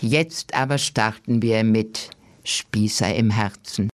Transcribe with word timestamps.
jetzt 0.00 0.54
aber 0.54 0.78
starten 0.78 1.42
wir 1.42 1.64
mit 1.64 2.10
Spießer 2.44 3.14
im 3.14 3.30
Herzen. 3.30 3.88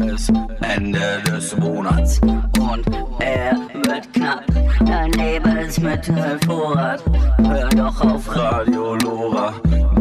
Es 0.00 0.28
Ende 0.60 1.22
des 1.26 1.56
Monats 1.56 2.20
und 2.20 2.86
er 3.20 3.56
wird 3.72 4.12
knapp. 4.12 4.44
Dein 4.84 5.12
Lebensmittelvorrat. 5.12 7.02
Hör 7.38 7.68
doch 7.70 8.00
auf 8.00 8.36
Radio 8.36 8.94
Lora, 8.96 9.54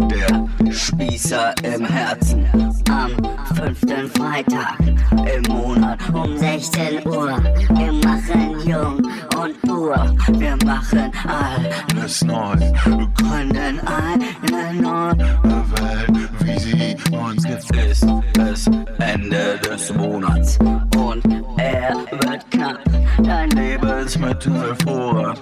der 0.10 0.72
Spießer 0.72 1.54
im 1.64 1.86
Herzen. 1.86 2.73
Am 3.04 3.12
fünften 3.58 4.08
Freitag 4.12 4.80
im 4.80 5.54
Monat 5.54 6.00
um 6.14 6.38
16 6.38 7.06
Uhr. 7.06 7.38
Wir 7.76 7.92
machen 7.92 8.56
jung 8.66 9.02
und 9.36 9.62
pur. 9.64 10.16
Wir 10.40 10.58
machen 10.64 11.12
alles 11.28 12.24
neu. 12.24 12.56
Wir 12.56 13.10
gründen 13.18 13.82
eine 13.86 14.82
neue 14.82 15.18
Welt, 15.18 16.30
wie 16.40 16.60
sie 16.60 16.96
uns 17.14 17.44
gefällt. 17.44 17.92
Ist 17.92 18.08
es 18.38 18.68
Ende 19.00 19.60
des 19.70 19.94
Monats 19.94 20.58
und 20.96 21.26
er 21.58 21.96
wird 22.12 22.50
knapp. 22.52 22.80
Dein 23.22 23.50
Lebensmittelvorrat. 23.50 25.40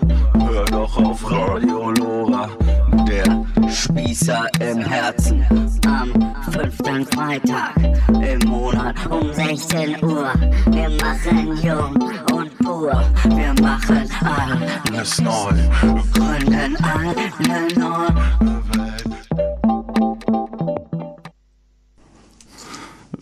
Hör 0.62 0.68
doch 0.68 0.98
auf 0.98 1.32
Radio 1.32 1.90
Lora, 1.90 2.48
der 3.08 3.46
Spießer 3.68 4.46
im 4.60 4.78
Herzen. 4.78 5.44
Am 5.88 6.14
fünften 6.52 7.04
Freitag 7.08 7.74
im 8.22 8.48
Monat 8.48 8.96
um 9.10 9.34
16 9.34 10.04
Uhr. 10.04 10.32
Wir 10.68 10.90
machen 11.02 11.58
jung 11.64 11.96
und 12.32 12.56
pur. 12.60 12.92
Wir 13.30 13.56
machen 13.60 14.08
alles 14.22 15.20
neu. 15.20 15.52
Gründen 16.14 16.76
eine 16.76 17.16
Welt. 17.40 17.72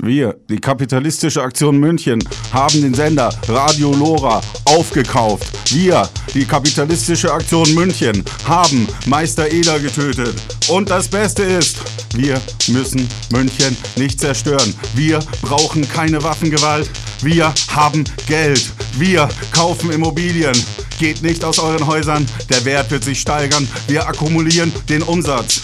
Wir, 0.02 0.40
die 0.50 0.60
kapitalistische 0.60 1.42
Aktion 1.42 1.78
München, 1.78 2.20
haben 2.54 2.82
den 2.82 2.94
Sender 2.94 3.30
Radio 3.50 3.94
Lora 3.94 4.40
aufgekauft. 4.64 5.48
Wir, 5.74 6.08
die 6.34 6.46
kapitalistische 6.46 7.34
Aktion 7.34 7.74
München, 7.74 8.24
haben 8.48 8.88
Meister 9.08 9.52
Eder 9.52 9.78
getötet. 9.80 10.34
Und 10.70 10.90
das 10.90 11.10
Beste 11.10 11.44
ist, 11.44 11.80
wir 12.16 12.40
müssen 12.70 13.10
München 13.32 13.76
nicht 13.98 14.22
zerstören. 14.22 14.74
Wir 14.96 15.20
brauchen 15.42 15.88
keine 15.90 16.24
Waffengewalt. 16.24 16.90
Wir 17.22 17.54
haben 17.70 18.06
Geld. 18.26 18.72
Wir 18.98 19.28
kaufen 19.52 19.92
Immobilien. 19.92 20.56
Geht 20.98 21.22
nicht 21.22 21.44
aus 21.44 21.60
euren 21.60 21.86
Häusern. 21.86 22.26
Der 22.50 22.64
Wert 22.64 22.90
wird 22.92 23.04
sich 23.04 23.20
steigern. 23.20 23.68
Wir 23.88 24.08
akkumulieren 24.08 24.72
den 24.88 25.04
Umsatz. 25.04 25.62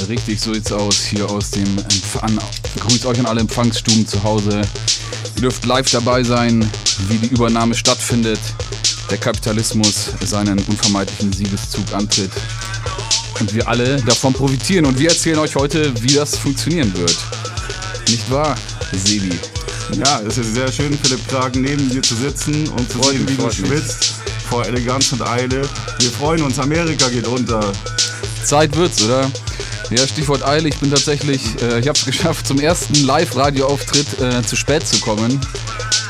Richtig, 0.00 0.40
so 0.40 0.54
sieht's 0.54 0.72
aus 0.72 1.04
hier 1.04 1.28
aus 1.30 1.50
dem 1.50 1.78
Empfang. 1.78 2.38
Grüßt 2.80 3.04
euch 3.04 3.18
an 3.18 3.26
alle 3.26 3.40
Empfangsstuben 3.40 4.06
zu 4.06 4.22
Hause. 4.22 4.62
Ihr 5.36 5.42
dürft 5.42 5.66
live 5.66 5.90
dabei 5.90 6.22
sein, 6.22 6.68
wie 7.08 7.18
die 7.18 7.28
Übernahme 7.28 7.74
stattfindet, 7.74 8.40
der 9.10 9.18
Kapitalismus 9.18 10.06
seinen 10.24 10.58
unvermeidlichen 10.60 11.32
Siegeszug 11.32 11.92
antritt 11.92 12.30
und 13.38 13.52
wir 13.54 13.68
alle 13.68 14.00
davon 14.02 14.32
profitieren. 14.32 14.86
Und 14.86 14.98
wir 14.98 15.10
erzählen 15.10 15.38
euch 15.38 15.54
heute, 15.56 15.92
wie 16.02 16.14
das 16.14 16.36
funktionieren 16.36 16.92
wird. 16.96 17.16
Nicht 18.08 18.30
wahr, 18.30 18.56
Sebi? 18.92 19.38
Ja, 19.92 20.20
es 20.26 20.38
ist 20.38 20.54
sehr 20.54 20.72
schön, 20.72 20.96
Philipp 21.02 21.28
Kragen 21.28 21.60
neben 21.60 21.90
dir 21.90 22.02
zu 22.02 22.14
sitzen 22.14 22.66
und 22.70 22.90
zu 22.90 22.98
Freut 22.98 23.12
sehen, 23.12 23.28
wie 23.28 23.36
du 23.36 23.50
schwitzt 23.50 24.14
vor 24.48 24.64
Eleganz 24.64 25.12
und 25.12 25.22
Eile. 25.22 25.68
Wir 25.98 26.10
freuen 26.10 26.42
uns, 26.42 26.58
Amerika 26.58 27.08
geht 27.08 27.26
unter. 27.26 27.72
Zeit 28.44 28.74
wird's, 28.76 29.02
oder? 29.02 29.30
Ja, 29.96 30.06
Stichwort 30.06 30.42
Eile. 30.46 30.68
Ich 30.68 30.78
bin 30.78 30.90
tatsächlich, 30.90 31.42
äh, 31.62 31.80
ich 31.80 31.88
habe 31.88 31.98
es 31.98 32.04
geschafft, 32.06 32.46
zum 32.46 32.58
ersten 32.58 33.04
Live-Radio-Auftritt 33.04 34.20
äh, 34.20 34.42
zu 34.42 34.56
spät 34.56 34.86
zu 34.86 34.98
kommen. 35.00 35.38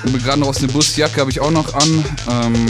Und 0.05 0.12
bin 0.12 0.22
gerade 0.22 0.41
noch 0.41 0.48
aus 0.48 0.58
dem 0.58 0.70
Bus, 0.70 0.97
Jacke 0.97 1.20
habe 1.20 1.30
ich 1.30 1.41
auch 1.41 1.50
noch 1.50 1.74
an. 1.74 2.05
Ähm, 2.30 2.67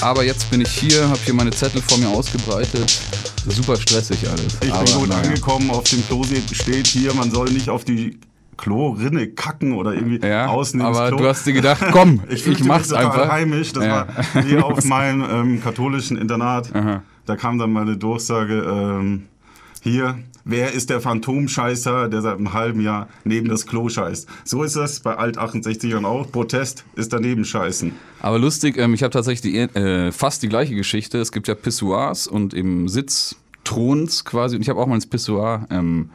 aber 0.00 0.24
jetzt 0.24 0.50
bin 0.50 0.60
ich 0.60 0.68
hier, 0.70 1.08
habe 1.08 1.18
hier 1.24 1.34
meine 1.34 1.50
Zettel 1.50 1.80
vor 1.80 1.98
mir 1.98 2.08
ausgebreitet. 2.08 3.00
Super 3.46 3.76
stressig 3.76 4.18
alles. 4.28 4.56
Ich 4.62 4.72
aber, 4.72 4.84
bin 4.84 4.94
gut 4.94 5.08
naja. 5.10 5.22
angekommen, 5.22 5.70
auf 5.70 5.84
dem 5.84 6.04
Klo 6.06 6.24
steht 6.52 6.86
hier, 6.86 7.14
man 7.14 7.30
soll 7.30 7.50
nicht 7.50 7.68
auf 7.68 7.84
die 7.84 8.18
Klorinne 8.56 9.28
kacken 9.28 9.74
oder 9.74 9.92
irgendwie 9.94 10.26
Ja, 10.26 10.46
außen 10.46 10.80
ins 10.80 10.88
aber 10.96 11.08
Klo. 11.08 11.18
du 11.18 11.28
hast 11.28 11.46
dir 11.46 11.52
gedacht, 11.52 11.84
komm, 11.92 12.20
ich, 12.28 12.46
mich 12.46 12.64
mach's 12.64 12.88
total 12.88 13.06
einfach. 13.06 13.28
heimisch. 13.28 13.72
Das 13.72 13.84
Ja. 13.84 14.06
war 14.32 14.42
hier 14.46 14.64
auf 14.64 14.82
meinem 14.84 15.22
ähm, 15.30 15.62
katholischen 15.62 16.16
Internat. 16.16 16.74
Aha. 16.74 17.02
Da 17.26 17.36
kam 17.36 17.58
dann 17.58 17.72
meine 17.72 17.96
Durchsage, 17.96 18.54
ähm, 18.62 19.24
hier, 19.84 20.18
wer 20.44 20.72
ist 20.72 20.90
der 20.90 21.00
Phantomscheißer, 21.00 22.08
der 22.08 22.22
seit 22.22 22.38
einem 22.38 22.52
halben 22.54 22.80
Jahr 22.80 23.08
neben 23.24 23.48
das 23.48 23.66
Klo 23.66 23.88
scheißt? 23.88 24.26
So 24.44 24.62
ist 24.62 24.74
das 24.76 25.00
bei 25.00 25.16
Alt-68ern 25.16 26.04
auch. 26.04 26.32
Protest 26.32 26.84
ist 26.96 27.12
daneben 27.12 27.44
scheißen. 27.44 27.92
Aber 28.20 28.38
lustig, 28.38 28.78
ähm, 28.78 28.94
ich 28.94 29.02
habe 29.02 29.10
tatsächlich 29.12 29.52
die, 29.52 29.58
äh, 29.58 30.10
fast 30.10 30.42
die 30.42 30.48
gleiche 30.48 30.74
Geschichte. 30.74 31.18
Es 31.18 31.30
gibt 31.32 31.48
ja 31.48 31.54
Pissoirs 31.54 32.26
und 32.26 32.54
eben 32.54 32.88
Sitzthrons 32.88 34.24
quasi. 34.24 34.56
Und 34.56 34.62
ich 34.62 34.68
habe 34.68 34.80
auch 34.80 34.86
mal 34.86 34.94
ins 34.94 35.06
Pissoir 35.06 35.66
ähm, 35.70 36.10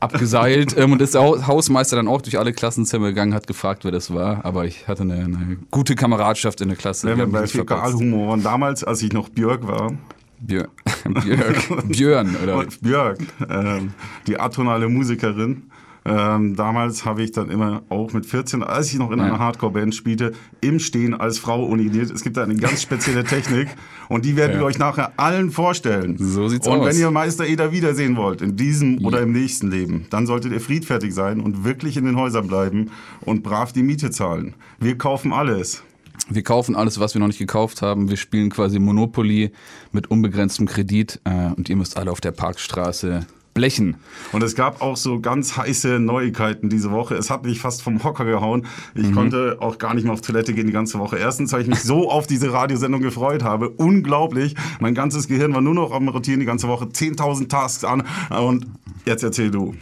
abgeseilt 0.00 0.74
ähm, 0.78 0.92
und 0.92 1.02
ist 1.02 1.14
der 1.14 1.22
Hau- 1.22 1.46
Hausmeister 1.46 1.96
dann 1.96 2.08
auch 2.08 2.22
durch 2.22 2.38
alle 2.38 2.52
Klassenzimmer 2.54 3.08
gegangen, 3.08 3.34
hat 3.34 3.46
gefragt, 3.46 3.84
wer 3.84 3.90
das 3.92 4.12
war. 4.14 4.44
Aber 4.46 4.64
ich 4.64 4.88
hatte 4.88 5.02
eine, 5.02 5.14
eine 5.16 5.58
gute 5.70 5.94
Kameradschaft 5.94 6.60
in 6.62 6.68
der 6.68 6.76
Klasse. 6.78 7.14
Mich 7.14 7.26
bei 7.30 7.42
nicht 7.42 7.52
verpatzt. 7.54 7.82
Fäkalhumor 7.92 8.28
waren, 8.28 8.42
damals, 8.42 8.82
als 8.82 9.02
ich 9.02 9.12
noch 9.12 9.28
Björk 9.28 9.66
war, 9.66 9.92
Björn, 10.40 10.68
Björk, 11.22 11.88
Björn, 11.88 12.36
oder? 12.42 12.56
Und 12.58 12.80
Björk, 12.80 13.18
ähm, 13.48 13.92
die 14.26 14.38
atonale 14.40 14.88
Musikerin. 14.88 15.64
Ähm, 16.02 16.56
damals 16.56 17.04
habe 17.04 17.22
ich 17.22 17.32
dann 17.32 17.50
immer 17.50 17.82
auch 17.90 18.14
mit 18.14 18.24
14, 18.24 18.62
als 18.62 18.90
ich 18.90 18.98
noch 18.98 19.10
in 19.10 19.18
Ja. 19.18 19.26
einer 19.26 19.38
Hardcore-Band 19.38 19.94
spielte, 19.94 20.32
im 20.62 20.78
Stehen 20.78 21.12
als 21.12 21.38
Frau 21.38 21.62
unigniert. 21.66 22.10
Es 22.10 22.22
gibt 22.22 22.38
da 22.38 22.42
eine 22.42 22.56
ganz 22.56 22.80
spezielle 22.80 23.22
Technik 23.22 23.68
und 24.08 24.24
die 24.24 24.34
werden 24.34 24.52
Ja. 24.52 24.60
wir 24.60 24.64
euch 24.64 24.78
nachher 24.78 25.12
allen 25.18 25.50
vorstellen. 25.50 26.16
So 26.18 26.48
sieht's 26.48 26.66
und 26.66 26.78
aus. 26.80 26.86
wenn 26.86 26.98
ihr 26.98 27.10
Meister 27.10 27.46
Eder 27.46 27.70
wiedersehen 27.70 28.16
wollt, 28.16 28.40
in 28.40 28.56
diesem 28.56 29.04
oder 29.04 29.20
im 29.20 29.32
nächsten 29.32 29.70
Leben, 29.70 30.06
dann 30.08 30.26
solltet 30.26 30.52
ihr 30.52 30.60
friedfertig 30.62 31.12
sein 31.14 31.38
und 31.38 31.64
wirklich 31.64 31.98
in 31.98 32.06
den 32.06 32.16
Häusern 32.16 32.46
bleiben 32.48 32.90
und 33.20 33.42
brav 33.42 33.74
die 33.74 33.82
Miete 33.82 34.10
zahlen. 34.10 34.54
Wir 34.80 34.96
kaufen 34.96 35.34
alles. 35.34 35.82
Wir 36.28 36.42
kaufen 36.42 36.76
alles, 36.76 37.00
was 37.00 37.14
wir 37.14 37.20
noch 37.20 37.26
nicht 37.26 37.38
gekauft 37.38 37.82
haben. 37.82 38.08
Wir 38.08 38.16
spielen 38.16 38.50
quasi 38.50 38.78
Monopoly 38.78 39.50
mit 39.92 40.10
unbegrenztem 40.10 40.66
Kredit 40.66 41.20
äh, 41.24 41.52
und 41.56 41.68
ihr 41.68 41.76
müsst 41.76 41.96
alle 41.96 42.10
auf 42.12 42.20
der 42.20 42.30
Parkstraße 42.32 43.26
blechen. 43.52 43.96
Und 44.30 44.44
es 44.44 44.54
gab 44.54 44.80
auch 44.80 44.96
so 44.96 45.18
ganz 45.18 45.56
heiße 45.56 45.98
Neuigkeiten 45.98 46.68
diese 46.68 46.92
Woche. 46.92 47.16
Es 47.16 47.30
hat 47.30 47.44
mich 47.44 47.58
fast 47.58 47.82
vom 47.82 48.04
Hocker 48.04 48.24
gehauen. 48.24 48.66
Ich 48.94 49.08
Mhm. 49.08 49.14
konnte 49.14 49.56
auch 49.58 49.78
gar 49.78 49.92
nicht 49.94 50.04
mehr 50.04 50.12
auf 50.12 50.20
Toilette 50.20 50.54
gehen 50.54 50.68
die 50.68 50.72
ganze 50.72 51.00
Woche. 51.00 51.18
Erstens, 51.18 51.52
weil 51.52 51.62
ich 51.62 51.66
mich 51.68 51.82
so 51.82 52.08
auf 52.12 52.28
diese 52.28 52.52
Radiosendung 52.52 53.00
gefreut 53.00 53.42
habe. 53.42 53.68
Unglaublich. 53.70 54.54
Mein 54.78 54.94
ganzes 54.94 55.26
Gehirn 55.26 55.52
war 55.52 55.62
nur 55.62 55.74
noch 55.74 55.90
am 55.90 56.06
Rotieren 56.08 56.38
die 56.38 56.46
ganze 56.46 56.68
Woche. 56.68 56.84
10.000 56.92 57.48
Tasks 57.48 57.82
an. 57.82 58.04
Und 58.30 58.66
jetzt 59.04 59.24
erzähl 59.24 59.50
du. 59.50 59.74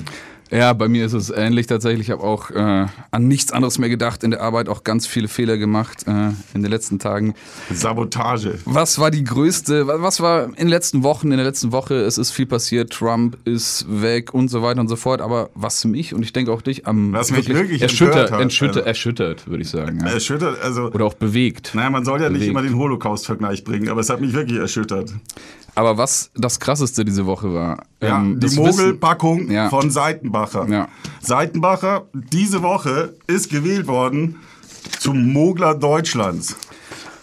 Ja, 0.51 0.73
bei 0.73 0.89
mir 0.89 1.05
ist 1.07 1.13
es 1.13 1.31
ähnlich 1.31 1.67
tatsächlich. 1.67 2.09
Ich 2.09 2.11
habe 2.11 2.23
auch 2.23 2.51
äh, 2.51 2.87
an 3.11 3.29
nichts 3.29 3.53
anderes 3.53 3.79
mehr 3.79 3.89
gedacht 3.89 4.23
in 4.25 4.31
der 4.31 4.41
Arbeit, 4.43 4.69
auch 4.69 4.83
ganz 4.85 5.07
viele 5.07 5.29
Fehler 5.29 5.59
gemacht 5.59 6.05
äh, 6.07 6.31
in 6.55 6.63
den 6.63 6.71
letzten 6.71 6.99
Tagen. 6.99 7.35
Sabotage. 7.73 8.59
Was 8.65 8.99
war 8.99 9.11
die 9.11 9.25
größte, 9.25 9.87
wa- 9.87 9.97
was 9.99 10.21
war 10.21 10.45
in 10.47 10.55
den 10.55 10.69
letzten 10.69 11.03
Wochen, 11.03 11.31
in 11.31 11.37
der 11.39 11.47
letzten 11.47 11.73
Woche, 11.73 11.95
es 11.97 12.19
ist 12.19 12.31
viel 12.31 12.47
passiert, 12.47 12.93
Trump 12.93 13.37
ist 13.45 13.85
weg 13.89 14.33
und 14.35 14.49
so 14.49 14.63
weiter 14.63 14.81
und 14.81 14.89
so 14.89 14.97
fort, 14.97 15.21
aber 15.21 15.51
was 15.55 15.85
mich 15.85 16.15
und 16.15 16.23
ich 16.23 16.33
denke 16.33 16.53
auch 16.53 16.63
dich 16.63 16.87
am 16.87 17.13
Was 17.13 17.31
mich 17.31 17.49
wirklich 17.49 17.83
erschüttert, 17.83 18.31
hat, 18.33 18.41
erschüttert, 18.41 18.77
also- 18.79 18.87
erschüttert, 18.89 19.49
würde 19.49 19.63
ich 19.63 19.69
sagen. 19.71 20.01
Ja. 20.01 20.09
Erschüttert, 20.13 20.61
also. 20.63 20.91
Oder 20.93 21.05
auch 21.05 21.15
bewegt. 21.15 21.73
Naja, 21.75 21.91
man 21.91 22.05
soll 22.05 22.21
ja 22.21 22.29
nicht 22.31 22.41
Bewegt. 22.41 22.51
immer 22.51 22.63
den 22.63 22.77
Holocaust-Vergleich 22.77 23.65
bringen, 23.65 23.89
aber 23.89 24.01
es 24.01 24.09
hat 24.11 24.21
mich 24.21 24.33
wirklich 24.33 24.59
erschüttert. 24.59 25.13
Aber 25.75 25.97
was 25.97 26.31
das 26.34 26.59
krasseste 26.59 27.05
diese 27.05 27.27
Woche 27.27 27.53
war, 27.55 27.83
Ja, 28.03 28.19
ähm, 28.21 28.41
die 28.41 28.55
Mogelpackung 28.56 29.50
Ja. 29.50 29.69
von 29.69 29.91
Seitenbacher. 29.91 30.67
Ja. 30.69 30.88
Seitenbacher, 31.20 32.06
diese 32.12 32.62
Woche 32.62 33.15
ist 33.26 33.50
gewählt 33.50 33.87
worden 33.87 34.37
zum 34.99 35.32
Mogler 35.32 35.75
Deutschlands. 35.75 36.56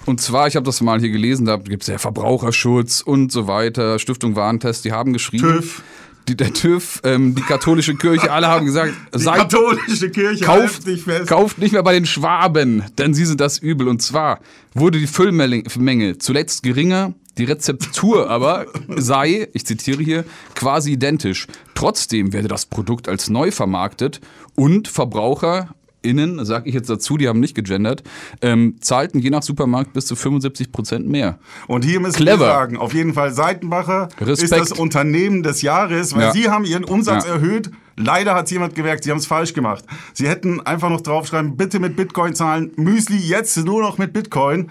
Und 0.05 0.21
zwar, 0.21 0.47
ich 0.47 0.55
habe 0.55 0.65
das 0.65 0.81
mal 0.81 0.99
hier 0.99 1.09
gelesen, 1.09 1.45
da 1.45 1.57
gibt 1.57 1.81
es 1.83 1.87
ja 1.87 1.97
Verbraucherschutz 1.97 3.01
und 3.01 3.31
so 3.31 3.47
weiter, 3.47 3.97
Stiftung 3.99 4.35
Warentest, 4.35 4.85
die 4.85 4.91
haben 4.91 5.13
geschrieben. 5.13 5.47
TÜV. 5.61 5.81
Die, 6.27 6.35
der 6.35 6.53
TÜV, 6.53 7.01
ähm, 7.03 7.35
die 7.35 7.41
katholische 7.43 7.93
Kirche, 7.95 8.31
alle 8.31 8.47
haben 8.47 8.65
gesagt, 8.65 8.93
Die 9.15 9.19
seid, 9.19 9.35
katholische 9.37 10.09
Kirche 10.09 10.43
kauft, 10.43 10.83
fest. 10.83 11.27
kauft 11.27 11.57
nicht 11.59 11.71
mehr 11.71 11.83
bei 11.83 11.93
den 11.93 12.05
Schwaben, 12.07 12.83
denn 12.97 13.13
sie 13.13 13.25
sind 13.25 13.39
das 13.41 13.59
Übel. 13.59 13.87
Und 13.87 14.01
zwar 14.01 14.39
wurde 14.73 14.97
die 14.99 15.05
Füllmenge 15.07 16.17
zuletzt 16.17 16.63
geringer, 16.63 17.13
die 17.37 17.43
Rezeptur 17.45 18.29
aber 18.29 18.65
sei, 18.95 19.47
ich 19.53 19.65
zitiere 19.65 20.01
hier, 20.03 20.25
quasi 20.55 20.91
identisch. 20.93 21.47
Trotzdem 21.73 22.33
werde 22.33 22.47
das 22.47 22.65
Produkt 22.65 23.09
als 23.09 23.29
neu 23.29 23.51
vermarktet 23.51 24.21
und 24.55 24.87
Verbraucher 24.87 25.69
KonsumentInnen, 26.05 26.45
sag 26.45 26.67
ich 26.67 26.75
jetzt 26.75 26.87
dazu, 26.87 27.17
die 27.17 27.27
haben 27.27 27.39
nicht 27.39 27.55
gegendert, 27.55 28.03
ähm, 28.43 28.75
zahlten 28.79 29.17
je 29.17 29.31
nach 29.31 29.41
Supermarkt 29.41 29.93
bis 29.93 30.05
zu 30.05 30.15
75 30.15 30.71
Prozent 30.71 31.07
mehr. 31.07 31.39
Und 31.65 31.83
hier 31.83 31.99
müssen 31.99 32.17
Clever. 32.17 32.41
wir 32.41 32.45
sagen, 32.45 32.77
auf 32.77 32.93
jeden 32.93 33.15
Fall 33.15 33.33
Seitenbacher 33.33 34.09
ist 34.19 34.27
Respekt. 34.43 34.61
das 34.61 34.71
Unternehmen 34.73 35.41
des 35.41 35.63
Jahres, 35.63 36.13
weil 36.15 36.21
Ja. 36.25 36.31
sie 36.31 36.47
haben 36.49 36.63
ihren 36.63 36.83
Umsatz 36.83 37.25
Ja. 37.25 37.33
erhöht. 37.33 37.71
Leider 37.97 38.35
hat 38.35 38.51
jemand 38.51 38.75
gemerkt, 38.75 39.03
sie 39.03 39.09
haben 39.09 39.17
es 39.17 39.25
falsch 39.25 39.53
gemacht. 39.55 39.83
Sie 40.13 40.27
hätten 40.27 40.61
einfach 40.61 40.89
noch 40.91 41.01
draufschreiben, 41.01 41.57
bitte 41.57 41.79
mit 41.79 41.95
Bitcoin 41.95 42.35
zahlen, 42.35 42.71
Müsli 42.75 43.17
jetzt 43.17 43.57
nur 43.57 43.81
noch 43.81 43.97
mit 43.97 44.13
Bitcoin. 44.13 44.69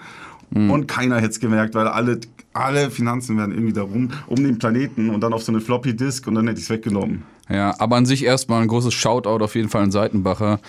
Hm. 0.53 0.71
Und 0.71 0.87
keiner 0.87 1.17
hätte 1.17 1.29
es 1.31 1.39
gemerkt, 1.41 1.75
weil 1.75 1.87
alle, 1.87 2.21
alle 2.55 2.89
Finanzen 2.89 3.37
werden 3.37 3.53
irgendwie 3.53 3.73
darum, 3.73 4.09
um 4.27 4.35
den 4.37 4.57
Planeten 4.57 5.09
und 5.09 5.21
dann 5.21 5.33
auf 5.33 5.43
so 5.43 5.51
eine 5.51 5.61
Floppy 5.61 5.95
Disk 5.95 6.25
und 6.27 6.35
dann 6.35 6.47
hätte 6.47 6.59
ich 6.59 6.65
es 6.65 6.69
weggenommen. 6.69 7.23
Ja, 7.47 7.75
aber 7.79 7.97
an 7.97 8.07
sich 8.07 8.23
erstmal 8.25 8.63
ein 8.63 8.67
großes 8.67 8.91
Shoutout 8.93 9.43
auf 9.43 9.53
jeden 9.53 9.69
Fall 9.69 9.83
an 9.83 9.91
Seitenbacher. 9.91 10.59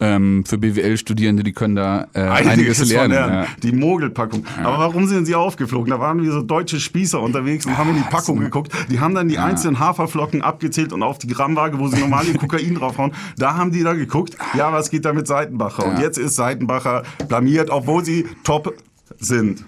Ähm, 0.00 0.44
für 0.44 0.58
BWL-Studierende, 0.58 1.42
die 1.42 1.52
können 1.52 1.76
da 1.76 2.08
äh, 2.12 2.20
einiges, 2.20 2.78
von 2.80 2.88
lernen. 2.88 3.12
lernen. 3.14 3.34
Ja. 3.34 3.46
Die 3.62 3.72
Mogelpackung. 3.72 4.44
Aber 4.62 4.78
warum 4.78 5.06
sind 5.06 5.24
sie 5.24 5.34
aufgeflogen? 5.34 5.88
Da 5.88 5.98
waren 5.98 6.22
wir 6.22 6.30
so 6.32 6.42
deutsche 6.42 6.78
Spießer 6.78 7.22
unterwegs 7.22 7.64
und 7.64 7.78
haben 7.78 7.88
in 7.90 7.96
die 7.96 8.02
Packung 8.10 8.38
geguckt. 8.40 8.70
Die 8.90 9.00
haben 9.00 9.14
dann 9.14 9.28
die 9.28 9.38
einzelnen 9.38 9.78
Haferflocken 9.78 10.42
abgezählt 10.42 10.92
und 10.92 11.02
auf 11.02 11.16
die 11.16 11.28
Grammwaage, 11.28 11.78
wo 11.78 11.88
sie 11.88 12.00
normal 12.00 12.26
ihr 12.26 12.36
Kokain 12.36 12.74
draufhauen, 12.74 13.12
da 13.38 13.54
haben 13.56 13.70
die 13.72 13.82
da 13.82 13.94
geguckt, 13.94 14.36
ja, 14.54 14.70
was 14.74 14.90
geht 14.90 15.06
da 15.06 15.14
mit 15.14 15.26
Seitenbacher? 15.26 15.86
Und 15.86 15.96
Ja. 15.96 16.02
jetzt 16.02 16.18
ist 16.18 16.36
Seitenbacher 16.36 17.04
blamiert, 17.28 17.70
obwohl 17.70 18.04
sie 18.04 18.26
top 18.44 18.74
sind. 19.18 19.64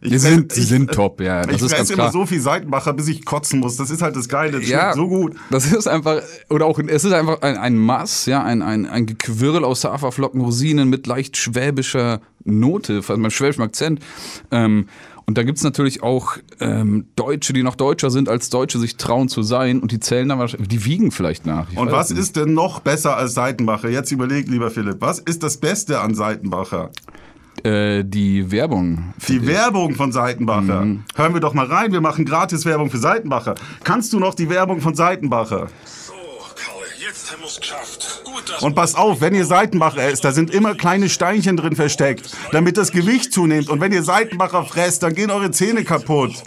Ich 0.00 0.10
Die 0.10 0.18
sind, 0.18 0.54
die 0.56 0.60
ich- 0.60 0.68
sind 0.68 0.92
top, 0.92 1.20
ja. 1.20 1.42
Das 1.44 1.56
ich 1.56 1.62
ist 1.62 1.76
ganz 1.76 1.90
immer 1.90 2.04
klar. 2.04 2.12
so 2.12 2.26
viel 2.26 2.40
Seitenbacher, 2.40 2.92
bis 2.92 3.08
ich 3.08 3.24
kotzen 3.24 3.60
muss. 3.60 3.76
Das 3.76 3.90
ist 3.90 4.02
halt 4.02 4.16
das 4.16 4.28
Geile. 4.28 4.58
Das 4.60 4.68
schmeckt 4.68 4.94
so 4.94 5.08
gut. 5.08 5.34
Das 5.50 5.70
ist 5.72 5.86
einfach, 5.86 6.22
oder 6.50 6.66
auch, 6.66 6.78
es 6.78 7.04
ist 7.04 7.12
einfach 7.12 7.42
ein, 7.42 7.56
ein 7.56 7.76
Mass, 7.76 8.26
ja, 8.26 8.42
ein, 8.42 8.62
ein, 8.62 8.86
ein 8.86 9.06
Gequirl 9.06 9.64
aus 9.64 9.84
Haferflocken, 9.84 10.40
Rosinen 10.40 10.88
mit 10.88 11.06
leicht 11.06 11.36
schwäbischer 11.36 12.20
Note, 12.44 12.96
also 12.96 13.16
mit 13.16 13.32
schwäbischem 13.32 13.64
Akzent. 13.64 14.00
Ähm, 14.50 14.86
und 15.28 15.36
da 15.36 15.42
gibt's 15.42 15.64
natürlich 15.64 16.04
auch 16.04 16.36
ähm, 16.60 17.06
Deutsche, 17.16 17.52
die 17.52 17.64
noch 17.64 17.74
deutscher 17.74 18.10
sind, 18.10 18.28
als 18.28 18.48
Deutsche 18.48 18.78
sich 18.78 18.96
trauen 18.96 19.28
zu 19.28 19.42
sein 19.42 19.80
und 19.80 19.90
die 19.90 19.98
zählen 19.98 20.28
dann 20.28 20.38
wahrscheinlich, 20.38 20.68
die 20.68 20.84
wiegen 20.84 21.10
vielleicht 21.10 21.46
nach. 21.46 21.68
Ich 21.72 21.76
Und 21.76 21.90
was 21.90 22.12
ist 22.12 22.36
denn 22.36 22.54
noch 22.54 22.78
besser 22.78 23.16
als 23.16 23.34
Seitenbacher? 23.34 23.88
Jetzt 23.88 24.12
überleg, 24.12 24.46
lieber 24.48 24.70
Philipp, 24.70 24.98
was 25.00 25.18
ist 25.18 25.42
das 25.42 25.56
Beste 25.56 25.98
an 26.00 26.14
Seitenbacher? 26.14 26.90
Äh, 27.64 28.04
die 28.04 28.50
Werbung. 28.50 29.14
Die 29.28 29.46
Werbung 29.46 29.94
von 29.94 30.12
Seitenbacher. 30.12 30.84
Mhm. 30.84 31.04
Hören 31.14 31.34
wir 31.34 31.40
doch 31.40 31.54
mal 31.54 31.66
rein, 31.66 31.92
wir 31.92 32.00
machen 32.00 32.24
gratis 32.24 32.64
Werbung 32.64 32.90
für 32.90 32.98
Seitenbacher. 32.98 33.54
Kannst 33.84 34.12
du 34.12 34.18
noch 34.20 34.34
die 34.34 34.48
Werbung 34.50 34.80
von 34.80 34.94
Seitenbacher? 34.94 35.68
So, 35.84 36.12
Karl, 36.54 36.84
jetzt 37.04 37.32
haben 37.32 37.40
wir 37.40 37.46
es 37.48 37.58
geschafft. 37.60 38.22
Gut, 38.24 38.62
Und 38.62 38.74
pass 38.74 38.94
auf, 38.94 39.20
wenn 39.20 39.34
ihr 39.34 39.46
Seitenbacher 39.46 40.02
esst, 40.02 40.24
da 40.24 40.32
sind 40.32 40.50
immer 40.52 40.74
kleine 40.74 41.08
Steinchen 41.08 41.56
drin 41.56 41.74
versteckt, 41.74 42.30
damit 42.52 42.76
das 42.76 42.92
Gewicht 42.92 43.32
zunimmt. 43.32 43.68
Und 43.68 43.80
wenn 43.80 43.92
ihr 43.92 44.02
Seitenbacher 44.02 44.64
fresst, 44.64 45.02
dann 45.02 45.14
gehen 45.14 45.30
eure 45.30 45.50
Zähne 45.50 45.82
kaputt. 45.84 46.42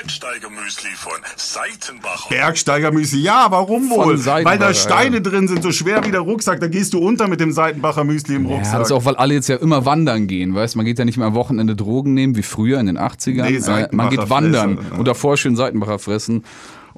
Bergsteigermüsli 0.00 0.88
von 0.96 1.12
Seitenbacher. 1.36 2.30
Bergsteigermüsli, 2.30 3.20
ja, 3.20 3.48
warum 3.50 3.90
wohl? 3.90 4.24
Weil 4.24 4.58
da 4.58 4.68
ja. 4.68 4.74
Steine 4.74 5.20
drin 5.20 5.46
sind, 5.46 5.62
so 5.62 5.72
schwer 5.72 6.02
wie 6.06 6.10
der 6.10 6.20
Rucksack, 6.20 6.58
da 6.58 6.68
gehst 6.68 6.94
du 6.94 7.00
unter 7.00 7.28
mit 7.28 7.38
dem 7.38 7.52
Seitenbacher 7.52 8.04
Müsli 8.04 8.36
im 8.36 8.48
Ja, 8.48 8.56
Rucksack. 8.56 8.78
das 8.78 8.88
ist 8.88 8.92
auch, 8.92 9.04
weil 9.04 9.16
alle 9.16 9.34
jetzt 9.34 9.48
ja 9.48 9.56
immer 9.56 9.84
wandern 9.84 10.26
gehen, 10.26 10.54
weißt 10.54 10.76
Man 10.76 10.86
geht 10.86 10.98
ja 10.98 11.04
nicht 11.04 11.18
mehr 11.18 11.26
am 11.26 11.34
Wochenende 11.34 11.76
Drogen 11.76 12.14
nehmen, 12.14 12.34
wie 12.34 12.42
früher 12.42 12.80
in 12.80 12.86
den 12.86 12.98
80ern. 12.98 13.42
Nee, 13.42 13.56
äh, 13.56 13.88
man 13.92 14.08
geht 14.08 14.30
wandern 14.30 14.76
fressen, 14.76 14.92
ja. 14.92 14.98
und 14.98 15.06
davor 15.06 15.36
schön 15.36 15.54
Seitenbacher 15.54 15.98
fressen. 15.98 16.44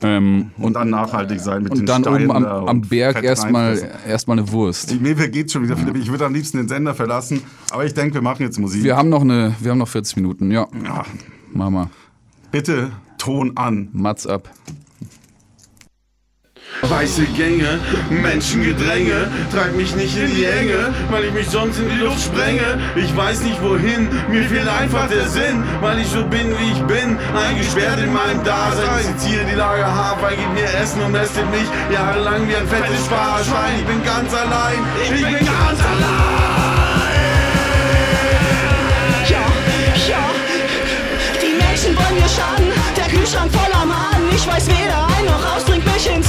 Ähm, 0.00 0.52
und 0.58 0.75
dann 0.75 0.90
nachhaltig 0.90 1.40
sein 1.40 1.64
mit 1.64 1.72
den 1.72 1.81
und 1.81 1.88
dann 1.88 2.02
Steinen 2.02 2.31
oben 2.31 2.44
am, 2.46 2.62
und 2.62 2.69
am 2.69 2.81
Berg 2.82 3.25
erstmal 3.25 3.90
erstmal 4.06 4.38
eine 4.38 4.50
Wurst. 4.52 4.94
Mir 5.00 5.14
geht's 5.28 5.52
schon 5.52 5.64
wieder, 5.64 5.76
Philipp. 5.76 5.96
Ich 5.96 6.08
würde 6.08 6.25
am 6.25 6.34
liebsten 6.34 6.58
den 6.58 6.69
Sender 6.69 6.94
verlassen, 6.94 7.43
aber 7.72 7.84
ich 7.84 7.94
denke, 7.94 8.14
wir 8.14 8.22
machen 8.22 8.43
jetzt 8.43 8.58
Musik. 8.60 8.84
Wir 8.84 8.96
haben 8.96 9.08
noch 9.08 9.22
eine, 9.22 9.54
wir 9.60 9.72
haben 9.72 9.78
noch 9.78 9.88
40 9.88 10.16
Minuten, 10.16 10.50
ja. 10.52 10.66
Ja, 10.84 11.04
Mama, 11.52 11.90
bitte 12.52 12.93
Ton 13.19 13.56
an. 13.56 13.88
Mats 13.93 14.26
ab. 14.26 14.49
Weiße 16.82 17.25
Gänge, 17.37 17.78
Menschengedränge, 18.10 19.28
treib 19.52 19.76
mich 19.76 19.94
nicht 19.94 20.16
in 20.16 20.34
die 20.34 20.44
Enge, 20.44 20.93
weil 21.10 21.25
ich 21.25 21.32
mich 21.32 21.49
sonst 21.49 21.78
in 21.78 21.88
die 21.88 22.02
Luft 22.02 22.22
sprenge. 22.25 22.81
Ich 22.96 23.14
weiß 23.16 23.43
nicht 23.43 23.62
wohin, 23.62 24.08
mir 24.28 24.43
fehlt 24.44 24.69
einfach 24.69 25.08
der 25.08 25.28
Sinn, 25.28 25.62
weil 25.81 26.00
ich 26.00 26.08
so 26.08 26.25
bin 26.25 26.50
wie 26.58 26.72
ich 26.72 26.82
bin, 26.82 27.19
eingesperrt 27.37 28.00
in 28.00 28.12
meinem 28.12 28.43
Dasein. 28.43 29.00
Ich 29.00 29.22
zitiere 29.22 29.44
die 29.44 29.54
Lager 29.54 29.94
Hafer, 29.94 30.31
gib 30.31 30.52
mir 30.54 30.69
Essen 30.81 31.02
und 31.02 31.12
mästet 31.12 31.49
mich 31.50 31.69
jahrelang 31.93 32.49
wie 32.49 32.56
ein 32.56 32.66
fettes 32.66 33.04
Sparschwein. 33.06 33.78
Ich 33.78 33.87
bin 33.87 34.02
ganz 34.04 34.34
allein, 34.34 34.78
ich 35.04 35.10
bin 35.10 35.46
ganz 35.46 35.81
allein. 35.81 36.51
Menschen 41.82 41.96
wollen 41.99 42.14
mir 42.14 42.29
schaden. 42.29 42.73
Der 42.96 43.08
Kühlschrank 43.08 43.52
voller 43.52 43.84
Maden. 43.84 44.29
Ich 44.34 44.46
weiß 44.46 44.69
weder 44.69 45.06
ein 45.17 45.25
noch 45.25 45.56
aus, 45.56 45.64
bringt 45.64 45.84
mich 45.84 46.06
ins 46.06 46.29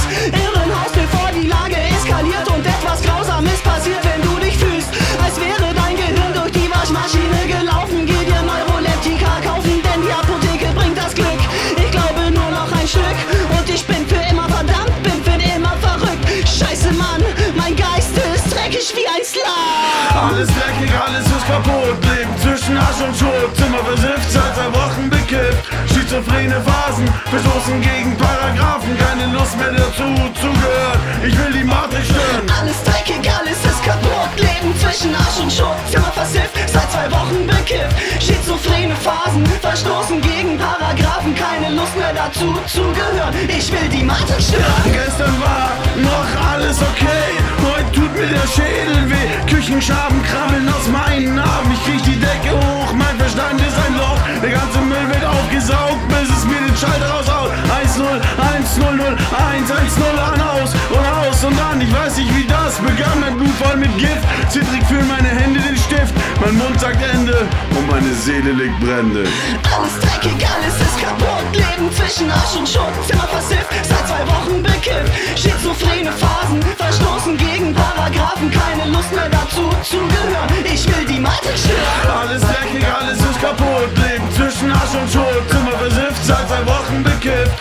dreckig 18.84 18.96
wie 18.96 19.06
ein 19.06 19.24
Slime. 19.24 20.28
Alles 20.28 20.48
dreckig, 20.48 20.92
alles 20.94 21.24
ist 21.26 21.46
kaputt. 21.46 21.96
Leben 22.04 22.34
zwischen 22.40 22.76
Arsch 22.76 23.00
und 23.06 23.16
Schuld. 23.16 23.56
Zimmer 23.56 23.78
versifft, 23.78 24.30
seit 24.30 24.54
zwei 24.54 24.72
Wochen 24.72 25.10
bekippt. 25.10 25.64
Schizophrene 25.88 26.60
Phasen, 26.60 27.08
verstoßen 27.30 27.80
gegen 27.80 28.16
Paragraphen. 28.16 28.96
Keine 28.98 29.32
Lust 29.32 29.56
mehr 29.58 29.72
dazu 29.72 30.04
zu 30.40 30.48
gehören. 30.60 31.00
Ich 31.22 31.36
will 31.36 31.52
die 31.52 31.64
Matrix 31.64 32.06
stören. 32.06 32.46
Alles 32.60 32.82
dreckig, 32.84 33.30
alles 33.30 33.58
ist 33.64 33.82
kaputt. 33.84 34.30
Leben 34.36 34.74
zwischen 34.80 35.14
Arsch 35.14 35.40
und 35.40 35.52
Schuld. 35.52 35.78
Zimmer 35.90 36.12
versifft, 36.12 36.54
seit 36.66 36.90
zwei 36.90 37.10
Wochen 37.10 37.46
bekifft. 37.46 37.96
Schizophrene 38.20 38.96
Phasen, 38.96 39.46
verstoßen 39.60 40.20
gegen 40.20 40.58
Paragraphen. 40.58 41.34
Keine 41.34 41.74
Lust 41.74 41.96
mehr 41.96 42.12
dazu 42.12 42.58
zu 42.66 42.82
gehören. 42.92 43.34
Ich 43.48 43.70
will 43.72 43.88
die 43.88 44.04
Matrix 44.04 44.48
stören. 44.48 44.84
Gestern 44.92 45.34
war 45.40 45.70
noch 45.96 46.52
alles 46.52 46.80
okay. 46.82 47.63
Heute 47.74 47.90
tut 47.90 48.14
mir 48.14 48.26
der 48.26 48.46
Schädel 48.46 49.10
weh. 49.10 49.52
Küchenschaben 49.52 50.22
krabbeln 50.22 50.68
aus 50.68 50.86
meinen 50.88 51.38
Armen. 51.38 51.72
Ich 51.72 51.84
krieg 51.84 52.02
die 52.04 52.20
Decke 52.20 52.54
hoch, 52.54 52.92
mein 52.94 53.16
Verstand 53.18 53.60
ist 53.60 53.76
ein 53.84 53.96
Loch. 53.96 54.20
Der 54.42 54.50
ganze 54.50 54.78
Müll 54.78 55.08
wird 55.08 55.24
aufgesaugt, 55.24 56.06
bis 56.08 56.28
es 56.36 56.44
mir 56.44 56.60
den 56.60 56.76
Schalter 56.76 57.10
raushaut. 57.10 57.50
1 57.94 58.02
0, 58.02 58.20
1 58.56 58.76
0 58.78 58.96
0, 58.96 59.06
1 59.06 59.70
1 59.70 59.98
0 59.98 60.18
an 60.18 60.40
aus 60.40 60.74
und 60.90 61.06
aus 61.06 61.44
und 61.44 61.60
an. 61.60 61.80
Ich 61.80 61.94
weiß 61.94 62.16
nicht, 62.16 62.34
wie 62.34 62.44
das 62.44 62.78
begann. 62.78 63.20
Mein 63.20 63.36
Blut 63.38 63.54
voll 63.62 63.76
mit 63.76 63.96
Gift. 63.98 64.18
Zittrig 64.48 64.82
fühlen 64.88 65.06
meine 65.06 65.28
Hände 65.28 65.60
den 65.60 65.76
Stift. 65.76 66.12
Mein 66.40 66.56
Mund 66.58 66.80
sagt 66.80 66.98
Ende 67.14 67.46
und 67.70 67.88
meine 67.88 68.12
Seele 68.14 68.50
legt 68.50 68.80
Brände. 68.80 69.22
Alles 69.70 69.94
dreckig, 70.02 70.34
alles 70.42 70.74
ist 70.74 70.98
kaputt. 70.98 71.46
Leben 71.54 71.86
zwischen 71.94 72.30
Arsch 72.32 72.56
und 72.58 72.68
Schuld. 72.68 72.98
Zimmer 73.06 73.28
versifft, 73.28 73.70
seit 73.82 74.08
zwei 74.08 74.26
Wochen 74.26 74.60
bekifft. 74.60 75.12
Schizophrene 75.38 76.10
Phasen, 76.10 76.60
verstoßen 76.76 77.36
gegen 77.36 77.72
Paragraphen. 77.74 78.50
Keine 78.50 78.90
Lust 78.90 79.14
mehr 79.14 79.30
dazu 79.30 79.70
zu 79.86 79.98
gehören. 79.98 80.50
Ich 80.64 80.84
will 80.88 81.06
die 81.06 81.20
Matrix 81.20 81.62
stören. 81.62 82.10
Alles 82.10 82.42
dreckig, 82.42 82.84
alles 82.90 83.18
ist 83.18 83.40
kaputt. 83.40 83.90
Leben 84.02 84.26
zwischen 84.34 84.72
Arsch 84.72 84.94
und 84.98 85.08
Schuld. 85.12 85.44
Zimmer 85.48 85.78
versifft, 85.78 86.24
seit 86.26 86.48
zwei 86.48 86.66
Wochen 86.66 87.04
bekifft. 87.04 87.54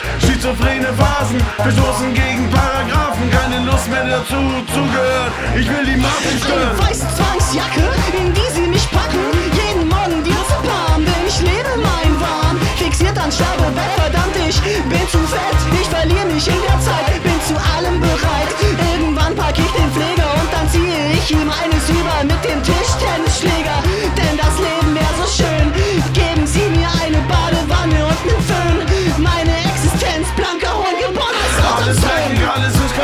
Schizophrene 0.44 0.92
Phasen, 1.00 1.40
verstoßen 1.56 2.14
gegen 2.14 2.50
Paragraphen. 2.52 3.32
Keine 3.32 3.64
Lust 3.64 3.88
mehr 3.88 4.04
dazu 4.04 4.36
zu 4.76 4.82
gehören. 4.92 5.32
Ich 5.56 5.70
will 5.70 5.86
die 5.86 5.96
Eine 5.96 6.36
stören. 6.36 6.78
weiße 6.84 7.08
Zwangsjacke, 7.16 7.88
in 8.12 8.34
die 8.34 8.50
sie 8.52 8.68
mich 8.68 8.84
packen. 8.92 9.24
Jeden 9.56 9.88
Morgen 9.88 10.20
Diazepam, 10.22 11.00
denn 11.08 11.24
ich 11.26 11.40
lebe 11.40 11.72
mein 11.80 12.12
Wahn. 12.20 12.60
Fixiert 12.76 13.18
an 13.18 13.32
Sterbebett, 13.32 13.96
verdammt, 13.96 14.36
ich 14.36 14.60
bin 14.60 15.08
zu 15.08 15.24
fett. 15.32 15.60
Ich 15.80 15.88
verliere 15.88 16.28
mich 16.28 16.46
in 16.46 16.60
der 16.68 16.80
Zeit, 16.84 17.24
bin 17.24 17.40
zu 17.48 17.56
allem 17.56 18.02
bereit. 18.04 18.52
Irgendwann 18.92 19.34
pack 19.40 19.56
ich 19.56 19.72
den 19.72 19.90
Pfleger 19.96 20.28
und 20.28 20.50
dann 20.52 20.68
ziehe 20.68 21.24
ich 21.24 21.32
ihm 21.32 21.48
eines 21.48 21.88
über 21.88 22.20
mit 22.28 22.44
dem 22.44 22.60
Tischtennisschläger. 22.68 23.80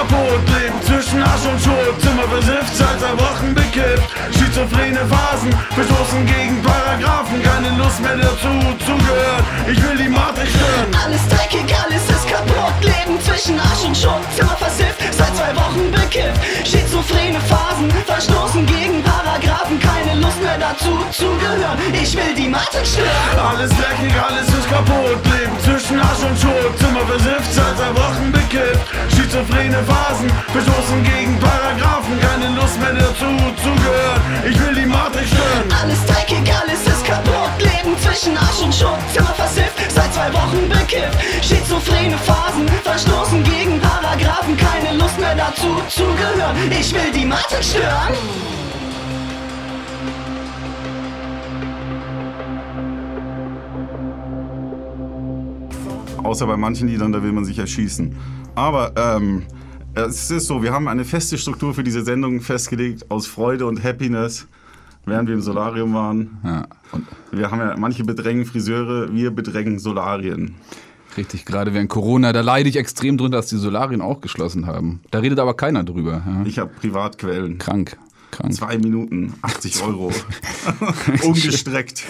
Kaputt. 0.09 0.49
Leben 0.61 0.81
zwischen 0.81 1.23
Arsch 1.23 1.45
und 1.45 1.61
Schuld. 1.61 2.08
Versifft, 2.39 2.73
seit 2.73 2.99
zwei 2.99 3.11
Wochen 3.19 3.53
bekippt. 3.53 4.07
Schizophrene 4.31 5.03
Phasen, 5.11 5.51
verstoßen 5.75 6.25
gegen 6.25 6.61
Paragraphen. 6.61 7.43
Keine 7.43 7.75
Lust 7.75 7.99
mehr 7.99 8.15
dazu 8.15 8.47
zu 8.87 8.95
gehören. 8.95 9.43
Ich 9.67 9.81
will 9.83 9.97
die 9.97 10.07
Matrix 10.07 10.47
stören. 10.55 10.87
Alles 11.03 11.27
dreckig, 11.27 11.67
alles 11.83 12.03
ist 12.07 12.27
kaputt. 12.31 12.71
Leben 12.79 13.19
zwischen 13.19 13.59
Arsch 13.59 13.83
und 13.83 13.97
Schuld. 13.97 14.23
Zimmer 14.37 14.55
versifft, 14.55 15.03
seit 15.11 15.35
zwei 15.35 15.51
Wochen 15.53 15.91
bekifft. 15.91 16.39
Schizophrene 16.63 17.41
Phasen, 17.51 17.91
verstoßen 18.07 18.65
gegen 18.65 19.03
Paragraphen, 19.03 19.77
keine 19.79 20.21
Lust 20.21 20.41
mehr 20.41 20.57
dazu 20.57 20.95
zu 21.11 21.27
gehören. 21.43 21.75
Ich 21.91 22.15
will 22.15 22.33
die 22.37 22.47
Matrix 22.47 22.93
stören. 22.95 23.35
Alles 23.35 23.71
dreckig, 23.75 24.15
alles 24.15 24.47
ist 24.47 24.69
kaputt. 24.69 25.19
Leben 25.27 25.59
zwischen 25.59 25.99
Arsch 25.99 26.23
und 26.23 26.39
Schuld. 26.39 26.71
Zimmer 26.79 27.03
versifft, 27.03 27.51
seit 27.51 27.75
zwei 27.75 27.91
Wochen 27.99 28.31
bekifft. 28.31 28.87
Schizophrene 29.11 29.83
Phasen, 29.83 30.31
verstoßen 30.55 31.03
gegen 31.03 31.37
Paragraphen. 31.39 32.28
Keine 32.29 32.55
Lust 32.55 32.79
mehr 32.79 32.93
dazu 32.93 33.25
zu 33.63 33.71
gehören. 33.81 34.21
Ich 34.47 34.59
will 34.59 34.75
die 34.75 34.85
Matrix 34.85 35.29
stören. 35.29 35.67
Alles 35.81 36.05
dreckig, 36.05 36.53
alles 36.61 36.85
ist 36.85 37.03
kaputt. 37.03 37.49
Leben 37.57 37.97
zwischen 37.97 38.37
Arsch 38.37 38.61
und 38.63 38.73
Schuld, 38.73 38.99
Zimmer 39.11 39.33
versifft, 39.33 39.91
seit 39.91 40.13
zwei 40.13 40.31
Wochen 40.33 40.69
bekifft. 40.69 41.17
Schizophrene 41.41 42.17
Phasen, 42.17 42.67
verstoßen 42.83 43.43
gegen 43.43 43.79
Paragraphen, 43.79 44.55
keine 44.55 44.95
Lust 44.99 45.19
mehr 45.19 45.35
dazu 45.35 45.81
zu 45.89 46.03
gehören. 46.03 46.55
Ich 46.69 46.93
will 46.93 47.11
die 47.11 47.25
Matrix 47.25 47.71
stören. 47.71 48.13
Außer 56.23 56.45
bei 56.45 56.57
manchen 56.57 56.89
Liedern, 56.89 57.11
da 57.11 57.23
will 57.23 57.31
man 57.31 57.43
sich 57.43 57.57
erschießen. 57.57 58.15
Aber 58.53 58.91
ähm, 58.95 59.47
es 60.05 60.29
ist 60.31 60.47
so, 60.47 60.61
wir 60.63 60.71
haben 60.71 60.87
eine 60.87 61.05
feste 61.05 61.37
Struktur 61.37 61.73
für 61.73 61.83
diese 61.83 62.03
Sendung 62.03 62.41
festgelegt 62.41 63.09
aus 63.09 63.27
Freude 63.27 63.65
und 63.65 63.83
Happiness, 63.83 64.47
während 65.05 65.27
wir 65.27 65.35
im 65.35 65.41
Solarium 65.41 65.93
waren. 65.93 66.37
Ja, 66.43 66.67
und 66.91 67.05
Wir 67.31 67.49
haben 67.51 67.59
ja, 67.59 67.75
manche 67.77 68.03
bedrängen 68.03 68.45
Friseure, 68.45 69.13
wir 69.13 69.31
bedrängen 69.31 69.79
Solarien. 69.79 70.55
richtig, 71.17 71.45
gerade 71.45 71.73
während 71.73 71.89
Corona, 71.89 72.33
da 72.33 72.41
leide 72.41 72.69
ich 72.69 72.75
extrem 72.75 73.17
drunter, 73.17 73.37
dass 73.37 73.47
die 73.47 73.57
Solarien 73.57 74.01
auch 74.01 74.21
geschlossen 74.21 74.67
haben. 74.67 75.01
Da 75.11 75.19
redet 75.19 75.39
aber 75.39 75.53
keiner 75.55 75.83
drüber. 75.83 76.21
Ja. 76.25 76.43
Ich 76.45 76.59
habe 76.59 76.71
Privatquellen. 76.79 77.57
Krank, 77.57 77.97
krank. 78.31 78.53
Zwei 78.53 78.77
Minuten, 78.77 79.33
80 79.41 79.83
Euro. 79.83 80.11
Ungestreckt. 81.23 82.03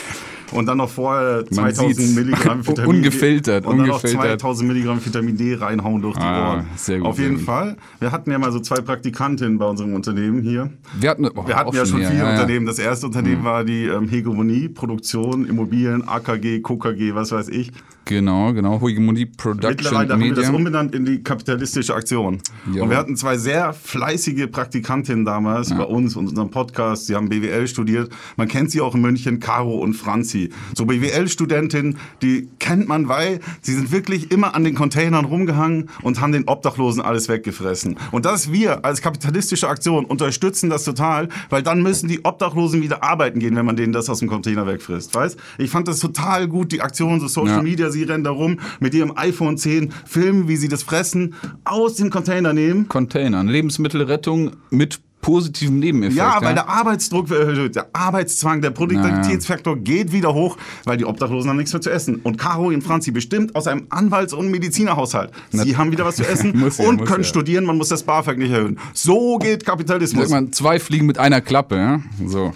Und 0.52 0.66
dann 0.66 0.78
noch 0.78 0.90
vorher 0.90 1.44
Man 1.52 1.74
2000 1.74 1.96
sieht's. 1.96 2.16
Milligramm 2.16 2.60
Vitamin 2.68 2.90
Ungefiltert, 2.96 3.64
D. 3.64 3.68
Und 3.68 3.78
dann 3.78 3.88
noch 3.88 3.96
ungefiltert. 4.04 4.40
2000 4.42 4.68
Milligramm 4.68 5.06
Vitamin 5.06 5.38
D 5.38 5.56
reinhauen 5.56 6.02
durch 6.02 6.18
die 6.18 6.24
Ah, 6.24 6.56
Ohren. 6.56 6.66
sehr 6.76 6.98
gut, 7.00 7.08
Auf 7.08 7.20
jeden. 7.20 7.40
Fall. 7.40 7.78
Wir 8.00 8.12
hatten 8.12 8.32
ja 8.32 8.40
mal 8.40 8.52
so 8.52 8.60
zwei 8.60 8.82
Praktikantinnen 8.82 9.58
bei 9.58 9.66
unserem 9.66 9.94
Unternehmen 9.94 10.42
hier. 10.42 10.72
Wir 11.00 11.10
hatten, 11.12 11.26
oh, 11.26 11.48
Wir 11.48 11.56
hatten 11.56 11.76
ja 11.76 11.86
schon 11.86 12.00
viele 12.00 12.14
ja, 12.18 12.26
ja. 12.26 12.32
Unternehmen. 12.32 12.66
Das 12.66 12.80
erste 12.80 13.06
Mhm. 13.08 13.10
Unternehmen 13.16 13.44
war 13.44 13.64
die 13.64 13.86
ähm, 13.86 14.08
Hegemonie, 14.10 14.70
Produktion, 14.70 15.46
Immobilien, 15.46 16.08
AKG, 16.08 16.62
KKG, 16.62 17.14
was 17.16 17.32
weiß 17.32 17.50
ich. 17.50 17.72
Genau, 18.06 18.54
genau. 18.54 18.82
Hegemonie 18.82 19.26
Production 19.28 19.70
Mittlerweile 19.70 20.14
haben 20.14 20.22
wir 20.24 20.34
das 20.34 20.50
umbenannt 20.50 20.96
in 20.96 21.06
die 21.06 21.22
kapitalistische 21.22 21.94
Aktion. 21.94 22.40
Ja. 22.74 22.82
Und 22.84 22.90
wir 22.90 22.98
hatten 22.98 23.16
zwei 23.16 23.38
sehr 23.38 23.72
fleißige 23.74 24.48
Praktikantinnen 24.52 25.26
damals 25.26 25.70
bei 25.70 25.84
uns 25.84 26.16
und 26.16 26.28
unserem 26.28 26.50
Podcast. 26.50 27.06
Sie 27.06 27.16
haben 27.16 27.30
BWL 27.30 27.68
studiert. 27.68 28.10
Man 28.36 28.48
kennt 28.48 28.72
sie 28.72 28.82
auch 28.82 28.96
in 28.96 29.02
München, 29.02 29.40
Caro 29.40 29.78
und 29.80 29.94
Franzi. 29.94 30.39
So 30.76 30.86
BWL-Studentinnen, 30.86 31.98
die 32.22 32.48
kennt 32.60 32.88
man, 32.88 33.08
weil 33.10 33.40
sie 33.62 33.74
sind 33.74 33.92
wirklich 33.92 34.32
immer 34.32 34.56
an 34.56 34.64
den 34.64 34.76
Containern 34.76 35.26
rumgehangen 35.26 35.90
und 36.02 36.22
haben 36.22 36.32
den 36.32 36.48
Obdachlosen 36.48 37.02
alles 37.02 37.28
weggefressen. 37.28 37.98
Und 38.12 38.26
das 38.26 38.52
wir 38.52 38.86
als 38.86 39.02
kapitalistische 39.02 39.68
Aktion 39.68 40.06
unterstützen 40.06 40.70
das 40.70 40.84
total, 40.84 41.30
weil 41.50 41.64
dann 41.64 41.84
müssen 41.84 42.08
die 42.08 42.24
Obdachlosen 42.24 42.82
wieder 42.82 43.04
arbeiten 43.04 43.40
gehen, 43.40 43.56
wenn 43.56 43.66
man 43.66 43.76
denen 43.76 43.94
das 43.94 44.10
aus 44.10 44.20
dem 44.20 44.30
Container 44.30 44.66
wegfrisst. 44.66 45.14
Weißt? 45.14 45.38
Ich 45.58 45.70
fand 45.70 45.88
das 45.88 46.00
total 46.00 46.48
gut, 46.48 46.72
die 46.72 46.82
Aktion, 46.82 47.20
so 47.20 47.28
Social 47.28 47.58
Ja. 47.58 47.64
Media, 47.64 47.90
sie 47.90 48.04
rennen 48.04 48.24
da 48.24 48.32
rum 48.32 48.60
mit 48.80 48.94
ihrem 48.94 49.14
iPhone 49.16 49.58
10, 49.58 49.92
filmen, 50.06 50.48
wie 50.48 50.56
sie 50.56 50.68
das 50.68 50.84
Fressen, 50.84 51.36
aus 51.64 51.96
dem 51.96 52.10
Container 52.10 52.54
nehmen. 52.54 52.88
Containern. 52.88 53.48
Lebensmittelrettung 53.48 54.52
mit 54.70 55.00
positivem 55.22 55.80
Nebeneffekt. 55.80 56.18
Ja, 56.18 56.42
weil 56.42 56.54
der 56.54 56.70
Arbeitsdruck 56.70 57.30
erhöht 57.32 57.58
wird, 57.58 57.76
der 57.76 57.90
Arbeitszwang, 57.94 58.62
der 58.62 58.72
Produktivitätsfaktor 58.72 59.78
geht 59.78 60.12
wieder 60.12 60.34
hoch, 60.34 60.58
weil 60.86 60.98
die 60.98 61.06
Obdachlosen 61.06 61.50
haben 61.50 61.58
nichts 61.58 61.74
mehr 61.74 61.82
zu 61.82 61.90
essen. 61.90 62.18
Und 62.24 62.38
Caro 62.38 62.68
und 62.68 62.84
Franzi 62.84 63.12
bestimmt 63.12 63.56
aus 63.56 63.68
einem 63.68 63.88
Anwalts- 63.90 64.34
und 64.34 64.50
Medizinerhaushalt. 64.50 65.32
Sie 65.52 65.76
haben 65.78 65.92
wieder 65.92 66.06
was 66.06 66.16
zu 66.16 66.24
essen 66.28 66.54
ja, 66.60 66.86
und 66.86 67.06
können 67.06 67.24
ja. 67.24 67.30
studieren, 67.30 67.66
man 67.66 67.78
muss 67.78 67.90
das 67.90 68.04
BAföG 68.04 68.38
nicht 68.38 68.52
erhöhen. 68.52 68.80
So 68.94 69.38
geht 69.38 69.66
Kapitalismus. 69.66 70.30
Man, 70.30 70.54
zwei 70.54 70.80
Fliegen 70.80 71.06
mit 71.06 71.18
einer 71.18 71.42
Klappe. 71.42 71.76
Ja? 71.76 72.02
So. 72.26 72.54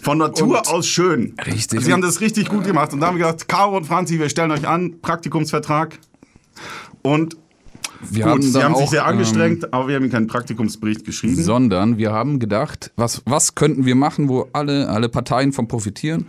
Von 0.00 0.18
Natur 0.18 0.58
Und- 0.58 0.68
aus 0.68 0.86
schön. 0.86 1.34
Richtig. 1.46 1.80
Sie 1.80 1.92
haben 1.92 2.02
das 2.02 2.20
richtig 2.20 2.48
gut 2.48 2.64
gemacht. 2.64 2.92
Und 2.92 3.00
da 3.00 3.06
haben 3.06 3.16
wir 3.16 3.24
gesagt, 3.24 3.48
Caro 3.48 3.76
und 3.76 3.86
Franzi, 3.86 4.18
wir 4.18 4.28
stellen 4.28 4.50
euch 4.50 4.66
an, 4.68 5.00
Praktikumsvertrag. 5.00 5.98
Und 7.02 7.36
Wir 8.00 8.24
gut, 8.24 8.32
haben 8.32 8.42
sie 8.42 8.62
haben 8.62 8.74
sich 8.74 8.84
auch, 8.84 8.90
sehr 8.90 9.02
ähm, 9.02 9.08
angestrengt, 9.08 9.72
aber 9.72 9.88
wir 9.88 9.96
haben 9.96 10.02
ihnen 10.02 10.12
keinen 10.12 10.26
Praktikumsbericht 10.26 11.04
geschrieben. 11.04 11.42
sondern 11.42 11.98
wir 11.98 12.12
haben 12.12 12.38
gedacht, 12.38 12.92
was, 12.96 13.22
was 13.26 13.54
könnten 13.54 13.84
wir 13.86 13.94
machen, 13.94 14.28
wo 14.28 14.48
alle, 14.52 14.88
alle 14.88 15.08
Parteien 15.08 15.52
von 15.52 15.68
profitieren? 15.68 16.26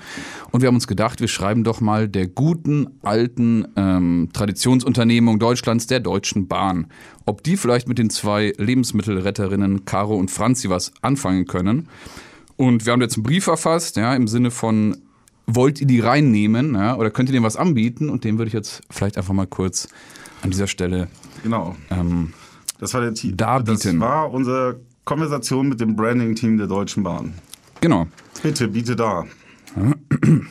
Und 0.51 0.61
wir 0.61 0.67
haben 0.67 0.75
uns 0.75 0.87
gedacht, 0.87 1.19
wir 1.19 1.27
schreiben 1.27 1.63
doch 1.63 1.81
mal 1.81 2.07
der 2.07 2.27
guten, 2.27 2.87
alten 3.01 3.67
ähm, 3.75 4.29
Traditionsunternehmung 4.33 5.39
Deutschlands, 5.39 5.87
der 5.87 5.99
Deutschen 5.99 6.47
Bahn. 6.47 6.87
Ob 7.25 7.43
die 7.43 7.57
vielleicht 7.57 7.87
mit 7.87 7.97
den 7.97 8.09
zwei 8.09 8.53
Lebensmittelretterinnen 8.57 9.85
Caro 9.85 10.15
und 10.15 10.31
Franzi 10.31 10.69
was 10.69 10.91
anfangen 11.01 11.45
können. 11.45 11.87
Und 12.57 12.85
wir 12.85 12.93
haben 12.93 13.01
jetzt 13.01 13.17
einen 13.17 13.23
Brief 13.23 13.43
verfasst, 13.43 13.97
ja, 13.97 14.15
im 14.15 14.27
Sinne 14.27 14.51
von, 14.51 14.97
wollt 15.47 15.81
ihr 15.81 15.87
die 15.87 15.99
reinnehmen, 15.99 16.75
ja, 16.75 16.95
oder 16.95 17.11
könnt 17.11 17.29
ihr 17.29 17.33
denen 17.33 17.45
was 17.45 17.57
anbieten? 17.57 18.09
Und 18.09 18.23
den 18.23 18.37
würde 18.37 18.47
ich 18.47 18.53
jetzt 18.53 18.81
vielleicht 18.89 19.17
einfach 19.17 19.33
mal 19.33 19.47
kurz 19.47 19.89
an 20.45 20.51
dieser 20.51 20.67
Stelle 20.67 21.07
Genau. 21.43 21.75
ähm, 21.89 22.33
Das 22.79 22.93
war 22.93 23.01
der 23.01 23.13
Titel. 23.13 23.35
Darbieten. 23.35 23.99
Das 23.99 24.09
war 24.09 24.31
unsere 24.31 24.79
Konversation 25.03 25.67
mit 25.69 25.79
dem 25.81 25.95
Branding-Team 25.95 26.57
der 26.57 26.67
Deutschen 26.67 27.03
Bahn. 27.03 27.33
genau. 27.81 28.07
Bitte, 28.43 28.67
biete 28.67 28.95
da. 28.95 29.25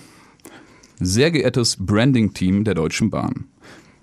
Sehr 1.00 1.30
geehrtes 1.30 1.76
Branding-Team 1.78 2.64
der 2.64 2.74
Deutschen 2.74 3.10
Bahn. 3.10 3.46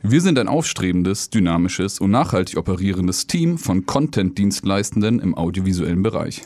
Wir 0.04 0.20
sind 0.22 0.38
ein 0.40 0.48
aufstrebendes, 0.48 1.30
dynamisches 1.30 2.00
und 2.00 2.12
nachhaltig 2.12 2.58
operierendes 2.58 3.28
Team 3.28 3.58
von 3.58 3.86
Content-Dienstleistenden 3.86 5.20
im 5.20 5.36
audiovisuellen 5.36 6.02
Bereich. 6.04 6.42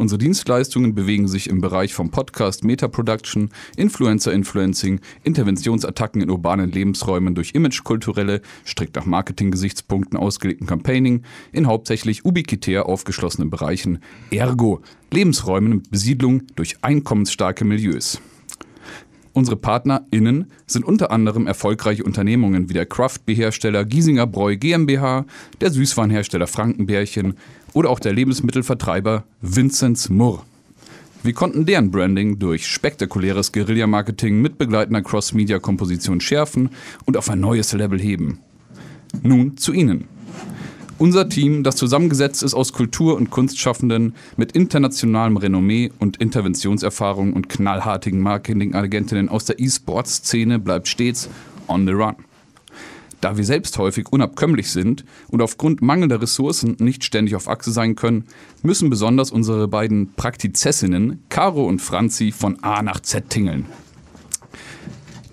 Unsere 0.00 0.18
Dienstleistungen 0.18 0.94
bewegen 0.94 1.28
sich 1.28 1.50
im 1.50 1.60
Bereich 1.60 1.92
vom 1.92 2.10
Podcast 2.10 2.64
Meta-Production, 2.64 3.50
Influencer-Influencing, 3.76 5.02
Interventionsattacken 5.24 6.22
in 6.22 6.30
urbanen 6.30 6.72
Lebensräumen 6.72 7.34
durch 7.34 7.54
imagekulturelle, 7.54 8.40
strikt 8.64 8.96
nach 8.96 9.04
Marketing-Gesichtspunkten 9.04 10.18
ausgelegten 10.18 10.66
Campaigning, 10.66 11.24
in 11.52 11.66
hauptsächlich 11.66 12.24
ubiquitär 12.24 12.86
aufgeschlossenen 12.86 13.50
Bereichen, 13.50 13.98
ergo 14.30 14.80
Lebensräumen 15.10 15.74
mit 15.74 15.90
Besiedlung 15.90 16.44
durch 16.56 16.82
einkommensstarke 16.82 17.66
Milieus. 17.66 18.22
Unsere 19.32 19.56
PartnerInnen 19.56 20.50
sind 20.66 20.84
unter 20.84 21.12
anderem 21.12 21.46
erfolgreiche 21.46 22.02
Unternehmungen 22.02 22.68
wie 22.68 22.74
der 22.74 22.86
Craft-Hersteller 22.86 23.84
Giesinger 23.84 24.26
Bräu 24.26 24.56
GmbH, 24.56 25.24
der 25.60 25.70
Süßwarenhersteller 25.70 26.48
Frankenbärchen 26.48 27.34
oder 27.72 27.90
auch 27.90 28.00
der 28.00 28.12
Lebensmittelvertreiber 28.12 29.24
Vinzenz 29.40 30.08
Murr. 30.08 30.44
Wir 31.22 31.34
konnten 31.34 31.66
deren 31.66 31.90
Branding 31.90 32.38
durch 32.38 32.66
spektakuläres 32.66 33.52
Guerilla-Marketing 33.52 34.40
mit 34.40 34.56
begleitender 34.58 35.02
Cross-Media-Komposition 35.02 36.20
schärfen 36.20 36.70
und 37.04 37.16
auf 37.16 37.28
ein 37.28 37.40
neues 37.40 37.72
Level 37.72 38.00
heben. 38.00 38.38
Nun 39.22 39.56
zu 39.56 39.72
Ihnen. 39.72 40.08
Unser 41.00 41.30
Team, 41.30 41.62
das 41.62 41.76
zusammengesetzt 41.76 42.42
ist 42.42 42.52
aus 42.52 42.74
Kultur- 42.74 43.16
und 43.16 43.30
Kunstschaffenden 43.30 44.14
mit 44.36 44.52
internationalem 44.52 45.38
Renommee 45.38 45.90
und 45.98 46.18
Interventionserfahrung 46.18 47.32
und 47.32 47.48
knallhartigen 47.48 48.20
Marketingagentinnen 48.20 49.30
aus 49.30 49.46
der 49.46 49.58
E-Sports-Szene, 49.58 50.58
bleibt 50.58 50.88
stets 50.88 51.30
on 51.68 51.86
the 51.86 51.94
run. 51.94 52.16
Da 53.22 53.38
wir 53.38 53.44
selbst 53.44 53.78
häufig 53.78 54.12
unabkömmlich 54.12 54.70
sind 54.70 55.06
und 55.28 55.40
aufgrund 55.40 55.80
mangelnder 55.80 56.20
Ressourcen 56.20 56.76
nicht 56.80 57.02
ständig 57.02 57.34
auf 57.34 57.48
Achse 57.48 57.72
sein 57.72 57.94
können, 57.94 58.26
müssen 58.62 58.90
besonders 58.90 59.30
unsere 59.30 59.68
beiden 59.68 60.12
Praktizessinnen, 60.16 61.22
Caro 61.30 61.64
und 61.64 61.80
Franzi, 61.80 62.30
von 62.30 62.62
A 62.62 62.82
nach 62.82 63.00
Z 63.00 63.30
tingeln. 63.30 63.64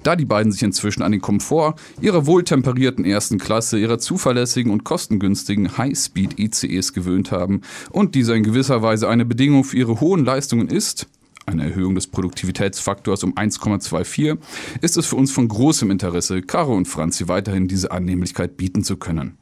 Da 0.08 0.16
die 0.16 0.24
beiden 0.24 0.54
sich 0.54 0.64
inzwischen 0.64 1.02
an 1.02 1.12
den 1.12 1.20
Komfort 1.20 1.76
ihrer 2.00 2.26
wohltemperierten 2.26 3.04
ersten 3.04 3.40
Klasse, 3.40 3.78
ihrer 3.78 4.00
zuverlässigen 4.00 4.72
und 4.72 4.86
kostengünstigen 4.86 5.78
High-Speed-ICEs 5.78 6.94
gewöhnt 6.94 7.34
haben 7.34 7.60
und 7.90 8.16
dieser 8.16 8.34
in 8.36 8.44
gewisser 8.44 8.82
Weise 8.82 9.10
eine 9.10 9.26
Bedingung 9.26 9.66
für 9.66 9.76
ihre 9.76 10.00
hohen 10.00 10.24
Leistungen 10.24 10.70
ist, 10.70 11.08
eine 11.46 11.66
Erhöhung 11.66 11.94
des 11.94 12.08
Produktivitätsfaktors 12.08 13.26
um 13.26 13.34
1,24, 13.36 14.38
ist 14.80 14.96
es 14.96 15.08
für 15.08 15.18
uns 15.18 15.34
von 15.34 15.50
großem 15.50 15.92
Interesse, 15.92 16.42
Caro 16.42 16.74
und 16.74 16.88
Franzi 16.88 17.28
weiterhin 17.28 17.68
diese 17.68 17.92
Annehmlichkeit 17.92 18.56
bieten 18.56 18.86
zu 18.86 18.96
können. 18.96 19.38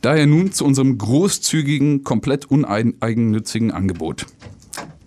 Daher 0.00 0.26
nun 0.26 0.52
zu 0.52 0.64
unserem 0.64 0.96
großzügigen, 0.96 2.02
komplett 2.02 2.46
uneigennützigen 2.46 3.70
Angebot. 3.70 4.24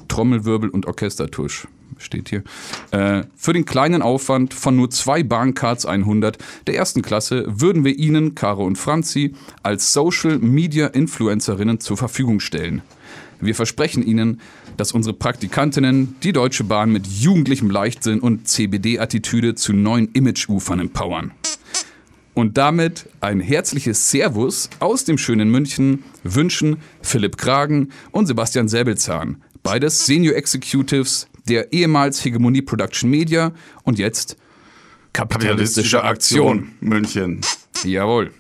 Trommelwirbel 0.10 0.70
und 0.70 0.86
Orchestertusch 0.86 1.68
steht 1.98 2.30
hier. 2.30 2.44
Äh, 2.92 3.24
für 3.36 3.54
den 3.54 3.66
kleinen 3.66 4.02
Aufwand 4.02 4.54
von 4.54 4.76
nur 4.76 4.90
zwei 4.90 5.24
Bahncards 5.24 5.86
100 5.86 6.38
der 6.68 6.76
ersten 6.76 7.02
Klasse 7.02 7.46
würden 7.48 7.84
wir 7.84 7.98
Ihnen, 7.98 8.36
Caro 8.36 8.66
und 8.66 8.78
Franzi, 8.78 9.34
als 9.64 9.94
Social 9.94 10.40
Media 10.40 10.88
Influencerinnen 10.88 11.80
zur 11.80 11.98
Verfügung 11.98 12.40
stellen. 12.40 12.82
Wir 13.42 13.56
versprechen 13.56 14.04
Ihnen, 14.06 14.40
dass 14.78 14.92
unsere 14.92 15.16
Praktikantinnen 15.16 16.16
die 16.24 16.34
Deutsche 16.34 16.64
Bahn 16.64 16.92
mit 16.92 17.08
jugendlichem 17.08 17.70
Leichtsinn 17.70 18.20
und 18.20 18.48
CBD-Attitüde 18.48 19.56
zu 19.56 19.74
neuen 19.74 20.10
Image-Ufern 20.14 20.80
empowern. 20.80 21.32
Und 22.34 22.58
damit 22.58 23.08
ein 23.22 23.40
herzliches 23.40 24.12
Servus 24.12 24.70
aus 24.80 25.06
dem 25.06 25.18
schönen 25.18 25.50
München 25.50 26.04
wünschen 26.24 26.78
Philipp 27.02 27.38
Kragen 27.38 27.90
und 28.12 28.26
Sebastian 28.26 28.68
Säbelzahn, 28.68 29.42
beides 29.64 30.06
Senior 30.06 30.36
Executives 30.36 31.28
der 31.48 31.72
ehemals 31.74 32.24
Hegemonie 32.24 32.62
Production 32.62 33.10
Media 33.10 33.52
und 33.84 34.00
jetzt 34.00 34.38
kapitalistische 35.14 36.04
Aktion. 36.04 36.72
München. 36.82 37.42
Jawohl. 37.84 38.32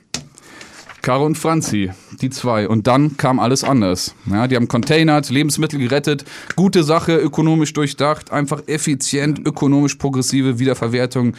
Caro 1.01 1.23
und 1.27 1.37
Franzi, 1.37 1.91
die 2.19 2.31
zwei. 2.31 2.67
Und 2.67 2.87
dann 2.87 3.15
kam 3.15 3.37
alles 3.39 3.63
anders. 3.63 4.15
Ja, 4.25 4.47
die 4.47 4.55
haben 4.55 4.67
containert, 4.67 5.29
Lebensmittel 5.29 5.77
gerettet, 5.79 6.25
gute 6.55 6.83
Sache, 6.83 7.15
ökonomisch 7.15 7.73
durchdacht, 7.73 8.31
einfach 8.31 8.63
effizient, 8.65 9.39
ökonomisch 9.45 9.95
progressive 9.95 10.57
Wiederverwertung 10.57 11.35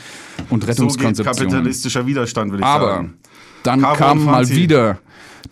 und 0.51 0.63
So 0.63 0.69
Rettungskonzeption. 0.69 1.37
kapitalistischer 1.49 2.07
Widerstand, 2.07 2.53
würde 2.53 2.63
ich 2.63 2.67
Aber 2.67 2.87
sagen. 2.87 3.15
dann 3.65 3.81
Caro 3.81 3.97
kam 3.97 4.25
mal 4.25 4.49
wieder 4.49 5.01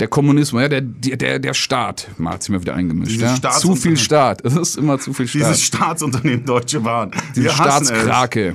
der 0.00 0.08
Kommunismus, 0.08 0.62
ja, 0.62 0.68
der, 0.68 0.80
der, 0.80 1.38
der 1.38 1.54
Staat, 1.54 2.08
mal 2.18 2.34
hat 2.34 2.42
sich 2.42 2.50
mal 2.50 2.60
wieder 2.60 2.74
eingemischt. 2.74 3.20
Ja? 3.20 3.36
Zu 3.50 3.76
viel 3.76 3.96
Staat. 3.96 4.42
Es 4.44 4.54
ist 4.56 4.76
immer 4.76 4.98
zu 4.98 5.12
viel 5.12 5.26
Staat. 5.26 5.40
Dieses 5.42 5.62
Staatsunternehmen 5.62 6.44
Deutsche 6.44 6.80
Bahn. 6.80 7.10
Diese 7.34 7.50
Staatskrake. 7.50 8.54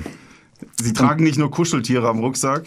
Sie 0.82 0.92
tragen 0.92 1.24
nicht 1.24 1.38
nur 1.38 1.50
Kuscheltiere 1.50 2.08
am 2.08 2.18
Rucksack, 2.18 2.64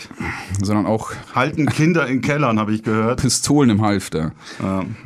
Sondern 0.62 0.86
auch 0.86 1.12
halten 1.34 1.66
Kinder 1.68 2.08
in 2.08 2.22
Kellern, 2.22 2.60
habe 2.60 2.74
ich 2.74 2.84
gehört. 2.84 3.22
Pistolen 3.22 3.70
im 3.70 3.82
Halfter. 3.82 4.32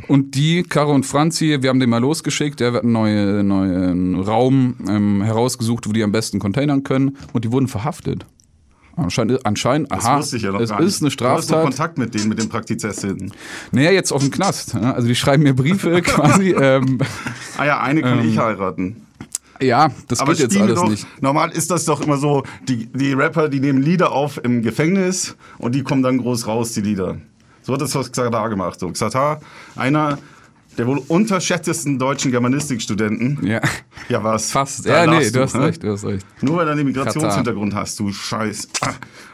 Und 0.08 0.36
die, 0.36 0.64
Caro 0.64 0.94
und 0.94 1.06
Franzi, 1.06 1.58
wir 1.62 1.70
haben 1.70 1.80
den 1.80 1.90
mal 1.90 2.00
losgeschickt, 2.00 2.60
der 2.60 2.74
wird 2.74 2.84
einen 2.84 2.94
neuen 2.94 3.48
neuen 3.48 4.20
Raum 4.20 4.76
ähm, 4.88 5.22
herausgesucht, 5.22 5.88
wo 5.88 5.94
die 5.94 6.04
am 6.04 6.12
besten 6.12 6.40
containern 6.40 6.84
können. 6.84 7.18
Und 7.34 7.46
die 7.46 7.52
wurden 7.52 7.68
verhaftet. 7.68 8.26
Anscheinend, 8.98 9.46
anscheinend 9.46 9.92
Das 9.92 10.06
aha, 10.06 10.18
wusste 10.20 10.38
ich 10.38 10.44
ja 10.44 10.52
noch 10.52 10.60
es 10.60 10.70
gar 10.72 10.80
nicht. 10.80 10.88
ist 10.88 11.02
eine 11.02 11.10
Du 11.12 11.26
hast 11.26 11.44
Straftat. 11.46 11.64
Kontakt 11.64 11.98
mit 12.00 12.14
denen, 12.16 12.30
mit 12.30 12.40
den 12.42 12.50
Praktizessinnen. 12.50 13.32
Naja, 13.72 13.92
jetzt 13.92 14.12
auf 14.12 14.22
dem 14.22 14.32
Knast. 14.32 14.74
Also 14.76 15.08
die 15.08 15.16
schreiben 15.16 15.44
mir 15.44 15.54
Briefe 15.54 16.02
quasi. 16.02 16.52
Ähm, 16.52 16.98
Ah 17.58 17.66
ja, 17.66 17.80
eine 17.82 18.02
kann 18.02 18.28
ich 18.28 18.38
heiraten. 18.38 19.06
ja, 19.62 19.90
das 20.08 20.20
Aber 20.20 20.34
geht 20.34 20.42
jetzt 20.52 20.58
alles 20.62 20.76
doch, 20.76 20.90
nicht. 20.90 21.08
normal 21.22 21.52
ist 21.52 21.70
das 21.72 21.86
doch 21.86 22.02
immer 22.02 22.18
so, 22.18 22.44
die, 22.68 22.88
die 22.88 23.14
Rapper, 23.14 23.50
die 23.50 23.60
nehmen 23.60 23.82
Lieder 23.84 24.12
auf 24.12 24.44
im 24.44 24.62
Gefängnis 24.64 25.36
und 25.60 25.76
die 25.76 25.84
kommen 25.84 26.02
dann 26.04 26.18
groß 26.18 26.48
raus, 26.48 26.72
die 26.74 26.82
Lieder. 26.82 27.18
So 27.64 27.74
hat 27.74 27.82
das 27.82 27.94
was 27.96 28.12
Xatar 28.12 28.50
gemacht. 28.50 28.80
So, 28.80 28.90
Xatar, 28.90 29.42
einer 29.76 30.18
der 30.78 30.88
wohl 30.88 31.02
unterschätztesten 31.08 31.98
deutschen 31.98 32.32
Germanistikstudenten. 32.32 33.40
Ja, 33.46 33.62
Ja, 34.10 34.24
was? 34.24 34.52
fast. 34.52 34.86
Da 34.86 35.06
Ja, 35.06 35.12
nee, 35.20 35.30
du 35.30 35.42
hast 35.42 35.56
ne? 35.56 35.66
recht, 35.66 35.84
du 35.84 35.92
hast 35.92 36.06
recht. 36.06 36.26
Nur 36.42 36.58
weil 36.58 36.66
du 36.66 36.72
einen 36.74 36.86
Migrationshintergrund 36.86 37.74
hast, 37.74 38.00
du 38.00 38.12
Scheiß. 38.12 38.68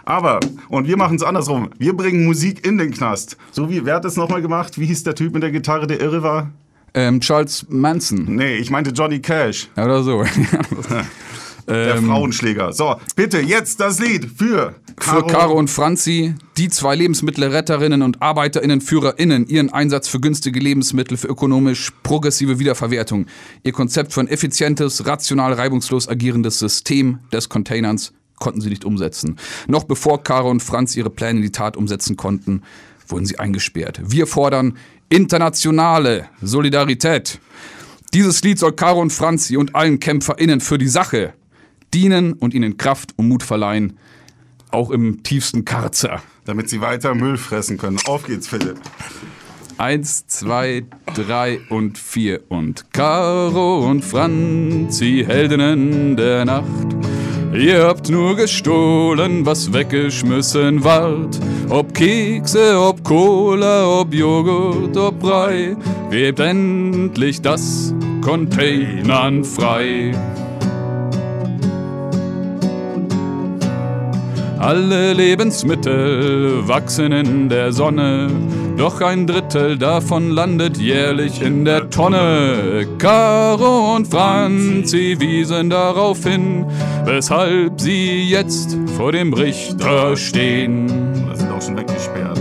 Aber, 0.05 0.39
und 0.69 0.87
wir 0.87 0.97
machen 0.97 1.15
es 1.17 1.23
andersrum. 1.23 1.69
Wir 1.77 1.93
bringen 1.95 2.25
Musik 2.25 2.65
in 2.65 2.77
den 2.77 2.91
Knast. 2.91 3.37
So 3.51 3.69
wie, 3.69 3.85
wer 3.85 3.95
hat 3.95 4.05
das 4.05 4.15
nochmal 4.17 4.41
gemacht? 4.41 4.79
Wie 4.79 4.85
hieß 4.85 5.03
der 5.03 5.15
Typ 5.15 5.33
mit 5.33 5.43
der 5.43 5.51
Gitarre, 5.51 5.87
der 5.87 5.99
irre 6.01 6.23
war? 6.23 6.51
Ähm, 6.95 7.19
Charles 7.21 7.65
Manson. 7.69 8.25
Nee, 8.35 8.55
ich 8.57 8.69
meinte 8.69 8.91
Johnny 8.91 9.19
Cash, 9.19 9.67
Ja, 9.75 9.85
Oder 9.85 10.03
so. 10.03 10.23
der 11.67 11.95
Ähm, 11.95 12.07
Frauenschläger. 12.07 12.73
So, 12.73 12.95
bitte, 13.15 13.39
jetzt 13.39 13.79
das 13.79 13.99
Lied 13.99 14.29
für 14.37 14.75
Für 14.99 15.25
Caro 15.25 15.53
und 15.53 15.69
Franzi, 15.69 16.35
die 16.57 16.69
zwei 16.69 16.95
Lebensmittelretterinnen 16.95 18.01
und 18.01 18.21
ArbeiterInnen-FührerInnen, 18.21 19.47
ihren 19.47 19.71
Einsatz 19.71 20.07
für 20.07 20.19
günstige 20.19 20.59
Lebensmittel 20.59 21.17
für 21.17 21.27
ökonomisch 21.27 21.91
progressive 22.03 22.59
Wiederverwertung. 22.59 23.25
Ihr 23.63 23.71
Konzept 23.71 24.13
für 24.13 24.21
ein 24.21 24.27
effizientes, 24.27 25.05
rational, 25.05 25.53
reibungslos 25.53 26.07
agierendes 26.07 26.59
System 26.59 27.19
des 27.31 27.49
Containerns 27.49 28.13
konnten 28.39 28.61
sie 28.61 28.69
nicht 28.69 28.85
umsetzen. 28.85 29.37
Noch 29.67 29.85
bevor 29.85 30.21
Caro 30.21 30.49
und 30.49 30.61
Franz 30.61 30.95
ihre 30.95 31.09
Pläne 31.09 31.39
in 31.39 31.43
die 31.43 31.51
Tat 31.51 31.77
umsetzen 31.77 32.17
konnten, 32.17 32.61
wurden 33.07 33.25
sie 33.25 33.39
eingesperrt. 33.39 34.01
Wir 34.03 34.27
fordern 34.27 34.77
internationale 35.09 36.25
Solidarität. 36.41 37.39
Dieses 38.13 38.43
Lied 38.43 38.59
soll 38.59 38.73
Caro 38.73 39.01
und 39.01 39.11
Franzi 39.11 39.57
und 39.57 39.75
allen 39.75 39.99
KämpferInnen 39.99 40.59
für 40.59 40.77
die 40.77 40.87
Sache 40.87 41.33
dienen 41.93 42.33
und 42.33 42.53
ihnen 42.53 42.77
Kraft 42.77 43.13
und 43.17 43.27
Mut 43.27 43.43
verleihen, 43.43 43.97
auch 44.71 44.89
im 44.89 45.23
tiefsten 45.23 45.65
Karzer. 45.65 46.21
damit 46.45 46.69
sie 46.69 46.81
weiter 46.81 47.15
Müll 47.15 47.37
fressen 47.37 47.77
können. 47.77 47.99
Auf 48.05 48.25
geht's, 48.25 48.47
Philipp. 48.47 48.77
Eins, 49.77 50.27
zwei, 50.27 50.83
drei 51.15 51.59
und 51.69 51.97
vier 51.97 52.41
und 52.49 52.93
Caro 52.93 53.89
und 53.89 54.03
Franzi, 54.03 55.23
Heldinnen 55.27 56.15
der 56.15 56.45
Nacht. 56.45 56.65
Ihr 57.53 57.83
habt 57.83 58.09
nur 58.09 58.35
gestohlen, 58.35 59.45
was 59.45 59.73
weggeschmissen 59.73 60.83
ward. 60.83 61.39
Ob 61.69 61.93
Kekse, 61.93 62.79
ob 62.79 63.03
Cola, 63.03 63.87
ob 63.87 64.13
Joghurt, 64.13 64.97
ob 64.97 65.19
Brei. 65.19 65.75
Gebt 66.09 66.39
endlich 66.39 67.41
das 67.41 67.93
Containern 68.21 69.43
frei. 69.43 70.13
Alle 74.63 75.11
Lebensmittel 75.11 76.65
wachsen 76.65 77.11
in 77.11 77.49
der 77.49 77.73
Sonne, 77.73 78.29
doch 78.77 79.01
ein 79.01 79.27
Drittel 79.27 79.77
davon 79.77 80.29
landet 80.29 80.77
jährlich 80.77 81.41
in 81.41 81.65
der 81.65 81.89
Tonne. 81.89 82.87
Caro 82.97 83.93
und 83.93 84.07
Franzi 84.07 85.17
wiesen 85.19 85.69
darauf 85.69 86.23
hin, 86.23 86.65
weshalb 87.03 87.81
sie 87.81 88.29
jetzt 88.29 88.77
vor 88.95 89.11
dem 89.11 89.33
Richter 89.33 90.15
stehen. 90.15 90.89
Oder 91.25 91.35
sind 91.35 91.51
auch 91.51 91.61
schon 91.61 91.77
weggesperrt. 91.77 92.32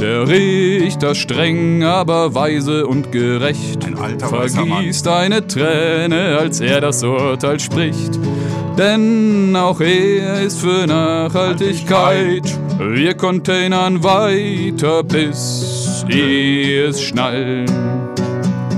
Der 0.00 0.28
Richter 0.28 1.14
streng, 1.14 1.82
aber 1.82 2.34
weise 2.34 2.86
und 2.86 3.10
gerecht 3.12 3.84
Ein 3.84 4.20
vergießt 4.20 5.08
eine 5.08 5.46
Träne, 5.46 6.38
als 6.38 6.60
er 6.60 6.80
das 6.80 7.02
Urteil 7.02 7.58
spricht. 7.58 8.18
Denn 8.76 9.56
auch 9.56 9.80
er 9.80 10.42
ist 10.42 10.60
für 10.60 10.86
Nachhaltigkeit. 10.86 12.44
Wir 12.78 13.14
containern 13.14 14.02
weiter, 14.04 15.02
bis 15.02 16.04
es 16.08 17.02
schnallen. 17.02 17.66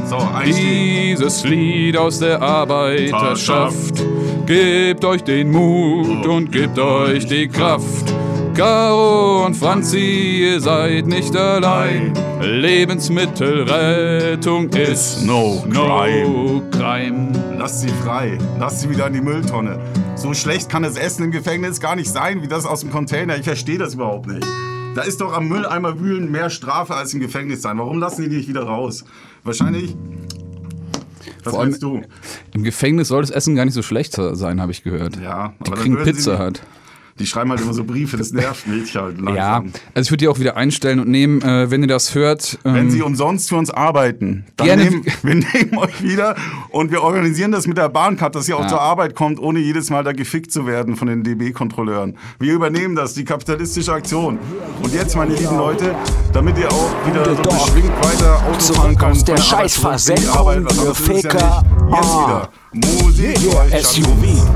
So. 0.08 0.18
Dieses 0.44 1.44
Lied 1.44 1.96
aus 1.96 2.18
der 2.18 2.40
Arbeiterschaft 2.40 4.02
Gebt 4.50 5.04
euch 5.04 5.22
den 5.22 5.52
Mut 5.52 6.26
und 6.26 6.50
gebt 6.50 6.76
euch 6.76 7.24
die 7.24 7.46
Kraft. 7.46 8.09
Caro 8.64 9.46
und 9.46 9.56
Franzi, 9.56 10.42
ihr 10.42 10.60
seid 10.60 11.06
nicht 11.06 11.34
allein. 11.34 12.12
Lebensmittelrettung 12.42 14.68
ist 14.68 15.24
no 15.24 15.64
no 15.66 16.62
crime. 16.70 17.32
Lasst 17.56 17.80
sie 17.80 17.88
frei. 17.88 18.36
Lasst 18.58 18.80
sie 18.82 18.90
wieder 18.90 19.06
in 19.06 19.14
die 19.14 19.22
Mülltonne. 19.22 19.80
So 20.14 20.34
schlecht 20.34 20.68
kann 20.68 20.82
das 20.82 20.98
Essen 20.98 21.24
im 21.24 21.30
Gefängnis 21.30 21.80
gar 21.80 21.96
nicht 21.96 22.12
sein, 22.12 22.42
wie 22.42 22.48
das 22.48 22.66
aus 22.66 22.80
dem 22.80 22.90
Container. 22.90 23.34
Ich 23.38 23.44
verstehe 23.44 23.78
das 23.78 23.94
überhaupt 23.94 24.26
nicht. 24.26 24.46
Da 24.94 25.00
ist 25.04 25.22
doch 25.22 25.32
am 25.32 25.48
Mülleimer 25.48 25.98
wühlen 25.98 26.30
mehr 26.30 26.50
Strafe 26.50 26.94
als 26.94 27.14
im 27.14 27.20
Gefängnis 27.20 27.62
sein. 27.62 27.78
Warum 27.78 27.98
lassen 27.98 28.28
die 28.28 28.36
nicht 28.36 28.46
wieder 28.50 28.64
raus? 28.64 29.06
Wahrscheinlich. 29.42 29.96
Was 31.44 31.52
Vor 31.54 31.60
allem- 31.62 31.70
meinst 31.70 31.82
du? 31.82 32.02
Im 32.52 32.62
Gefängnis 32.62 33.08
soll 33.08 33.22
das 33.22 33.30
Essen 33.30 33.56
gar 33.56 33.64
nicht 33.64 33.72
so 33.72 33.80
schlecht 33.80 34.12
sein, 34.12 34.60
habe 34.60 34.70
ich 34.70 34.82
gehört. 34.84 35.16
Ja, 35.16 35.54
Die 35.66 35.70
kriegen 35.70 35.96
Pizza 36.02 36.32
nicht- 36.32 36.40
halt. 36.40 36.62
Die 37.20 37.26
schreiben 37.26 37.50
halt 37.50 37.60
immer 37.60 37.74
so 37.74 37.84
Briefe, 37.84 38.16
das 38.16 38.32
nervt 38.32 38.66
mich 38.66 38.96
halt 38.96 39.18
langsam. 39.20 39.36
Ja, 39.36 39.56
also 39.94 40.06
ich 40.06 40.10
würde 40.10 40.16
die 40.24 40.28
auch 40.28 40.38
wieder 40.38 40.56
einstellen 40.56 40.98
und 41.00 41.08
nehmen, 41.08 41.42
äh, 41.42 41.70
wenn 41.70 41.82
ihr 41.82 41.86
das 41.88 42.14
hört. 42.14 42.58
Ähm, 42.64 42.74
Wenn 42.74 42.90
Sie 42.90 43.02
umsonst 43.02 43.50
für 43.50 43.56
uns 43.56 43.70
arbeiten, 43.70 44.46
dann 44.56 44.66
Gerne. 44.66 44.84
nehmen 44.84 45.04
wir 45.22 45.34
nehmen 45.54 45.76
euch 45.78 46.02
wieder 46.02 46.34
und 46.70 46.90
wir 46.90 47.02
organisieren 47.02 47.52
das 47.52 47.66
mit 47.66 47.76
der 47.76 47.88
Bahncard, 47.90 48.34
dass 48.34 48.48
ihr 48.48 48.56
auch 48.56 48.62
Ja. 48.62 48.68
zur 48.68 48.80
Arbeit 48.80 49.14
kommt, 49.14 49.38
ohne 49.38 49.58
jedes 49.60 49.90
Mal 49.90 50.02
da 50.02 50.12
gefickt 50.12 50.50
zu 50.50 50.66
werden 50.66 50.96
von 50.96 51.08
den 51.08 51.22
DB-Kontrolleuren. 51.22 52.16
Wir 52.38 52.54
übernehmen 52.54 52.96
das, 52.96 53.14
die 53.14 53.24
kapitalistische 53.24 53.92
Aktion. 53.92 54.38
Und 54.82 54.94
jetzt, 54.94 55.14
meine 55.14 55.34
lieben 55.34 55.56
Leute, 55.58 55.94
damit 56.32 56.56
ihr 56.58 56.68
auch 56.72 56.90
wieder 57.06 57.24
so 57.36 57.42
beschwingt 57.42 57.92
weiter 58.02 58.36
Auto 58.46 58.72
fahren 58.74 58.96
könnt, 58.96 59.12
aus 59.12 59.24
der 59.24 59.36
Scheißversenkung 59.36 60.24
ja 60.24 60.94
Faker. 60.94 61.62
nicht. 61.74 61.96
Jetzt 61.96 62.14
wieder 62.14 62.48
Musik. 62.72 63.38
Yeah, 63.42 63.82
SUV. 63.82 64.46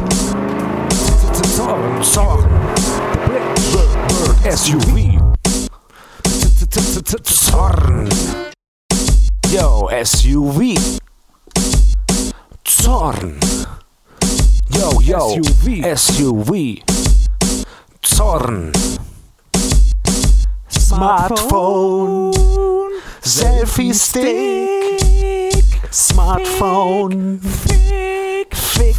Zorn, 1.56 2.02
Zorn. 2.02 2.44
SUV. 4.44 5.18
Zorn. 7.24 8.08
Yo, 9.48 9.88
SUV. 10.04 10.76
Zorn. 12.68 13.38
Yo, 14.68 15.00
yo, 15.00 15.40
SUV. 15.96 16.82
Zorn. 18.04 18.72
Smartphone, 20.68 22.32
Selfie-Stick, 23.22 24.20
Smartphone, 25.90 27.40
Fick, 27.40 28.54
Fick, 28.54 28.96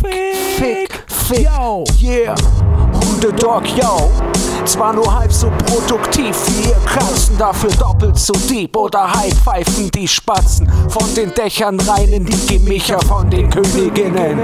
Fick, 0.58 0.91
Fick, 1.08 2.01
yeah, 2.01 2.36
Hundedog, 3.25 3.63
yo. 3.75 4.11
Zwar 4.65 4.93
nur 4.93 5.11
halb 5.11 5.33
so 5.33 5.51
produktiv 5.65 6.35
wie 6.47 6.69
ihr 6.69 6.75
Katzen, 6.85 7.35
dafür 7.39 7.71
doppelt 7.71 8.19
so 8.19 8.33
deep 8.47 8.75
oder 8.77 9.11
halb 9.11 9.33
pfeifen 9.33 9.89
die 9.91 10.07
Spatzen 10.07 10.71
von 10.89 11.13
den 11.15 11.33
Dächern 11.33 11.79
rein 11.79 12.13
in 12.13 12.25
die 12.25 12.45
Gemächer 12.45 12.99
von 12.99 13.27
den 13.29 13.49
Königinnen. 13.49 14.39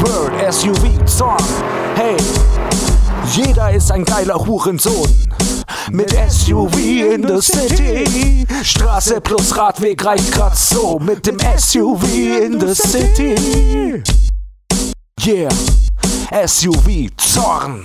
Word, 0.00 0.52
SUV, 0.52 1.04
Zorn, 1.06 1.44
hey, 1.94 2.16
jeder 3.32 3.70
ist 3.72 3.92
ein 3.92 4.04
geiler 4.04 4.44
Hurensohn. 4.44 5.10
Mit 5.92 6.12
SUV 6.28 6.76
in 6.76 7.26
the 7.26 7.40
City. 7.40 8.46
Straße 8.64 9.20
plus 9.20 9.56
Radweg 9.56 10.04
reicht 10.04 10.32
grad 10.32 10.56
so. 10.56 10.98
Mit 10.98 11.26
dem 11.26 11.38
SUV 11.56 12.02
in 12.42 12.58
the 12.58 12.74
City. 12.74 14.02
Yeah, 15.24 15.48
SUV 16.46 17.10
Zorn. 17.16 17.84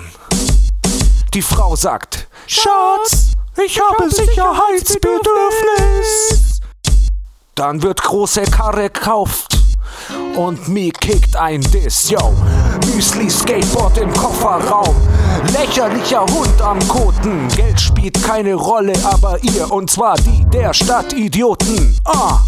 Die 1.34 1.42
Frau 1.42 1.76
sagt: 1.76 2.28
Schatz, 2.48 3.34
ich 3.64 3.80
habe 3.80 4.10
Sicherheitsbedürfnis. 4.10 6.60
Dann 7.56 7.84
wird 7.84 8.02
große 8.02 8.44
Karre 8.44 8.90
gekauft 8.90 9.59
und 10.36 10.68
mir 10.68 10.92
kickt 10.92 11.36
ein 11.36 11.62
Diss, 11.62 12.10
yo. 12.10 12.34
Müsli 12.96 13.30
Skateboard 13.30 13.98
im 13.98 14.14
Kofferraum, 14.14 14.96
lächerlicher 15.54 16.22
Hund 16.22 16.62
am 16.62 16.80
Koten. 16.88 17.48
Geld 17.56 17.80
spielt 17.80 18.22
keine 18.24 18.56
Rolle, 18.56 18.94
aber 19.04 19.38
ihr 19.44 19.72
und 19.72 19.90
zwar 19.90 20.16
die 20.16 20.46
der 20.52 20.74
Stadtidioten. 20.74 21.98
Ah, 22.06 22.40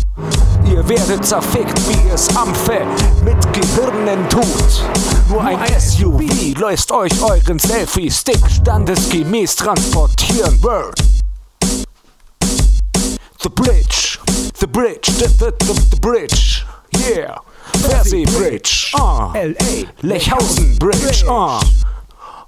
ihr 0.65 0.87
werdet 0.87 1.25
zerfickt, 1.25 1.77
wie 1.87 2.09
es 2.13 2.35
Ampfe 2.35 2.85
mit 3.23 3.53
Gehirnen 3.53 4.27
tut. 4.29 4.83
Nur 5.29 5.43
ein 5.43 5.59
SUV 5.79 6.21
lässt 6.59 6.91
euch 6.91 7.11
euren 7.21 7.59
Selfie-Stick 7.59 8.39
standesgemäß 8.49 9.55
transportieren. 9.55 10.61
Word. 10.63 10.99
The 13.41 13.49
bridge, 13.49 14.19
the 14.59 14.67
bridge, 14.67 15.07
the, 15.07 15.27
the, 15.27 15.51
the, 15.65 15.73
the 15.89 15.99
bridge, 15.99 16.65
yeah. 16.95 17.37
Versee 17.77 18.25
Bridge, 18.37 18.91
ah. 18.95 19.31
L.A. 19.35 19.85
Lechhausen 20.01 20.77
Bridge, 20.79 21.23
ah. 21.27 21.61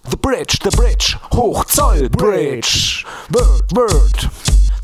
The 0.09 0.17
bridge, 0.17 0.59
the 0.59 0.71
bridge, 0.71 1.15
Hochzoll 1.31 2.11
Bridge, 2.11 3.05
Word, 3.31 3.71
word. 3.71 4.29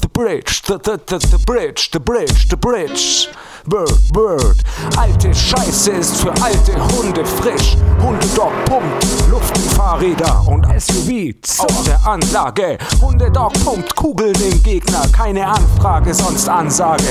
The 0.01 0.09
bridge, 0.13 0.61
the, 0.63 0.77
the, 0.77 0.97
the, 0.97 1.17
the 1.19 1.43
bridge, 1.45 1.91
the 1.91 1.99
bridge, 1.99 2.47
the 2.47 2.57
bridge. 2.57 3.27
Word, 3.71 3.99
word. 4.15 4.57
Alte 4.97 5.33
Scheiße 5.33 5.91
ist 5.91 6.17
für 6.17 6.31
alte 6.41 6.73
Hunde 6.95 7.23
frisch. 7.23 7.77
Hundedog 8.01 8.51
pumpt 8.65 9.05
Luft 9.29 9.55
in 9.57 9.69
Fahrräder 9.69 10.43
und 10.47 10.65
SUV 10.79 11.35
auf 11.59 11.83
der 11.83 11.99
Anlage. 12.07 12.79
Hundedog 12.99 13.53
pumpt 13.63 13.95
Kugeln 13.95 14.33
im 14.41 14.63
Gegner. 14.63 15.03
Keine 15.11 15.45
Anfrage, 15.45 16.13
sonst 16.15 16.49
Ansage. 16.49 17.03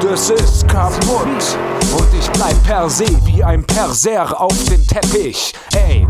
Das 0.00 0.30
ist 0.30 0.66
kaputt. 0.66 1.56
Und 1.96 2.08
ich 2.18 2.28
bleib 2.32 2.60
per 2.64 2.90
se 2.90 3.06
wie 3.24 3.44
ein 3.44 3.64
Perser 3.64 4.40
auf 4.40 4.64
dem 4.64 4.84
Teppich. 4.86 5.54
Ey. 5.72 6.04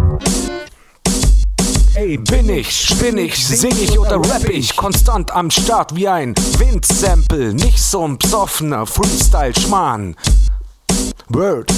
Ey, 1.96 2.18
bin 2.18 2.50
ich, 2.50 2.70
spinn 2.70 3.16
ich, 3.16 3.46
sing 3.46 3.74
ich 3.80 3.98
oder 3.98 4.16
rapp 4.16 4.46
ich 4.50 4.76
konstant 4.76 5.30
am 5.30 5.50
Start 5.50 5.96
wie 5.96 6.06
ein 6.06 6.34
Windsample, 6.58 7.54
nicht 7.54 7.82
so 7.82 8.06
ein 8.06 8.18
besoffener 8.18 8.84
Freestyle-Schmarrn. 8.84 10.14
Word. 11.30 11.72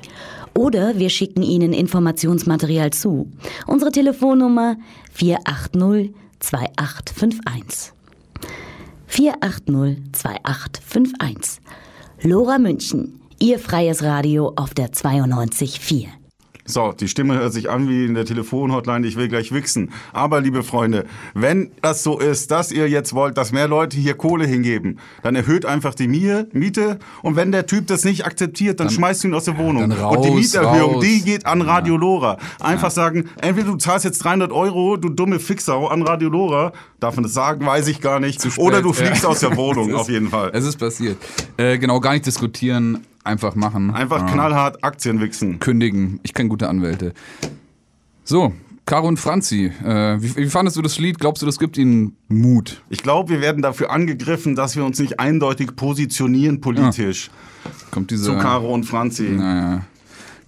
Oder 0.54 0.98
wir 0.98 1.10
schicken 1.10 1.42
Ihnen 1.42 1.72
Informationsmaterial 1.72 2.92
zu. 2.92 3.30
Unsere 3.66 3.90
Telefonnummer 3.92 4.76
480 5.12 6.12
2851. 6.38 7.92
4802851. 9.08 11.60
Lora 12.22 12.58
München, 12.58 13.20
Ihr 13.38 13.58
freies 13.58 14.02
Radio 14.02 14.54
auf 14.56 14.72
der 14.72 14.92
92.4. 14.92 16.06
So, 16.66 16.92
die 16.92 17.08
Stimme 17.08 17.34
hört 17.38 17.52
sich 17.52 17.70
an 17.70 17.88
wie 17.88 18.04
in 18.04 18.14
der 18.14 18.24
Telefonhotline, 18.24 19.06
ich 19.06 19.16
will 19.16 19.28
gleich 19.28 19.52
wichsen. 19.52 19.90
Aber, 20.12 20.40
liebe 20.40 20.62
Freunde, 20.62 21.04
wenn 21.34 21.70
das 21.82 22.02
so 22.02 22.18
ist, 22.18 22.50
dass 22.50 22.72
ihr 22.72 22.88
jetzt 22.88 23.14
wollt, 23.14 23.36
dass 23.38 23.52
mehr 23.52 23.68
Leute 23.68 23.96
hier 23.96 24.14
Kohle 24.14 24.46
hingeben, 24.46 24.98
dann 25.22 25.34
erhöht 25.36 25.64
einfach 25.64 25.94
die 25.94 26.08
Mie- 26.08 26.44
Miete 26.52 26.98
und 27.22 27.36
wenn 27.36 27.52
der 27.52 27.66
Typ 27.66 27.86
das 27.86 28.04
nicht 28.04 28.24
akzeptiert, 28.26 28.80
dann, 28.80 28.90
schmeißt 28.90 29.24
du 29.24 29.28
ihn 29.28 29.34
aus 29.34 29.44
der 29.44 29.56
Wohnung. 29.58 29.88
dann 29.88 29.92
raus, 29.92 30.16
und 30.16 30.24
die 30.24 30.30
Mieterhöhung, 30.30 30.94
raus. 30.96 31.04
die 31.04 31.22
geht 31.22 31.46
an 31.46 31.62
Radio 31.62 31.96
Lora. 31.96 32.38
Einfach 32.60 32.90
sagen, 32.90 33.28
entweder 33.40 33.68
du 33.68 33.76
zahlst 33.76 34.04
jetzt 34.04 34.18
300 34.24 34.50
Euro, 34.52 34.96
du 34.96 35.08
dumme 35.08 35.38
Fixau, 35.38 35.86
an 35.88 36.02
Radio 36.02 36.28
Lora, 36.28 36.72
darf 37.00 37.14
man 37.16 37.22
das 37.24 37.34
sagen, 37.34 37.64
weiß 37.64 37.88
ich 37.88 38.00
gar 38.00 38.20
nicht. 38.20 38.40
spät, 38.40 38.58
Oder 38.58 38.82
du 38.82 38.92
fliegst 38.92 39.22
ja. 39.22 39.28
aus 39.28 39.40
der 39.40 39.56
Wohnung, 39.56 39.90
ist- 39.90 39.94
auf 39.94 40.08
jeden 40.08 40.28
Fall. 40.30 40.50
Es 40.52 40.64
ist 40.64 40.76
passiert. 40.78 41.16
Äh, 41.56 41.78
genau, 41.78 42.00
gar 42.00 42.12
nicht 42.12 42.26
diskutieren, 42.26 43.00
einfach 43.26 43.54
machen. 43.54 43.90
Einfach 43.90 44.22
Ah. 44.22 44.26
knallhart 44.26 44.82
Aktien 44.84 45.20
wichsen. 45.20 45.58
kündigen. 45.60 46.20
Ich 46.22 46.32
kenne 46.34 46.48
gute 46.48 46.68
Anwälte. 46.68 47.12
So, 48.24 48.52
Caro 48.86 49.08
und 49.08 49.18
Franzi, 49.18 49.72
äh, 49.84 50.20
wie, 50.22 50.36
wie 50.36 50.46
fandest 50.46 50.76
du 50.76 50.82
das 50.82 50.98
Lied? 50.98 51.18
Glaubst 51.18 51.42
du, 51.42 51.46
das 51.46 51.58
gibt 51.58 51.76
ihnen 51.76 52.16
Mut? 52.28 52.82
Ich 52.88 53.02
glaube, 53.02 53.30
wir 53.30 53.40
werden 53.40 53.62
dafür 53.62 53.90
angegriffen, 53.90 54.54
dass 54.54 54.76
wir 54.76 54.84
uns 54.84 54.98
nicht 54.98 55.18
eindeutig 55.20 55.74
positionieren 55.76 56.60
politisch. 56.60 57.30
Kommt 57.90 58.10
dieser, 58.10 58.32
Zu 58.34 58.38
Caro 58.38 58.72
und 58.72 58.84
Franzi. 58.84 59.24
naja, 59.24 59.82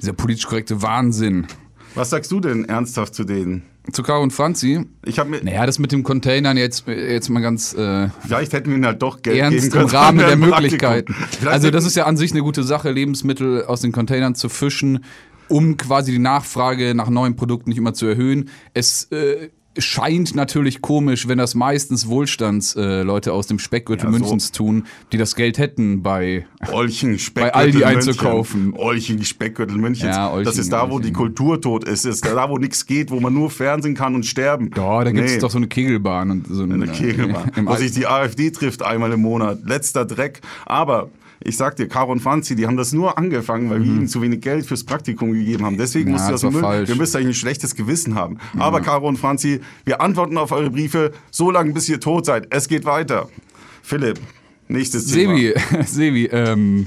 dieser 0.01 0.12
politisch 0.12 0.47
korrekte 0.47 0.81
Wahnsinn. 0.83 1.47
Was 1.95 2.11
sagst 2.11 2.31
du 2.31 2.38
denn 2.41 2.64
ernsthaft 2.64 3.14
zu 3.14 3.25
denen? 3.25 3.62
Zu 3.92 4.03
Caro 4.03 4.22
und 4.22 4.33
Franzi? 4.33 4.85
Ich 5.05 5.18
habe 5.18 5.31
mir, 5.31 5.42
Naja, 5.42 5.64
das 5.64 5.79
mit 5.79 5.92
dem 5.92 6.03
Containern 6.03 6.57
jetzt, 6.57 6.87
jetzt 6.87 7.29
mal 7.31 7.40
ganz 7.40 7.74
äh, 7.74 8.09
vielleicht 8.20 8.53
hätten 8.53 8.70
wir 8.70 8.77
ihnen 8.77 8.87
halt 8.87 9.01
doch 9.03 9.22
Geld 9.22 9.38
ernst 9.38 9.74
im 9.74 9.87
Rahmen 9.87 10.18
der. 10.18 10.37
Möglichkeiten. 10.37 11.14
Also 11.46 11.70
das 11.70 11.85
ist 11.85 11.96
ja 11.96 12.05
an 12.05 12.16
sich 12.16 12.33
eine 12.33 12.42
gute 12.42 12.62
Sache, 12.62 12.90
Lebensmittel 12.90 13.64
aus 13.64 13.81
den 13.81 13.92
Containern 13.92 14.35
zu 14.35 14.48
fischen, 14.48 15.05
um 15.48 15.77
quasi 15.77 16.12
die 16.12 16.18
Nachfrage 16.18 16.94
nach 16.94 17.09
neuen 17.09 17.37
Produkten 17.37 17.70
nicht 17.70 17.79
immer 17.79 17.94
zu 17.94 18.07
erhöhen. 18.07 18.51
Es 18.74 19.05
äh, 19.11 19.48
scheint 19.76 20.35
natürlich 20.35 20.81
komisch, 20.81 21.28
wenn 21.28 21.38
das 21.38 21.54
meistens 21.54 22.09
Wohlstandsleute 22.09 23.31
äh, 23.31 23.33
aus 23.33 23.46
dem 23.46 23.59
Speckgürtel 23.59 24.07
Ja, 24.07 24.12
so. 24.12 24.18
Münchens 24.18 24.50
tun, 24.50 24.85
die 25.12 25.18
das 25.18 25.37
Geld 25.37 25.59
hätten 25.59 26.02
bei 26.02 26.46
Olchen, 26.72 27.18
Bei 27.35 27.54
Aldi 27.54 27.85
einzukaufen. 27.85 28.72
Olchen, 28.74 29.24
Speckgürtel 29.24 29.76
Münchens. 29.78 30.16
Ja, 30.16 30.31
Olchen, 30.33 30.44
das 30.46 30.59
ist 30.59 30.72
da, 30.72 30.88
wo 30.90 30.94
Olchen. 30.94 31.07
die 31.09 31.12
Kultur 31.12 31.61
tot 31.61 31.85
ist. 31.85 32.04
Das 32.04 32.16
ist 32.16 32.24
da, 32.26 32.48
wo 32.50 32.59
nichts 32.59 32.87
geht, 32.87 33.11
wo 33.11 33.20
man 33.20 33.33
nur 33.35 33.50
Fernsehen 33.50 33.94
kann 33.94 34.14
und 34.14 34.26
sterben. 34.26 34.70
Ja, 34.76 35.04
da 35.04 35.12
gibt 35.12 35.26
es 35.26 35.35
Nee. 35.35 35.38
doch 35.40 35.50
so 35.50 35.59
eine 35.59 35.68
Kegelbahn 35.68 36.31
und 36.31 36.46
so 36.48 36.62
eine 36.64 36.87
Kegelbahn, 36.88 37.52
Im 37.57 37.66
wo 37.66 37.70
Al- 37.70 37.78
sich 37.78 37.92
die 37.92 38.07
AfD 38.07 38.50
trifft 38.50 38.83
einmal 38.83 39.12
im 39.12 39.20
Monat. 39.22 39.61
Letzter 39.64 40.04
Dreck. 40.04 40.40
Aber 40.66 41.09
ich 41.40 41.57
sag 41.57 41.77
dir, 41.77 41.88
Caro 41.88 42.11
und 42.12 42.20
Franzi, 42.20 42.57
die 42.57 42.66
haben 42.66 42.77
das 42.77 42.92
nur 42.92 43.16
angefangen, 43.18 43.70
weil 43.70 43.81
wir 43.83 43.87
ihnen 43.87 44.09
zu 44.09 44.20
wenig 44.22 44.40
Geld 44.40 44.66
fürs 44.66 44.85
Praktikum 44.85 45.33
gegeben 45.33 45.64
haben. 45.64 45.77
Deswegen 45.79 46.11
Mhm. 46.11 46.16
Ja, 46.16 46.22
musst 46.22 46.29
du 46.29 46.33
das 46.33 46.40
das 46.40 46.53
Müll. 46.62 46.88
Wir 46.88 46.96
müssen 46.96 47.16
eigentlich 47.16 47.29
ein 47.37 47.40
schlechtes 47.40 47.74
Gewissen 47.74 48.14
haben. 48.14 48.38
Aber 48.59 48.81
Caro 48.81 49.09
und 49.09 49.18
Franzi, 49.18 49.61
wir 49.85 50.01
antworten 50.01 50.37
auf 50.38 50.53
eure 50.53 50.70
Briefe 50.70 51.12
so 51.31 51.51
lange, 51.51 51.72
bis 51.72 51.88
ihr 51.88 52.01
tot 52.01 52.27
seid. 52.27 52.46
Es 52.51 52.68
geht 52.68 52.85
weiter. 52.85 53.29
Philipp, 53.83 54.18
nächstes 54.68 55.07
Thema. 55.07 55.35
Sebi, 55.37 55.55
Sebi, 55.87 56.27
ähm, 56.27 56.87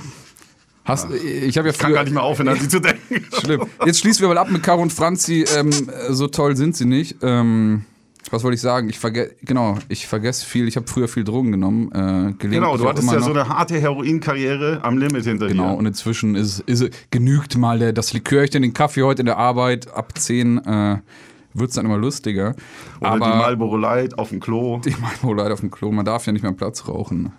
hast, 0.83 1.07
ich 1.11 1.57
habe 1.57 1.69
ja 1.69 1.73
Ich 1.73 1.79
kann 1.79 1.87
früher, 1.89 1.95
gar 1.95 2.03
nicht 2.03 2.13
mehr 2.13 2.23
aufhören, 2.23 2.49
an 2.49 2.59
sie 2.59 2.67
zu 2.67 2.79
denken. 2.81 3.25
Schlimm. 3.41 3.61
Jetzt 3.85 3.99
schließen 3.99 4.21
wir 4.21 4.27
mal 4.29 4.37
ab 4.37 4.51
mit 4.51 4.61
Caro 4.63 4.81
und 4.81 4.91
Franzi. 4.93 5.45
Ähm, 5.57 5.71
so 6.09 6.27
toll 6.27 6.55
sind 6.57 6.75
sie 6.75 6.85
nicht. 6.85 7.17
Ähm, 7.21 7.85
was 8.29 8.43
wollte 8.43 8.55
ich 8.55 8.61
sagen? 8.61 8.87
Ich 8.89 8.99
vergesse, 8.99 9.35
genau, 9.41 9.77
ich 9.89 10.07
vergesse 10.07 10.45
viel. 10.45 10.67
Ich 10.67 10.75
habe 10.77 10.87
früher 10.87 11.07
viel 11.07 11.23
Drogen 11.23 11.51
genommen. 11.51 11.91
Äh, 11.91 12.33
Genau, 12.47 12.77
du 12.77 12.87
hattest 12.87 13.11
ja 13.11 13.19
so 13.19 13.31
eine 13.31 13.47
harte 13.49 13.79
Heroinkarriere 13.79 14.79
am 14.83 14.97
Limit 14.97 15.25
hinter 15.25 15.47
Genau, 15.47 15.71
dir. 15.71 15.77
und 15.77 15.85
inzwischen 15.87 16.35
ist, 16.35 16.59
ist 16.61 16.85
genügt 17.09 17.57
mal 17.57 17.79
der, 17.79 17.93
das 17.93 18.13
Likörchen, 18.13 18.61
den 18.61 18.73
Kaffee 18.73 19.03
heute 19.03 19.21
in 19.21 19.25
der 19.25 19.37
Arbeit. 19.37 19.91
Ab 19.93 20.13
10 20.17 20.57
äh, 20.59 20.97
wird 21.53 21.69
es 21.69 21.75
dann 21.75 21.85
immer 21.85 21.97
lustiger. 21.97 22.55
Oder 23.01 23.09
Aber 23.11 23.25
die 23.25 23.37
Marlboro 23.37 23.77
Light 23.77 24.17
auf 24.17 24.29
dem 24.29 24.39
Klo. 24.39 24.79
die 24.79 24.95
Marlboro 25.01 25.33
Light 25.33 25.51
auf 25.51 25.59
dem 25.61 25.71
Klo, 25.71 25.91
man 25.91 26.05
darf 26.05 26.25
ja 26.25 26.31
nicht 26.31 26.43
mehr 26.43 26.53
Platz 26.53 26.87
rauchen. 26.87 27.33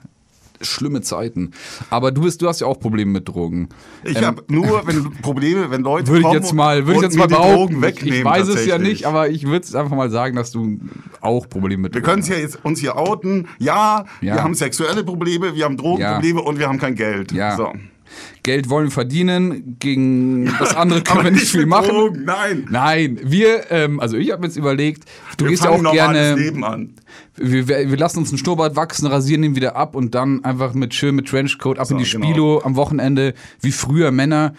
Schlimme 0.62 1.00
Zeiten. 1.02 1.50
Aber 1.90 2.10
du 2.12 2.22
bist, 2.22 2.42
du 2.42 2.48
hast 2.48 2.60
ja 2.60 2.66
auch 2.66 2.78
Probleme 2.80 3.10
mit 3.12 3.28
Drogen. 3.28 3.68
Ich 4.04 4.16
Ähm, 4.16 4.24
habe 4.24 4.44
nur 4.48 4.86
wenn 4.86 5.12
Probleme, 5.22 5.70
wenn 5.70 5.82
Leute 5.82 6.08
würde 6.08 6.18
ich 6.20 6.24
kommen 6.24 6.40
jetzt 6.40 6.52
mal, 6.52 6.86
würde 6.86 6.96
ich 6.98 7.02
jetzt 7.02 7.16
mal 7.18 7.28
behaupten. 7.28 7.82
Wegnehmen. 7.82 8.18
ich 8.18 8.24
weiß 8.24 8.48
es 8.48 8.66
ja 8.66 8.78
nicht, 8.78 9.04
aber 9.06 9.28
ich 9.28 9.44
würde 9.46 9.64
es 9.64 9.74
einfach 9.74 9.96
mal 9.96 10.10
sagen, 10.10 10.36
dass 10.36 10.50
du 10.50 10.78
auch 11.20 11.48
Probleme 11.48 11.82
mit 11.82 11.94
Wir 11.94 12.02
können 12.02 12.22
es 12.22 12.28
ja 12.28 12.36
jetzt 12.36 12.64
uns 12.64 12.80
hier 12.80 12.96
outen. 12.96 13.48
Ja, 13.58 14.04
Ja. 14.20 14.34
wir 14.36 14.42
haben 14.44 14.54
sexuelle 14.54 15.04
Probleme, 15.04 15.54
wir 15.54 15.64
haben 15.64 15.76
Drogenprobleme 15.76 16.40
und 16.42 16.58
wir 16.58 16.68
haben 16.68 16.78
kein 16.78 16.94
Geld. 16.94 17.32
Ja. 17.32 17.56
So. 17.56 17.72
Geld 18.42 18.68
wollen 18.70 18.86
wir 18.86 18.90
verdienen, 18.90 19.76
gegen 19.78 20.46
das 20.58 20.74
andere 20.74 21.02
können 21.04 21.24
wir 21.24 21.30
nicht 21.30 21.46
viel 21.48 21.66
machen. 21.66 21.88
Drogen, 21.90 22.24
nein. 22.24 22.66
Nein, 22.70 23.20
wir, 23.22 23.70
ähm, 23.70 24.00
also 24.00 24.16
ich 24.16 24.30
habe 24.32 24.40
mir 24.42 24.48
jetzt 24.48 24.56
überlegt, 24.56 25.04
du 25.36 25.44
wir 25.44 25.50
gehst 25.50 25.64
ja 25.64 25.70
auch 25.70 25.92
gerne, 25.92 26.34
Leben 26.34 26.64
an. 26.64 26.94
wir, 27.36 27.68
wir 27.68 27.90
wir 27.90 27.96
lassen 27.96 28.18
uns 28.18 28.30
einen 28.30 28.38
Schnurrbart 28.38 28.74
wachsen, 28.74 29.06
rasieren 29.06 29.44
ihn 29.44 29.54
wieder 29.54 29.76
ab 29.76 29.94
und 29.94 30.14
dann 30.14 30.44
einfach 30.44 30.74
mit 30.74 30.92
schön 30.94 31.14
mit 31.14 31.28
Trenchcoat 31.28 31.78
ab 31.78 31.90
in 31.90 31.98
die 31.98 32.04
genau. 32.04 32.24
Spilo 32.26 32.60
am 32.64 32.74
Wochenende, 32.76 33.34
wie 33.60 33.70
früher 33.72 34.10
Männer, 34.10 34.54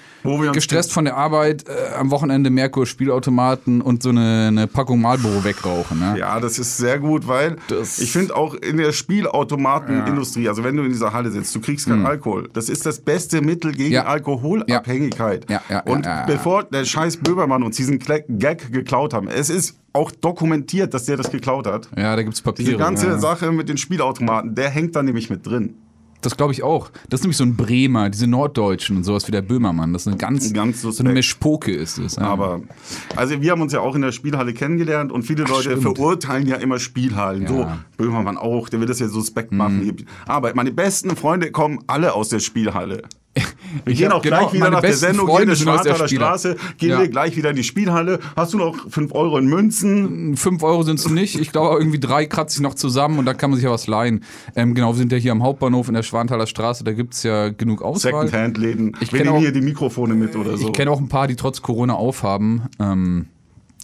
gestresst 0.54 0.94
von 0.94 1.04
der 1.06 1.18
Arbeit, 1.18 1.66
äh, 1.68 1.96
am 1.96 2.10
Wochenende 2.12 2.50
Merkur 2.50 2.86
Spielautomaten 2.86 3.82
und 3.82 4.02
so 4.02 4.10
eine, 4.10 4.48
eine 4.48 4.68
Packung 4.68 5.02
Marlboro 5.02 5.44
wegrauchen. 5.44 6.00
Ne? 6.00 6.16
Ja, 6.20 6.40
das 6.40 6.58
ist 6.58 6.78
sehr 6.78 7.00
gut, 7.00 7.28
weil 7.28 7.58
Das- 7.68 8.00
ich 8.00 8.12
finde 8.12 8.36
auch 8.36 8.54
in 8.54 8.78
der 8.78 8.92
Spielautomatenindustrie, 8.94 10.48
also 10.50 10.64
wenn 10.64 10.76
du 10.78 10.84
in 10.84 10.90
dieser 10.92 11.14
Halle 11.14 11.32
sitzt, 11.32 11.54
du 11.56 11.60
kriegst 11.62 11.88
keinen 11.88 12.06
Alkohol. 12.06 12.50
Das 12.54 12.70
ist 12.70 12.86
das 12.86 13.00
beste 13.00 13.42
Mittel 13.46 13.72
gegen. 13.72 13.94
Ja. 13.94 14.06
Alkoholabhängigkeit. 14.06 15.50
Ja, 15.50 15.62
ja, 15.70 15.82
Und 15.82 16.08
bevor 16.28 16.64
der 16.64 16.86
scheiß 16.86 17.18
Böbermann 17.18 17.64
uns 17.64 17.78
diesen 17.78 18.00
Gag 18.00 18.72
geklaut 18.72 19.14
haben, 19.14 19.28
es 19.28 19.50
ist 19.50 19.78
auch 19.94 20.12
dokumentiert, 20.12 20.94
dass 20.94 21.06
der 21.06 21.18
das 21.18 21.32
geklaut 21.32 21.68
hat. 21.68 21.88
Ja, 21.96 22.16
da 22.16 22.24
gibt's 22.24 22.42
Papiere. 22.42 22.70
Diese 22.70 22.78
ganze. 22.78 23.20
Sache 23.20 23.52
mit 23.52 23.70
den 23.70 23.78
Spielautomaten, 23.78 24.56
der 24.56 24.70
hängt 24.70 24.96
da 24.96 25.04
nämlich 25.04 25.30
mit 25.30 25.46
drin. 25.46 25.76
Das 26.24 26.38
glaube 26.38 26.54
ich 26.54 26.64
auch. 26.64 26.90
Das 27.10 27.20
ist 27.20 27.24
nämlich 27.26 27.38
so 27.38 27.44
ein 27.44 27.56
Bremer, 27.56 28.10
diese 28.10 28.28
Norddeutschen 28.28 28.98
und 28.98 29.04
sowas 29.04 29.28
wie 29.28 29.32
der 29.32 29.42
Böhmermann. 29.42 29.92
Das 29.94 30.04
ist 30.04 30.08
eine 30.08 30.18
ganz, 30.18 30.54
Ganz 30.54 30.82
so 30.82 31.04
eine. 31.04 31.12
Mischpoke 31.14 31.72
ist 31.72 31.98
es. 31.98 32.16
Ja. 32.16 32.24
Aber, 32.24 32.62
also 33.16 33.42
wir 33.42 33.52
haben 33.52 33.62
uns 33.62 33.74
ja 33.74 33.82
auch 33.82 33.96
in 33.96 34.02
der 34.02 34.14
Spielhalle 34.14 34.54
kennengelernt 34.54 35.12
und 35.12 35.24
viele 35.24 35.44
Leute 35.44 35.78
stimmt. 35.78 35.82
verurteilen 35.82 36.48
ja 36.48 36.56
immer 36.56 36.80
Spielhallen. 36.80 37.44
Ja. 37.44 37.48
So, 37.50 37.68
Böhmermann 37.98 38.38
auch, 38.38 38.70
der 38.70 38.80
will 38.80 38.88
das 38.88 39.00
ja 39.00 39.10
suspekt 39.10 39.52
machen. 39.52 40.06
Aber 40.26 40.54
meine 40.56 40.72
besten 40.72 41.16
Freunde 41.16 41.52
kommen 41.52 41.80
alle 41.88 42.14
aus 42.14 42.30
der 42.30 42.40
Spielhalle. 42.40 43.04
Wir 43.86 43.94
Ich 43.94 43.98
gehen 43.98 44.12
auch 44.12 44.22
gleich 44.22 44.40
genau, 44.52 44.54
wieder 44.54 44.70
nach 44.70 44.82
der 44.82 44.94
Sendung 44.94 45.28
Freunde 45.28 45.56
hier 45.56 45.66
in 45.68 45.78
der 45.84 46.06
Spielhalle. 46.06 46.08
Straße, 46.10 46.56
gehen 46.78 46.90
Ja. 46.92 47.00
wir 47.00 47.08
gleich 47.08 47.36
wieder 47.36 47.50
in 47.50 47.56
die 47.56 47.64
Spielhalle. 47.64 48.20
Hast 48.36 48.54
du 48.54 48.60
noch 48.60 48.88
5 48.92 49.12
Euro 49.16 49.40
in 49.40 49.48
Münzen? 49.48 50.38
5 50.38 50.62
Euro 50.62 50.84
sind 50.84 51.00
es 51.00 51.10
nicht. 51.10 51.40
Ich 51.40 51.52
glaube, 51.52 51.80
irgendwie 51.80 52.00
drei 52.00 52.28
kratze 52.28 52.58
ich 52.58 52.62
noch 52.62 52.76
zusammen 52.76 53.18
und 53.18 53.26
dann 53.26 53.36
kann 53.36 53.50
man 53.50 53.58
sich 53.58 53.66
ja 53.66 53.72
was 53.72 53.88
leihen. 53.88 54.24
Ähm, 54.56 54.76
genau, 54.76 54.92
wir 54.94 54.98
sind 55.00 55.12
ja 55.12 55.18
hier 55.18 55.32
am 55.32 55.42
Hauptbahnhof 55.42 55.88
in 55.88 55.96
der 55.96 56.04
Schwanthaler 56.04 56.46
Straße. 56.46 56.84
Da 56.84 56.92
gibt 56.92 57.16
es 57.16 57.24
ja 57.24 57.50
genug 57.50 57.82
Auswahl. 57.82 58.12
Secondhand-Läden. 58.28 58.96
Ich 59.00 59.12
Wir 59.12 59.20
kenn 59.20 59.28
nehmen 59.28 59.38
auch- 59.38 59.42
hier 59.42 59.52
die 59.52 59.62
Mikrofone 59.62 60.14
mit 60.14 60.36
oder 60.36 60.56
so. 60.56 60.68
Ich 60.68 60.74
kenne 60.74 60.92
auch 60.92 61.00
ein 61.00 61.10
paar, 61.10 61.28
die 61.28 61.36
trotz 61.36 61.64
Corona 61.64 61.96
aufhaben. 61.96 62.64
Ähm, 62.80 63.26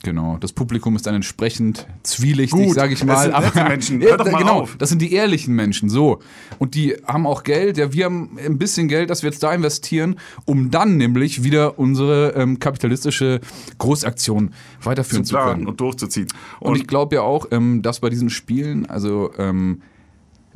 genau, 0.04 0.38
das 0.40 0.54
Publikum 0.54 0.96
ist 0.96 1.06
dann 1.06 1.16
entsprechend 1.16 1.88
zwielichtig, 2.04 2.74
sage 2.74 2.94
ich 2.94 3.00
das 3.00 3.08
mal. 3.08 3.24
sind 3.24 3.40
nette 3.40 3.64
Menschen. 3.70 4.02
Hör 4.10 4.18
doch 4.18 4.32
mal 4.32 4.40
genau, 4.40 4.62
auf. 4.62 4.76
das 4.78 4.90
sind 4.90 5.02
die 5.02 5.14
ehrlichen 5.14 5.56
Menschen, 5.56 5.90
so. 5.90 6.20
Und 6.58 6.76
die 6.76 6.96
haben 7.06 7.26
auch 7.26 7.44
Geld. 7.44 7.78
Ja, 7.78 7.94
wir 7.94 8.06
haben 8.06 8.38
ein 8.44 8.58
bisschen 8.58 8.88
Geld, 8.88 9.10
das 9.10 9.24
wir 9.24 9.30
jetzt 9.30 9.44
da 9.44 9.54
investieren, 9.54 10.18
um 10.46 10.72
dann 10.72 10.98
nämlich 10.98 11.44
wieder 11.44 11.80
unsere 11.80 12.34
ähm, 12.36 12.60
kapitalistische 12.60 13.42
Großaktion 13.78 14.54
weiterführen 14.84 15.26
zu 15.26 15.36
zu, 15.36 15.42
können. 15.42 15.68
und 15.68 15.80
durchzuziehen. 15.80 16.28
Und, 16.60 16.76
ich 16.78 16.88
glaube 16.88 17.16
ja 17.16 17.22
auch, 17.22 17.48
ähm, 17.52 17.82
dass 17.82 18.00
bei 18.00 18.10
diesen 18.10 18.30
Spielen, 18.30 18.86
also 18.86 19.32
ähm, 19.38 19.82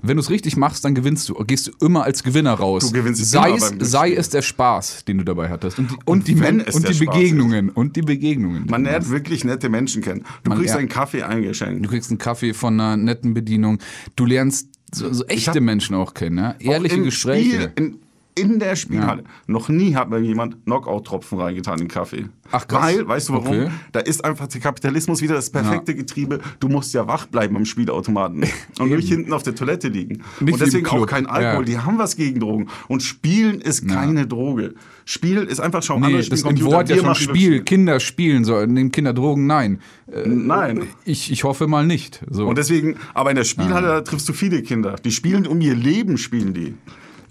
wenn 0.04 0.18
du 0.18 0.22
es 0.22 0.30
richtig 0.30 0.58
machst, 0.58 0.84
dann 0.86 0.94
gewinnst 0.94 1.30
du. 1.30 1.34
Gehst 1.46 1.68
du 1.68 1.72
immer 1.86 2.04
als 2.04 2.24
Gewinner 2.24 2.54
raus. 2.54 2.88
Du 2.88 2.92
gewinnst 2.92 3.26
sei 3.26 3.48
immer 3.48 3.58
es, 3.58 3.70
beim 3.70 3.82
sei 3.82 4.14
es 4.14 4.30
der 4.30 4.42
Spaß, 4.42 5.06
den 5.06 5.18
du 5.18 5.24
dabei 5.24 5.50
hattest. 5.50 5.80
Und 5.80 5.90
die, 5.92 5.96
und 6.06 6.28
die, 6.28 6.36
Men- 6.36 6.60
es 6.60 6.76
und 6.76 6.88
die 6.88 6.94
Begegnungen. 7.06 7.70
Und 7.70 7.96
die 7.96 8.02
Begegnungen. 8.02 8.66
die 8.66 8.70
man 8.72 8.84
lernt 8.84 9.10
wirklich 9.10 9.44
nette 9.46 9.70
Menschen 9.70 10.02
kennen. 10.02 10.26
Du 10.44 10.50
Man- 10.50 10.60
kriegst 10.60 10.76
einen 10.76 10.90
Kaffee 10.90 11.24
eingeschenkt. 11.24 11.84
Du 11.86 11.90
kriegst 11.90 12.12
einen 12.12 12.18
Kaffee 12.20 12.54
von 12.54 12.80
einer 12.80 12.98
netten 12.98 13.34
Bedienung. 13.34 13.80
Du 14.16 14.26
lernst 14.26 14.68
so, 14.94 15.12
so 15.12 15.26
echte 15.26 15.62
Menschen 15.62 15.96
auch 15.96 16.14
kennen. 16.14 16.38
Ja? 16.38 16.56
Ehrliche 16.60 17.02
Gespräche. 17.02 17.72
Spiel, 17.72 17.72
in, 17.76 18.00
in 18.36 18.60
der 18.60 18.76
Spielhalle. 18.76 19.24
Noch 19.48 19.70
nie 19.70 19.96
hat 19.96 20.10
mir 20.10 20.20
jemand 20.20 20.64
Knockout-Tropfen 20.66 21.40
reingetan 21.40 21.76
in 21.76 21.86
den 21.86 21.88
Kaffee. 21.88 22.26
Ach, 22.52 22.68
krass. 22.68 22.84
Weil, 22.84 23.08
weißt 23.08 23.30
du 23.30 23.34
warum? 23.34 23.48
Okay. 23.48 23.70
Da 23.92 24.00
ist 24.00 24.24
einfach 24.24 24.48
der 24.48 24.62
Kapitalismus 24.62 25.22
wieder 25.22 25.36
das 25.36 25.50
perfekte 25.50 25.96
Getriebe. 25.96 26.40
Du 26.60 26.68
musst 26.68 26.94
ja 26.94 27.08
wach 27.08 27.26
bleiben 27.26 27.56
am 27.56 27.66
Spielautomaten 27.66 28.46
und 28.80 28.90
nicht 28.90 29.10
hinten 29.10 29.34
auf 29.34 29.44
der 29.44 29.56
Toilette 29.56 29.88
liegen. 29.88 30.24
Nicht 30.40 30.54
und 30.54 30.62
deswegen 30.62 30.88
auch 30.88 31.06
kein 31.06 31.26
Alkohol. 31.26 31.68
Ja. 31.68 31.72
Die 31.72 31.78
haben 31.80 31.98
was 31.98 32.16
gegen 32.16 32.40
Drogen. 32.40 32.70
Und 32.88 33.02
Spielen 33.02 33.62
ist 33.62 33.88
keine 33.88 34.28
Droge. 34.28 34.76
Spiel 35.06 35.38
ist 35.44 35.60
einfach 35.60 35.84
schau 35.84 36.00
Nee, 36.00 36.06
andere 36.06 36.24
das 36.24 36.42
im 36.44 36.62
Wort 36.64 36.90
ja 36.90 36.98
schon 36.98 37.16
Spiel. 37.16 37.64
Kinder 37.64 38.00
spielen 38.00 38.46
sollen, 38.46 38.74
nehmen 38.74 38.92
Kinder 38.92 39.14
Drogen. 39.14 39.48
Nein. 39.48 39.80
Äh, 40.12 40.28
Nein. 40.28 40.88
Ich, 41.06 41.32
ich 41.32 41.44
hoffe 41.44 41.68
mal 41.68 41.86
nicht. 41.86 42.24
So. 42.30 42.48
Und 42.48 42.58
deswegen, 42.58 42.98
aber 43.14 43.32
in 43.32 43.36
der 43.36 43.44
Spielhalle 43.44 44.04
triffst 44.04 44.28
du 44.30 44.34
viele 44.34 44.62
Kinder. 44.64 44.96
Die 45.04 45.12
spielen 45.12 45.48
um 45.48 45.62
ihr 45.62 45.76
Leben, 45.76 46.18
spielen 46.18 46.54
die. 46.54 46.76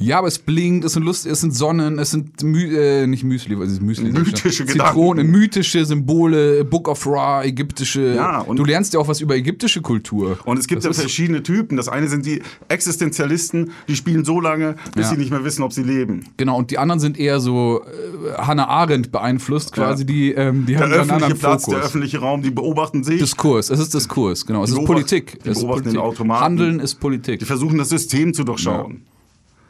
Ja, 0.02 0.18
aber 0.18 0.28
es 0.28 0.38
blinkt, 0.38 0.84
es 0.84 0.92
sind 0.94 1.04
Lust, 1.04 1.26
es 1.26 1.40
sind 1.40 1.54
Sonnen, 1.54 1.98
es 1.98 2.10
sind 2.10 2.42
Mü 2.42 2.76
äh, 2.76 3.06
nicht 3.06 3.24
Müsli, 3.24 3.58
was 3.58 3.70
ist 3.70 3.80
Müsli? 3.82 4.10
Mythische 4.12 4.66
Zitronen, 4.66 5.30
mythische 5.30 5.84
Symbole, 5.84 6.64
Book 6.64 6.88
of 6.88 7.06
Ra, 7.06 7.44
ägyptische. 7.44 8.14
Ja, 8.16 8.40
und- 8.40 8.56
du 8.58 8.64
lernst 8.64 8.94
ja 8.94 9.00
auch 9.00 9.08
was 9.08 9.20
über 9.20 9.34
ägyptische 9.36 9.80
Kultur. 9.80 10.38
Und 10.44 10.58
es 10.58 10.66
gibt 10.66 10.84
Das 10.84 10.96
ja 10.96 11.02
verschiedene 11.02 11.42
Typen. 11.42 11.76
Das 11.76 11.88
eine 11.88 12.08
sind 12.08 12.26
die 12.26 12.42
Existenzialisten, 12.68 13.70
die 13.88 13.96
spielen 13.96 14.24
so 14.24 14.40
lange, 14.40 14.74
bis 14.94 15.04
Ja. 15.06 15.10
sie 15.10 15.16
nicht 15.16 15.30
mehr 15.30 15.44
wissen, 15.44 15.62
ob 15.62 15.72
sie 15.72 15.82
leben. 15.82 16.24
Genau, 16.36 16.56
und 16.58 16.70
die 16.70 16.78
anderen 16.78 17.00
sind 17.00 17.18
eher 17.18 17.40
so 17.40 17.82
äh, 17.84 18.32
Hannah 18.42 18.66
Arendt 18.68 19.12
beeinflusst 19.12 19.72
quasi, 19.72 20.04
die, 20.04 20.32
ähm, 20.32 20.66
die 20.66 20.72
Der 20.74 20.80
haben 20.82 20.84
einen 20.92 21.00
öffentliche 21.00 21.14
anderen 21.24 21.38
Platz, 21.38 21.64
Fokus. 21.64 21.78
der 21.78 21.84
öffentliche 21.86 22.18
Raum, 22.18 22.42
die 22.42 22.50
beobachten 22.50 23.04
sich. 23.04 23.18
Diskurs, 23.20 23.70
es 23.70 23.78
ist 23.78 23.94
Diskurs, 23.94 24.44
genau. 24.46 24.64
Es 24.64 24.70
ist 24.70 24.84
Politik. 24.84 25.38
die 25.44 25.48
Es 25.50 25.56
ist 25.58 25.62
beobachten 25.62 25.84
den 25.84 25.94
Politik. 25.94 26.00
Automaten. 26.20 26.44
Handeln 26.44 26.80
ist 26.80 26.94
Politik. 27.00 27.38
die 27.38 27.44
versuchen 27.44 27.78
das 27.78 27.88
System 27.88 28.34
zu 28.34 28.44
durchschauen. 28.44 29.02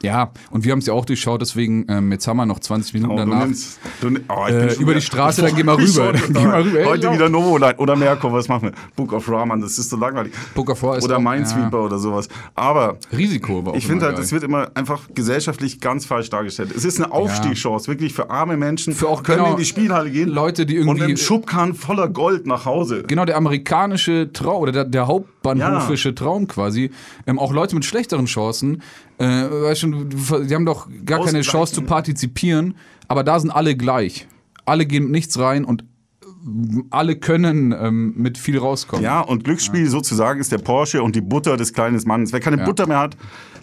Ja, 0.03 0.31
und 0.51 0.65
wir 0.65 0.73
haben 0.73 0.79
es 0.79 0.85
ja 0.85 0.93
auch 0.93 1.05
durchschaut, 1.05 1.41
deswegen, 1.41 1.85
ähm, 1.87 2.11
jetzt 2.11 2.27
haben 2.27 2.35
wir 2.37 2.45
noch 2.45 2.59
20 2.59 2.93
Minuten 2.93 3.13
Oh, 3.13 3.15
du 3.15 3.21
danach. 3.31 3.45
nimmst, 3.45 3.79
du, 4.01 4.09
oh, 4.27 4.45
Äh, 4.47 4.73
über 4.75 4.93
die 4.93 5.01
Straße, 5.01 5.41
dann 5.41 5.55
geh 5.55 5.63
mal 5.63 5.75
rüber. 5.75 6.11
Geh 6.13 6.39
mal 6.45 6.61
rüber. 6.61 6.85
Heute 6.85 7.07
Ja. 7.07 7.13
wieder 7.13 7.29
Novoline 7.29 7.75
oder 7.77 7.95
Merkur, 7.95 8.33
was 8.33 8.49
machen 8.49 8.63
wir? 8.63 8.71
Book 8.97 9.13
of 9.13 9.29
Rahman, 9.29 9.61
das 9.61 9.79
ist 9.79 9.89
so 9.89 9.95
langweilig. 9.97 10.33
Book 10.53 10.69
of 10.69 10.83
Ra 10.83 10.97
ist 10.97 11.05
oder 11.05 11.17
auch- 11.17 11.21
Minesweeper 11.21 11.77
ja. 11.79 11.83
oder 11.85 11.97
sowas. 11.97 12.27
Aber 12.53 12.97
Risiko 13.15 13.65
war 13.65 13.75
ich 13.75 13.87
finde 13.87 14.05
halt, 14.05 14.15
geil. 14.15 14.23
das 14.23 14.31
wird 14.33 14.43
immer 14.43 14.69
einfach 14.75 14.99
gesellschaftlich 15.15 15.79
ganz 15.79 16.05
falsch 16.05 16.29
dargestellt. 16.29 16.71
Es 16.75 16.83
ist 16.83 17.01
eine 17.01 17.11
Aufstiegschance, 17.13 17.87
wirklich 17.87 18.13
für 18.13 18.29
arme 18.29 18.57
Menschen. 18.57 18.93
Für 18.93 19.07
auch 19.07 19.23
können 19.23 19.37
genau 19.39 19.51
in 19.51 19.57
die 19.57 19.65
Spielhalle 19.65 20.11
gehen. 20.11 20.27
Leute, 20.29 20.65
die 20.65 20.75
und 20.79 20.87
irgendwie- 20.87 20.99
mit 21.01 21.07
einem 21.11 21.17
Schubkarren 21.17 21.73
voller 21.73 22.09
Gold 22.09 22.45
nach 22.45 22.65
Hause. 22.65 23.03
Genau, 23.07 23.23
der 23.25 23.37
amerikanische 23.37 24.31
Traum 24.33 24.61
oder 24.63 24.71
der, 24.73 24.83
der 24.83 25.07
hauptbahnhofische 25.45 26.15
Traum 26.15 26.47
quasi. 26.47 26.91
Ähm, 27.27 27.39
auch 27.39 27.51
Leute 27.53 27.75
mit 27.75 27.85
schlechteren 27.85 28.25
Chancen, 28.25 28.81
äh, 29.17 29.25
weißt 29.25 29.83
du- 29.83 30.43
die 30.43 30.55
haben 30.55 30.65
doch 30.65 30.87
gar 31.05 31.23
keine. 31.25 31.41
Chance 31.41 31.73
zu 31.73 31.81
partizipieren, 31.81 32.75
aber 33.07 33.23
da 33.23 33.39
sind 33.39 33.51
alle 33.51 33.75
gleich. 33.75 34.27
Alle 34.65 34.85
gehen 34.85 35.03
mit 35.03 35.11
nichts 35.11 35.37
rein 35.39 35.65
und 35.65 35.81
äh, 36.21 36.81
alle 36.89 37.15
können 37.17 37.73
ähm, 37.77 38.13
mit 38.15 38.37
viel 38.37 38.57
rauskommen. 38.57 39.03
Ja, 39.03 39.19
und 39.21 39.43
Glücksspiel 39.43 39.87
sozusagen 39.89 40.39
ist 40.39 40.51
der 40.51 40.57
Porsche 40.59 41.03
und 41.03 41.15
die 41.15 41.21
Butter 41.21 41.57
des 41.57 41.73
kleinen 41.73 42.01
Mannes. 42.05 42.31
Wer 42.31 42.39
keine 42.39 42.57
Ja. 42.59 42.65
Butter 42.65 42.87
mehr 42.87 42.99
hat, 42.99 43.17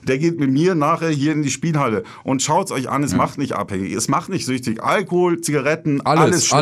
der 0.06 0.18
geht 0.18 0.38
mit 0.40 0.50
mir 0.50 0.74
nachher 0.74 1.10
hier 1.10 1.32
in 1.32 1.42
die 1.42 1.50
Spielhalle 1.50 2.04
und 2.24 2.42
schaut's 2.42 2.70
euch 2.72 2.88
an, 2.88 3.02
es 3.02 3.14
macht 3.14 3.38
nicht 3.38 3.52
abhängig, 3.52 3.92
es 3.92 4.08
macht 4.08 4.28
nicht 4.28 4.46
süchtig. 4.46 4.82
Alkohol, 4.82 5.40
Zigaretten, 5.40 6.00
alles, 6.02 6.22
Alles, 6.24 6.46
schlimm. 6.46 6.58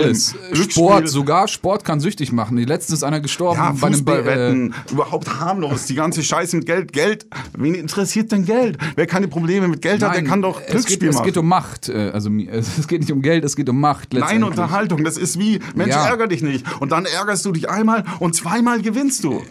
alles. 0.53 0.72
Sport, 0.72 1.09
sogar 1.09 1.48
Sport 1.48 1.85
kann 1.85 2.01
süchtig 2.01 2.33
machen. 2.33 2.57
Letztens 2.59 2.98
ist 2.98 3.03
einer 3.05 3.20
gestorben 3.20 3.59
ja, 3.59 3.70
Be- 3.72 3.87
äh, 3.87 3.90
Fußballwetten, 3.92 4.74
überhaupt 4.92 5.40
harmlos, 5.40 5.87
die 5.87 5.94
ganze 5.94 6.22
Scheiße 6.22 6.57
mit 6.57 6.66
Geld. 6.66 6.92
Geld, 6.92 7.27
wen 7.57 7.74
interessiert 7.74 8.33
denn 8.33 8.44
Geld? 8.44 8.79
Wer 8.96 9.07
keine 9.07 9.29
Probleme 9.29 9.68
mit 9.68 9.83
Geld 9.83 10.03
hat, 10.03 10.14
der 10.14 10.22
Nein, 10.22 10.31
kann 10.31 10.42
doch 10.42 10.61
es 10.61 10.66
Glücksspiel 10.70 10.98
geht, 10.98 11.12
machen. 11.14 11.18
Es 11.20 11.24
geht 11.24 11.37
um 11.38 11.48
Macht. 11.48 11.88
äh, 11.88 12.11
Also 12.12 12.31
es 12.51 12.88
geht 12.88 13.01
nicht 13.01 13.12
um 13.12 13.22
Geld, 13.22 13.44
es 13.44 13.57
geht 13.57 13.68
um 13.68 13.81
Macht. 13.81 14.12
Nein. 14.12 14.42
Unterhaltung, 14.44 15.05
das 15.05 15.16
ist 15.16 15.38
wie, 15.38 15.61
Mensch, 15.74 15.90
Ja. 15.90 16.07
ärger 16.07 16.27
dich 16.27 16.42
nicht. 16.42 16.64
Und 16.81 16.92
dann 16.92 17.05
ärgerst 17.05 17.44
du 17.44 17.53
dich 17.53 17.68
einmal 17.68 18.05
und 18.18 18.35
zweimal 18.35 18.81
gewinnst 18.83 19.24
du. 19.24 19.42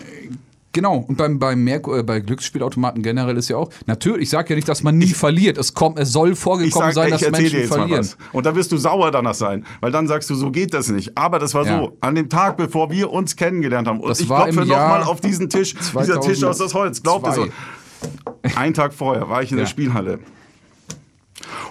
Genau, 0.78 0.98
und 0.98 1.18
beim, 1.18 1.40
beim 1.40 1.64
Merkur, 1.64 1.98
äh, 1.98 2.04
bei 2.04 2.20
Glücksspielautomaten 2.20 3.02
generell 3.02 3.36
ist 3.36 3.50
ja 3.50 3.58
auch, 3.58 3.72
natürlich, 3.88 4.22
ich 4.22 4.30
sage 4.30 4.50
ja 4.52 4.56
nicht, 4.56 4.70
dass 4.70 4.84
man 4.84 4.96
nie 4.96 5.08
verliert. 5.08 5.58
Es, 5.58 5.74
kommt, 5.74 5.98
es 5.98 6.12
soll 6.12 6.34
Ich 6.34 6.40
vorgekommen 6.40 6.90
sag, 6.92 7.10
sein, 7.10 7.14
ich 7.16 7.20
dass 7.20 7.32
Menschen 7.32 7.64
verlieren. 7.64 8.08
Und 8.32 8.46
da 8.46 8.56
wirst 8.56 8.72
du 8.72 8.78
sauer 8.78 9.10
danach 9.10 9.34
sein, 9.34 9.66
weil 9.82 9.92
dann 9.92 10.08
sagst 10.08 10.30
du, 10.30 10.36
so 10.36 10.52
geht 10.52 10.76
das 10.76 10.90
nicht. 10.90 11.18
Aber 11.18 11.40
das 11.40 11.56
war 11.56 11.66
Ja. 11.66 11.80
so, 11.80 11.98
an 12.00 12.14
dem 12.14 12.30
Tag, 12.30 12.58
bevor 12.58 12.92
wir 12.92 13.10
uns 13.12 13.36
kennengelernt 13.36 13.88
haben. 13.88 14.02
Und 14.02 14.10
Das 14.10 14.20
ich 14.20 14.30
war 14.30 14.44
klopfe 14.44 14.70
nochmal 14.70 15.02
auf 15.02 15.20
diesen 15.20 15.50
Tisch, 15.50 15.74
dieser 16.00 16.22
Tisch 16.22 16.44
aus 16.44 16.60
das 16.60 16.76
Holz, 16.76 17.02
glaubt 17.02 17.26
es. 17.28 17.34
2002. 17.34 18.56
Einen 18.60 18.76
Tag 18.76 18.94
vorher 18.94 19.28
war 19.30 19.42
ich 19.42 19.52
in 19.52 19.58
Ja. 19.58 19.64
der 19.64 19.70
Spielhalle. 19.72 20.20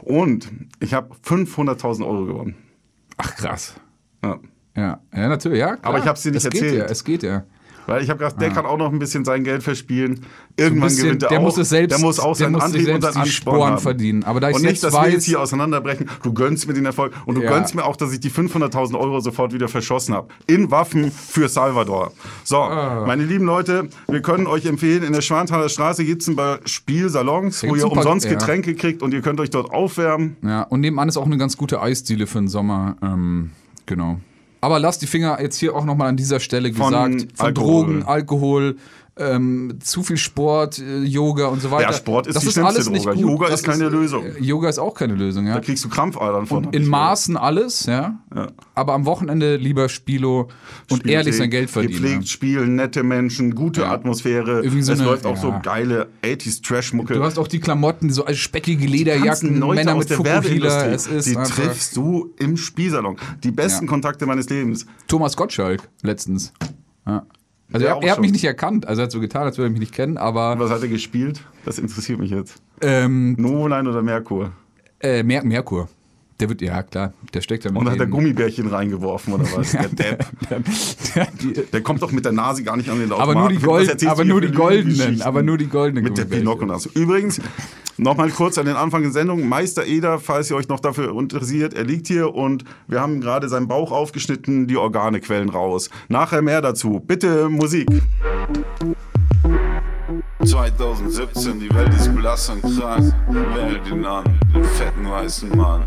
Und 0.02 0.50
ich 0.80 0.94
habe 0.94 1.14
500.000 1.24 2.04
Euro 2.04 2.24
gewonnen. 2.26 2.56
Ach 3.18 3.34
krass. 3.36 3.74
Ja. 4.24 4.38
Ja, 4.76 5.00
ja 5.14 5.28
natürlich, 5.28 5.60
ja. 5.60 5.76
Klar. 5.76 5.94
Aber 5.94 5.98
ich 6.00 6.06
hab's 6.06 6.22
dir 6.22 6.32
nicht 6.32 6.44
es 6.44 6.50
Geht 6.50 6.62
erzählt. 6.62 6.78
ja, 6.80 6.84
es 6.86 7.04
geht 7.04 7.22
ja. 7.22 7.44
Weil 7.86 8.02
ich 8.02 8.10
habe 8.10 8.18
gedacht, 8.18 8.40
der 8.40 8.50
Ah. 8.50 8.54
kann 8.54 8.66
auch 8.66 8.76
noch 8.78 8.92
ein 8.92 8.98
bisschen 8.98 9.24
sein 9.24 9.44
Geld 9.44 9.62
verspielen. 9.62 10.20
Irgendwann 10.56 10.88
bisschen- 10.88 11.04
gewinnt 11.04 11.22
er 11.22 11.28
der 11.28 11.38
auch. 11.38 11.42
muss 11.42 11.56
es 11.58 11.68
selbst- 11.68 11.92
der 11.96 12.04
muss 12.04 12.18
auch 12.18 12.34
seinen 12.34 12.52
muss 12.52 12.62
Antrieb 12.64 12.88
und 12.94 13.02
seinen 13.02 13.16
Ansporn 13.16 13.78
verdienen. 13.78 14.24
Aber 14.24 14.40
da 14.40 14.50
ich 14.50 14.56
und 14.56 14.62
nicht, 14.62 14.82
dass 14.82 14.92
wir 14.92 15.00
weiß- 15.00 15.10
jetzt 15.10 15.24
hier 15.24 15.40
auseinanderbrechen. 15.40 16.08
Du 16.22 16.32
gönnst 16.32 16.66
mir 16.66 16.74
den 16.74 16.84
Erfolg 16.86 17.12
und 17.26 17.36
du 17.36 17.42
Ja. 17.42 17.50
gönnst 17.50 17.74
mir 17.74 17.84
auch, 17.84 17.96
dass 17.96 18.12
ich 18.12 18.20
die 18.20 18.30
500.000 18.30 18.98
Euro 18.98 19.20
sofort 19.20 19.52
wieder 19.52 19.68
verschossen 19.68 20.14
habe. 20.14 20.28
In 20.46 20.70
Waffen 20.70 21.10
für 21.12 21.48
Salvador. 21.48 22.12
So, 22.44 22.56
Ah. 22.58 23.04
meine 23.06 23.24
lieben 23.24 23.44
Leute, 23.46 23.88
wir 24.08 24.22
können 24.22 24.46
euch 24.46 24.66
empfehlen, 24.66 25.02
in 25.04 25.12
der 25.12 25.20
Schwanthaler 25.22 25.68
Straße 25.68 26.04
gibt 26.04 26.22
es 26.22 26.28
ein 26.28 26.36
paar 26.36 26.58
Spielsalons, 26.64 27.62
wo 27.62 27.74
ihr 27.76 27.90
umsonst 27.90 28.26
ja. 28.26 28.32
Getränke 28.32 28.74
kriegt 28.74 29.02
und 29.02 29.12
ihr 29.14 29.20
könnt 29.22 29.40
euch 29.40 29.50
dort 29.50 29.70
aufwärmen. 29.70 30.36
Ja, 30.42 30.62
und 30.62 30.80
nebenan 30.80 31.08
ist 31.08 31.16
auch 31.16 31.26
eine 31.26 31.36
ganz 31.38 31.56
gute 31.56 31.80
Eisdiele 31.80 32.26
für 32.26 32.38
den 32.38 32.48
Sommer. 32.48 32.96
Ähm, 33.02 33.50
genau. 33.86 34.18
Aber 34.60 34.78
lasst 34.78 35.02
die 35.02 35.06
Finger 35.06 35.38
jetzt 35.40 35.58
hier 35.58 35.74
auch 35.74 35.84
nochmal 35.84 36.08
an 36.08 36.16
dieser 36.16 36.40
Stelle 36.40 36.72
Von 36.72 36.86
gesagt 36.92 37.32
von 37.34 37.46
Alkohol. 37.46 37.84
Drogen, 37.84 38.02
Alkohol, 38.04 38.76
ähm, 39.18 39.78
zu 39.82 40.02
viel 40.02 40.18
Sport, 40.18 40.78
äh, 40.78 41.02
Yoga 41.04 41.46
und 41.46 41.62
so 41.62 41.70
weiter. 41.70 41.88
Ja, 41.90 41.92
Sport 41.94 42.26
ist 42.26 42.34
das 42.34 42.42
die 42.42 42.48
ist 42.48 42.54
schlimmste 42.54 42.74
alles 42.76 42.90
nicht 42.90 43.06
Droge. 43.06 43.16
gut. 43.16 43.30
Yoga 43.30 43.48
Das 43.48 43.60
ist 43.60 43.66
keine 43.66 43.88
Lösung. 43.88 44.24
äh, 44.26 44.38
Yoga 44.42 44.68
ist 44.68 44.78
auch 44.78 44.92
keine 44.94 45.14
Lösung, 45.14 45.46
ja. 45.46 45.54
Da 45.54 45.60
kriegst 45.60 45.82
du 45.84 45.88
Krampfadern 45.88 46.46
von. 46.46 46.64
in. 46.72 46.86
Maßen 46.86 47.36
alles, 47.38 47.86
ja. 47.86 48.18
Aber 48.74 48.92
am 48.92 49.06
Wochenende 49.06 49.56
lieber 49.56 49.88
Spilo 49.88 50.40
und 50.90 50.98
Spielothek, 50.98 51.10
ehrlich 51.12 51.36
sein 51.36 51.48
Geld 51.48 51.70
verdienen. 51.70 51.94
Gepflegt 52.02 52.22
ja. 52.24 52.28
spielen, 52.28 52.74
nette 52.76 53.02
Menschen, 53.02 53.54
gute 53.54 53.82
Ja. 53.82 53.92
Atmosphäre. 53.92 54.60
Irgendwie 54.62 54.82
so 54.82 54.92
es 54.92 55.00
eine- 55.00 55.08
läuft 55.08 55.24
auch 55.24 55.36
ja. 55.36 55.40
so 55.40 55.54
geile 55.62 56.08
80s 56.22 56.60
Trash-Mucke. 56.62 57.14
Du 57.14 57.22
hast 57.24 57.38
auch 57.38 57.48
die 57.48 57.60
Klamotten, 57.60 58.10
so 58.10 58.26
als 58.26 58.36
speckige 58.36 58.86
Lederjacken, 58.86 59.58
Männer 59.60 59.94
aus 59.94 60.08
mit 60.10 60.12
Fukuhila. 60.12 60.86
Es 60.88 61.06
ist 61.06 61.26
die 61.26 61.36
einfach- 61.38 61.54
triffst 61.56 61.96
du 61.96 62.34
im 62.38 62.58
Spielsalon. 62.58 63.16
Die 63.42 63.50
besten 63.50 63.86
Ja. 63.86 63.90
Kontakte 63.90 64.26
meines 64.26 64.50
Lebens. 64.50 64.84
Thomas 65.08 65.36
Gottschalk 65.36 65.88
letztens. 66.02 66.52
Ja. 67.06 67.24
Also 67.72 67.86
er, 67.86 67.96
er 68.00 68.08
hat 68.10 68.14
schon. 68.16 68.22
mich 68.22 68.32
nicht 68.32 68.44
erkannt. 68.44 68.86
Also 68.86 69.02
er 69.02 69.04
hat 69.04 69.12
so 69.12 69.20
getan, 69.20 69.42
als 69.42 69.58
würde 69.58 69.68
er 69.68 69.70
mich 69.72 69.80
nicht 69.80 69.92
kennen, 69.94 70.16
aber 70.16 70.58
Was 70.58 70.70
hat 70.70 70.82
er 70.82 70.88
gespielt? 70.88 71.40
Das 71.64 71.78
interessiert 71.78 72.18
mich 72.20 72.30
jetzt. 72.30 72.62
ähm, 72.80 73.34
Novoline 73.38 73.88
oder 73.90 74.02
Merkur? 74.02 74.52
äh, 75.00 75.22
Mer 75.22 75.44
Merkur. 75.44 75.88
Der 76.38 76.50
wird, 76.50 76.60
ja 76.60 76.82
klar, 76.82 77.14
der 77.32 77.40
steckt 77.40 77.64
ja 77.64 77.70
mit 77.70 77.80
Und 77.80 77.86
hat 77.86 77.94
er 77.94 78.00
denen. 78.00 78.10
Gummibärchen 78.10 78.66
reingeworfen 78.68 79.32
oder 79.32 79.44
was? 79.56 79.72
Der 79.72 79.88
Depp. 79.88 80.26
Der 81.72 81.80
kommt 81.80 82.02
doch 82.02 82.12
mit 82.12 82.26
der 82.26 82.32
Nase 82.32 82.62
gar 82.62 82.76
nicht 82.76 82.90
an 82.90 82.98
den 83.00 83.10
Aber 83.10 83.34
nur 83.34 83.48
die 83.48 83.56
Gold- 83.56 84.06
aber 84.06 84.24
nur 84.24 84.40
die 84.42 84.50
goldenen, 84.52 85.22
aber 85.22 85.42
nur 85.42 85.56
die 85.56 85.66
goldenen 85.66 86.04
Mit 86.04 86.18
der. 86.18 86.26
Pinocchio-Nase. 86.26 86.90
Übrigens, 86.94 87.40
nochmal 87.96 88.28
kurz 88.30 88.58
an 88.58 88.66
den 88.66 88.76
Anfang 88.76 89.00
der 89.02 89.12
Sendung. 89.12 89.48
Meister 89.48 89.86
Eder, 89.86 90.18
falls 90.18 90.50
ihr 90.50 90.56
euch 90.56 90.68
noch 90.68 90.80
dafür 90.80 91.18
interessiert, 91.18 91.72
er 91.72 91.84
liegt 91.84 92.06
hier 92.06 92.34
und 92.34 92.64
wir 92.86 93.00
haben 93.00 93.22
gerade 93.22 93.48
seinen 93.48 93.66
Bauch 93.68 93.90
aufgeschnitten, 93.90 94.66
die 94.66 94.76
Organe 94.76 95.20
quellen 95.20 95.48
raus. 95.48 95.88
Nachher 96.08 96.42
mehr 96.42 96.60
dazu. 96.60 97.00
Bitte 97.00 97.48
Musik. 97.48 97.88
2017, 100.46 101.58
die 101.58 101.74
Welt 101.74 101.92
ist 101.94 102.14
blass 102.14 102.48
und 102.48 102.62
krank. 102.62 103.12
Wähle 103.28 103.80
den 103.80 104.04
an, 104.04 104.24
den 104.54 104.64
fetten 104.64 105.10
weißen 105.10 105.56
Mann. 105.56 105.84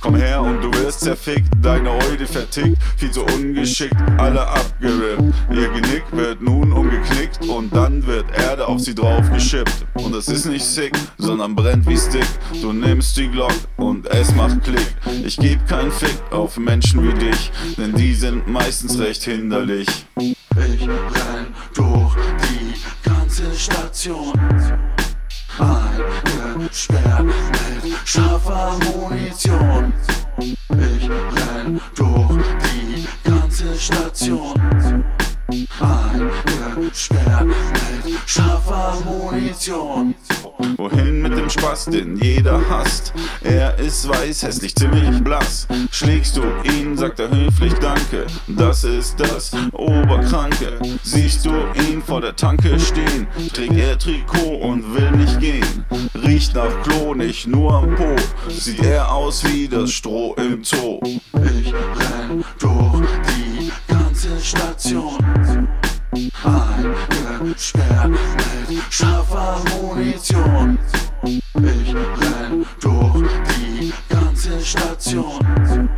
Komm 0.00 0.14
her 0.14 0.40
und 0.40 0.62
du 0.62 0.72
wirst 0.74 1.00
zerfickt, 1.00 1.48
deine 1.60 1.90
Eude 1.90 2.26
vertickt, 2.26 2.78
viel 2.96 3.10
zu 3.10 3.24
ungeschickt, 3.24 3.96
alle 4.16 4.46
abgerippt. 4.46 5.22
Ihr 5.50 5.68
Genick 5.68 6.04
wird 6.12 6.40
nun 6.40 6.72
umgeknickt 6.72 7.44
und 7.48 7.74
dann 7.74 8.06
wird 8.06 8.26
Erde 8.38 8.66
auf 8.68 8.80
sie 8.80 8.94
drauf 8.94 9.28
geschippt. 9.32 9.84
Und 9.94 10.14
es 10.14 10.28
ist 10.28 10.46
nicht 10.46 10.64
sick, 10.64 10.92
sondern 11.18 11.54
brennt 11.54 11.86
wie 11.88 11.96
Stick. 11.96 12.28
Du 12.62 12.72
nimmst 12.72 13.16
die 13.16 13.28
Glock 13.28 13.54
und 13.76 14.06
es 14.06 14.34
macht 14.34 14.62
Klick. 14.62 14.94
Ich 15.24 15.36
geb 15.36 15.66
keinen 15.66 15.90
Fick 15.90 16.16
auf 16.30 16.56
Menschen 16.56 17.02
wie 17.02 17.18
dich, 17.18 17.50
denn 17.76 17.92
die 17.94 18.14
sind 18.14 18.46
meistens 18.46 18.98
recht 18.98 19.24
hinderlich. 19.24 19.88
Ich 20.58 20.88
renn 20.88 21.54
durch 21.74 22.14
die 22.42 23.08
ganze 23.08 23.54
Station. 23.54 24.32
Eingesperrt 25.58 27.24
mit 27.24 27.94
scharfer 28.04 28.78
Munition. 28.84 29.92
Ich 30.38 31.10
renn 31.10 31.80
durch 31.94 32.44
die 32.64 33.06
ganze 33.28 33.76
Station. 33.78 34.54
Eingesperrt 35.48 37.46
mit 37.46 38.16
scharfer 38.26 38.98
Munition. 39.04 40.14
Wohin 40.76 41.22
mit 41.22 41.36
dem 41.38 41.48
Spaß, 41.48 41.86
den 41.86 42.16
jeder 42.16 42.60
hasst? 42.68 43.12
Er 43.42 43.78
ist 43.78 44.08
weiß, 44.08 44.42
hässlich, 44.42 44.74
ziemlich 44.74 45.22
blass. 45.22 45.68
Schlägst 45.92 46.36
du 46.36 46.42
ihn, 46.64 46.96
sagt 46.96 47.20
er 47.20 47.30
höflich 47.30 47.74
Danke. 47.74 48.26
Das 48.48 48.82
ist 48.82 49.20
das 49.20 49.52
Oberkranke. 49.72 50.80
Siehst 51.04 51.46
du 51.46 51.52
ihn 51.88 52.02
vor 52.02 52.20
der 52.20 52.34
Tanke 52.34 52.78
stehen? 52.80 53.28
Trägt 53.52 53.76
er 53.76 53.98
Trikot 53.98 54.56
und 54.56 54.94
will 54.94 55.12
nicht 55.12 55.38
gehen. 55.38 55.84
Riecht 56.26 56.56
nach 56.56 56.82
Klo, 56.82 57.14
nicht 57.14 57.46
nur 57.46 57.72
am 57.72 57.94
Po. 57.94 58.16
Sieht 58.48 58.82
er 58.82 59.12
aus 59.12 59.44
wie 59.44 59.68
das 59.68 59.92
Stroh 59.92 60.34
im 60.34 60.64
Zoo. 60.64 61.00
Ich 61.04 61.72
renn 61.72 62.44
durch 62.58 63.06
die 63.28 63.70
ganze 64.26 64.44
Station. 64.44 65.68
Eingesperrt 66.44 68.10
mit 68.68 68.82
scharfer 68.90 69.60
Munition. 69.80 70.78
Ich 71.24 71.94
renn 71.94 72.66
durch 72.80 73.28
die 73.56 73.92
ganze 74.08 74.60
Station. 74.60 75.88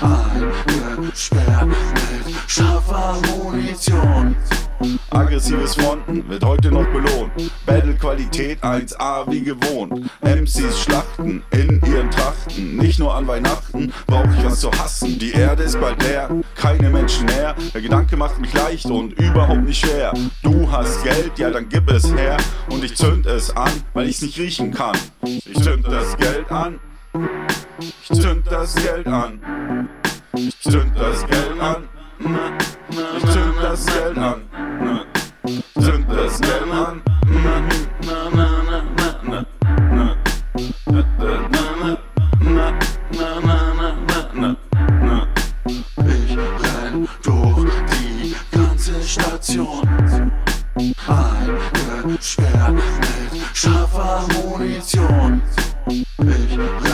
Eingesperrt 0.00 1.66
mit 1.66 2.36
scharfer 2.48 3.16
Munition. 3.28 4.36
Aggressives 5.10 5.74
Fronten 5.74 6.28
wird 6.28 6.44
heute 6.44 6.70
noch 6.70 6.86
belohnt. 6.86 7.32
Battle-Qualität 7.66 8.62
1A 8.62 9.30
wie 9.30 9.42
gewohnt. 9.42 10.10
MCs 10.22 10.80
schlachten 10.80 11.42
in 11.50 11.80
ihren 11.86 12.10
Trachten. 12.10 12.76
Nicht 12.76 12.98
nur 12.98 13.14
an 13.14 13.26
Weihnachten 13.26 13.92
brauch 14.06 14.26
ich 14.36 14.44
was 14.44 14.60
zu 14.60 14.70
hassen. 14.72 15.18
Die 15.18 15.32
Erde 15.32 15.64
ist 15.64 15.80
bald 15.80 16.02
leer, 16.02 16.30
keine 16.54 16.90
Menschen 16.90 17.26
mehr. 17.26 17.54
Der 17.74 17.80
Gedanke 17.80 18.16
macht 18.16 18.40
mich 18.40 18.52
leicht 18.52 18.86
und 18.86 19.12
überhaupt 19.12 19.64
nicht 19.64 19.84
schwer. 19.84 20.12
Du 20.42 20.70
hast 20.70 21.02
Geld, 21.04 21.38
ja 21.38 21.50
dann 21.50 21.68
gib 21.68 21.90
es 21.90 22.12
her. 22.14 22.36
Und 22.68 22.82
ich 22.84 22.96
zünd 22.96 23.26
es 23.26 23.54
an, 23.56 23.70
weil 23.94 24.08
ich's 24.08 24.22
nicht 24.22 24.38
riechen 24.38 24.72
kann. 24.72 24.96
Ich 25.24 25.62
zünd 25.62 25.86
das 25.86 26.16
Geld 26.16 26.50
an. 26.50 26.80
Ich 28.02 28.20
zünd 28.20 28.46
das 28.50 28.74
Geld 28.74 29.06
an. 29.06 29.88
Ich 30.34 30.58
zünd 30.60 30.96
das 30.96 31.26
Geld 31.26 31.60
an. 31.60 31.88
Ich 32.24 33.30
zünd 33.30 33.54
das 33.60 33.86
Geld 33.86 34.18
an. 34.18 34.42
Zünd 35.80 36.06
das 36.08 36.40
Geld 36.40 36.70
an. 36.70 37.02
Ich 46.06 46.36
renn 46.36 47.08
durch 47.24 47.72
die 47.90 48.36
ganze 48.56 49.02
Station. 49.02 49.88
Eingesperrt 51.08 52.72
mit 52.72 53.56
scharfer 53.56 54.24
Munition. 54.32 55.42
Ich 55.88 56.58
renn 56.58 56.91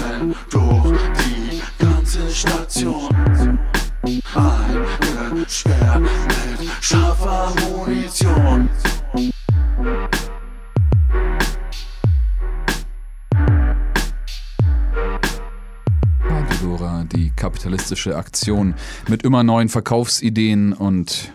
kapitalistische 17.73 18.17
Aktion 18.17 18.75
mit 19.09 19.23
immer 19.23 19.43
neuen 19.43 19.69
Verkaufsideen 19.69 20.73
und 20.73 21.33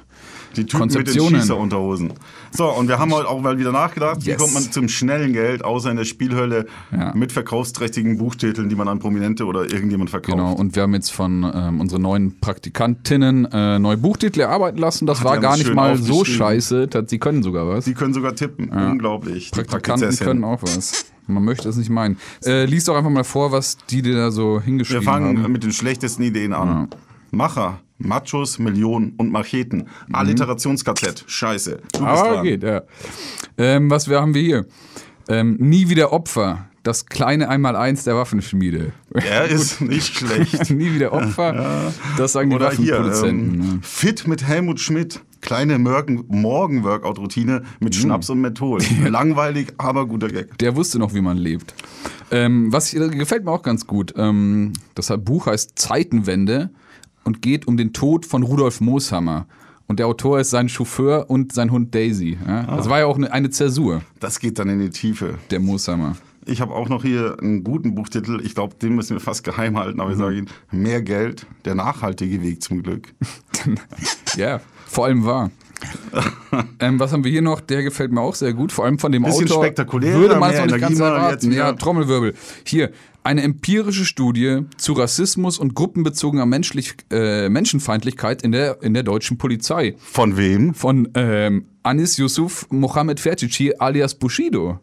Die 0.56 0.66
Typen 0.66 0.86
mit 0.86 0.94
den 0.96 0.98
Konzeptionen. 1.04 1.42
Schießerunterhosen. 1.42 2.14
So, 2.52 2.70
und 2.70 2.88
wir 2.88 3.00
haben 3.00 3.12
heute 3.14 3.28
auch 3.28 3.40
mal 3.42 3.58
wieder 3.58 3.72
nachgedacht, 3.72 4.24
wie 4.26 4.30
Yes. 4.30 4.38
kommt 4.38 4.54
man 4.54 4.64
zum 4.72 4.88
schnellen 4.88 5.34
Geld, 5.34 5.64
außer 5.64 5.90
in 5.92 5.98
der 5.98 6.06
Spielhölle, 6.06 6.68
Ja. 6.92 7.12
mit 7.16 7.32
verkaufsträchtigen 7.32 8.18
Buchtiteln, 8.18 8.70
die 8.70 8.76
man 8.76 8.88
an 8.88 9.00
Prominente 9.00 9.46
oder 9.46 9.62
irgendjemand 9.72 10.10
verkauft. 10.12 10.38
Genau, 10.38 10.54
und 10.54 10.76
wir 10.76 10.84
haben 10.84 10.94
jetzt 10.94 11.12
von 11.12 11.44
ähm, 11.54 11.80
unseren 11.82 12.02
neuen 12.04 12.40
Praktikantinnen 12.40 13.46
äh, 13.52 13.80
neue 13.80 13.98
Buchtitel 13.98 14.42
erarbeiten 14.42 14.78
lassen. 14.78 15.06
Das 15.08 15.20
Ach, 15.22 15.26
war 15.26 15.38
gar 15.40 15.58
nicht 15.58 15.74
mal 15.74 15.98
so 15.98 16.24
scheiße. 16.26 16.88
Sie 17.08 17.20
können 17.20 17.42
sogar 17.44 17.68
was. 17.68 17.86
Die 17.86 17.94
können 17.94 18.14
sogar 18.14 18.36
tippen. 18.36 18.70
Unglaublich. 18.70 19.52
Die 19.52 19.62
Praktikanten 19.62 20.16
können 20.18 20.44
auch 20.44 20.62
was. 20.62 21.06
Man 21.28 21.44
möchte 21.44 21.70
es 21.70 21.78
nicht 21.78 21.90
meinen. 21.90 22.18
Äh, 22.46 22.66
lies 22.66 22.86
doch 22.86 22.96
einfach 22.96 23.10
mal 23.10 23.24
vor, 23.24 23.52
was 23.52 23.78
die 23.90 24.02
dir 24.02 24.16
da 24.16 24.32
so 24.32 24.56
Wir 24.56 24.62
hingeschrieben 24.62 25.04
fangen 25.04 25.44
haben. 25.44 25.52
mit 25.52 25.64
den 25.64 25.72
schlechtesten 25.72 26.24
Ideen 26.24 26.54
an. 26.54 26.90
Macher, 27.32 27.80
Machos, 27.98 28.60
Millionen 28.60 29.14
und 29.18 29.32
Macheten. 29.32 29.88
Alliterations-KZ. 30.12 31.24
Scheiße. 31.28 31.72
Du 31.78 31.82
bist 31.82 32.02
Aber 32.02 32.34
dran. 32.36 32.44
geht, 32.44 32.64
ja. 32.64 32.82
Ähm, 33.58 33.90
was 33.90 34.10
wir, 34.10 34.20
haben 34.22 34.34
wir 34.34 34.42
hier? 34.42 34.66
Ähm, 35.30 35.56
nie 35.60 35.90
wieder 35.90 36.12
Opfer. 36.12 36.68
Das 36.84 37.06
kleine 37.06 37.50
Einmaleins 37.50 38.04
der 38.04 38.16
Waffenschmiede. 38.16 38.92
Er 39.14 39.46
ist 39.50 39.82
nicht 39.82 40.16
schlecht. 40.18 40.70
Nie 40.70 40.94
wieder 40.94 41.14
Opfer. 41.14 41.92
Das 42.18 42.34
sagen 42.34 42.50
die 42.50 42.56
Oder 42.58 42.72
hier, 42.72 42.94
Waffenproduzenten. 43.00 43.54
ähm, 43.54 43.60
ne? 43.76 43.80
Fit 43.82 44.28
mit 44.28 44.44
Helmut 44.46 44.80
Schmidt. 44.80 45.22
Kleine 45.42 45.78
Morgen- 45.78 46.24
Morgen-Workout-Routine 46.30 47.56
Hm. 47.58 47.64
mit 47.80 47.96
Schnaps 47.96 48.30
und 48.30 48.40
Menthol. 48.42 48.82
Langweilig, 49.10 49.74
aber 49.78 50.06
guter 50.08 50.28
Gag. 50.30 50.58
Der 50.60 50.76
wusste 50.76 51.00
noch, 51.00 51.14
wie 51.14 51.22
man 51.22 51.38
lebt. 51.38 51.74
Ähm, 52.32 52.72
was 52.72 52.88
hier- 52.88 53.08
gefällt 53.10 53.44
mir 53.46 53.52
auch 53.52 53.64
ganz 53.64 53.86
gut. 53.88 54.14
Ähm, 54.18 54.74
das 54.96 55.12
Buch 55.20 55.48
heißt 55.48 55.72
Zeitenwende 55.78 56.70
und 57.24 57.42
geht 57.42 57.68
um 57.68 57.78
den 57.78 57.94
Tod 57.94 58.26
von 58.26 58.44
Rudolf 58.44 58.82
Mooshammer. 58.82 59.48
Und 59.88 60.00
der 60.00 60.08
Autor 60.08 60.40
ist 60.40 60.50
sein 60.50 60.70
Chauffeur 60.70 61.30
und 61.30 61.52
sein 61.54 61.70
Hund 61.72 61.94
Daisy. 61.94 62.38
Ja? 62.48 62.66
Ah. 62.68 62.78
Das 62.78 62.90
war 62.90 63.00
ja 63.00 63.06
auch 63.06 63.18
eine, 63.18 63.32
eine 63.32 63.50
Zäsur, 63.50 64.02
Das 64.22 64.40
geht 64.40 64.58
dann 64.60 64.70
in 64.70 64.80
die 64.80 64.90
Tiefe. 64.90 65.36
der 65.52 65.60
Mooshammer. 65.60 66.16
Ich 66.46 66.62
habe 66.62 66.74
auch 66.74 66.90
noch 66.90 67.04
hier 67.04 67.38
einen 67.42 67.64
guten 67.64 67.96
Buchtitel. 67.96 68.42
Ich 68.44 68.56
glaube, 68.56 68.76
den 68.76 68.96
müssen 68.96 69.16
wir 69.16 69.22
fast 69.22 69.44
geheim 69.44 69.78
halten, 69.78 69.96
Mhm. 69.96 70.00
aber 70.02 70.12
ich 70.12 70.18
sage 70.18 70.36
Ihnen, 70.38 70.50
mehr 70.72 71.02
Geld, 71.02 71.46
der 71.66 71.76
nachhaltige 71.76 72.42
Weg 72.42 72.62
zum 72.62 72.84
Glück. 72.84 73.14
Ja, 74.36 74.60
vor 74.88 75.06
allem 75.06 75.26
wahr. 75.26 75.52
Ähm, 76.80 77.00
was 77.00 77.12
haben 77.12 77.24
wir 77.24 77.32
hier 77.32 77.42
noch? 77.42 77.62
Der 77.62 77.84
gefällt 77.84 78.12
mir 78.12 78.22
auch 78.22 78.36
sehr 78.36 78.54
gut. 78.54 78.72
Vor 78.72 78.86
allem 78.86 79.00
von 79.00 79.12
dem 79.12 79.24
Bisschen 79.24 79.46
Autor. 79.46 79.64
spektakulärer, 79.64 80.20
Würde 80.20 80.36
man 80.38 80.52
es 80.52 80.60
noch 80.60 80.66
nicht 80.68 80.80
ganz 80.80 81.00
Energie, 81.00 81.04
erraten. 81.16 81.32
jetzt 81.34 81.46
wieder- 81.48 81.56
Ja, 81.56 81.74
Trommelwirbel. 81.74 82.34
Hier, 82.66 82.92
eine 83.24 83.42
empirische 83.42 84.04
Studie 84.06 84.62
zu 84.78 84.94
Rassismus 84.94 85.58
und 85.58 85.76
gruppenbezogener 85.76 86.46
Menschlich, 86.46 86.96
äh, 87.12 87.48
Menschenfeindlichkeit 87.50 88.42
in 88.42 88.52
der, 88.52 88.82
in 88.84 88.94
der 88.94 89.04
deutschen 89.04 89.38
Polizei. 89.38 89.96
Von 89.98 90.36
wem? 90.38 90.74
Von 90.74 91.08
ähm, 91.16 91.66
Anis 91.84 92.18
Yusuf 92.18 92.68
Mohammed 92.70 93.20
Fertici 93.20 93.74
alias 93.80 94.16
Bushido. 94.16 94.80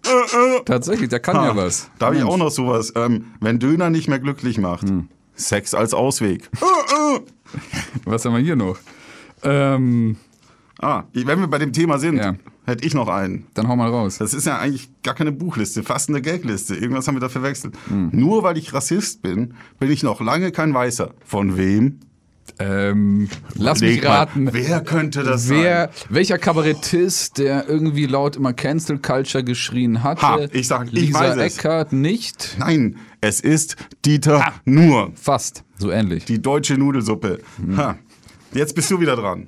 Tatsächlich, 0.64 1.08
der 1.10 1.20
kann 1.20 1.36
ja 1.36 1.54
was. 1.54 1.90
Da 1.98 2.06
habe 2.06 2.16
ich 2.16 2.22
auch 2.22 2.36
noch 2.38 2.50
sowas. 2.50 2.92
Ähm, 2.96 3.26
wenn 3.40 3.58
Döner 3.58 3.90
nicht 3.90 4.08
mehr 4.08 4.18
glücklich 4.18 4.58
macht. 4.58 4.88
Hm. 4.88 5.08
Sex 5.34 5.72
als 5.74 5.94
Ausweg. 5.94 6.50
Was 8.04 8.24
haben 8.24 8.34
wir 8.34 8.42
hier 8.42 8.56
noch? 8.56 8.76
Ähm, 9.42 10.16
Ah, 10.82 11.04
wenn 11.12 11.40
wir 11.40 11.46
bei 11.46 11.58
dem 11.58 11.72
Thema 11.74 11.98
sind, 11.98 12.16
Ja. 12.16 12.34
hätte 12.64 12.86
ich 12.86 12.94
noch 12.94 13.08
einen. 13.08 13.46
dann 13.54 13.68
hau 13.68 13.76
mal 13.76 13.90
raus. 13.90 14.16
Das 14.18 14.32
ist 14.32 14.46
ja 14.46 14.58
eigentlich 14.58 14.88
gar 15.02 15.14
keine 15.14 15.30
Buchliste, 15.32 15.82
fast 15.82 16.08
eine 16.08 16.22
Gagliste. 16.22 16.74
Irgendwas 16.74 17.06
haben 17.06 17.16
wir 17.16 17.20
da 17.20 17.28
verwechselt. 17.28 17.74
Hm. 17.88 18.08
Nur 18.12 18.42
weil 18.42 18.56
ich 18.56 18.72
Rassist 18.72 19.20
bin, 19.22 19.54
bin 19.78 19.90
ich 19.90 20.02
noch 20.02 20.20
lange 20.22 20.52
kein 20.52 20.72
Weißer. 20.72 21.10
Von 21.26 21.56
wem? 21.58 22.00
Ähm, 22.58 23.28
lass 23.54 23.80
Leg 23.80 23.96
mich 23.96 24.04
mal, 24.04 24.10
raten. 24.16 24.48
Wer 24.52 24.80
könnte 24.80 25.22
das 25.22 25.48
Wer, 25.48 25.90
sein? 25.92 26.06
welcher 26.08 26.38
Kabarettist, 26.38 27.38
der 27.38 27.68
irgendwie 27.68 28.06
laut 28.06 28.36
immer 28.36 28.52
Cancel 28.52 28.98
Culture 28.98 29.44
geschrien 29.44 30.02
hatte? 30.02 30.22
Ha, 30.22 30.38
ich 30.52 30.66
sag, 30.66 30.86
ich 30.88 30.92
Lisa 30.92 31.20
weiß 31.20 31.36
es. 31.36 31.58
Eckert 31.58 31.92
nicht? 31.92 32.56
Nein, 32.58 32.96
es 33.20 33.40
ist 33.40 33.76
Dieter 34.04 34.46
Ah. 34.46 34.52
Nur. 34.64 35.12
Fast, 35.14 35.62
so 35.78 35.90
ähnlich. 35.90 36.24
Die 36.24 36.40
deutsche 36.42 36.76
Nudelsuppe. 36.76 37.38
Hm. 37.64 37.76
Ha. 37.76 37.98
Jetzt 38.52 38.74
bist 38.74 38.90
du 38.90 38.98
wieder 39.00 39.14
dran. 39.16 39.46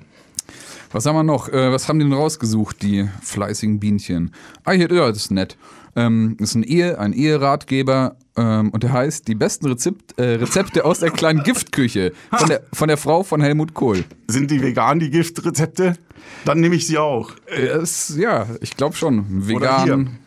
Was 0.93 1.07
haben 1.07 1.15
wir 1.15 1.23
noch? 1.23 1.49
Äh, 1.49 1.71
was 1.71 1.89
haben 1.89 1.97
die 1.97 2.05
denn 2.05 2.13
rausgesucht, 2.13 2.83
die 2.83 3.09
fleißigen 3.23 3.79
Bienchen? 3.79 4.31
Ah, 4.63 4.73
hier, 4.73 4.91
ja, 4.91 5.07
das 5.07 5.17
ist 5.17 5.31
nett. 5.31 5.57
Ähm, 5.95 6.37
das 6.39 6.49
ist 6.49 6.55
ein, 6.55 6.63
Ehe, 6.63 6.99
ein 6.99 7.13
Eheratgeber 7.13 8.15
ähm, 8.37 8.69
und 8.69 8.83
der 8.83 8.93
heißt 8.93 9.27
Die 9.27 9.33
besten 9.33 9.65
Rezept, 9.65 10.19
äh, 10.19 10.35
Rezepte 10.35 10.85
aus 10.85 10.99
der 10.99 11.09
kleinen 11.09 11.41
Giftküche 11.43 12.13
von 12.31 12.47
der, 12.47 12.61
von 12.71 12.87
der 12.87 12.97
Frau 12.97 13.23
von 13.23 13.41
Helmut 13.41 13.73
Kohl. 13.73 14.05
Sind 14.27 14.51
die 14.51 14.61
vegan, 14.61 14.99
die 14.99 15.09
Giftrezepte? 15.09 15.97
Dann 16.45 16.59
nehme 16.59 16.75
ich 16.75 16.85
sie 16.85 16.99
auch. 16.99 17.31
Äh, 17.47 17.65
es, 17.65 18.15
ja, 18.15 18.45
ich 18.61 18.77
glaube 18.77 18.95
schon. 18.95 19.47
Vegan. 19.47 20.19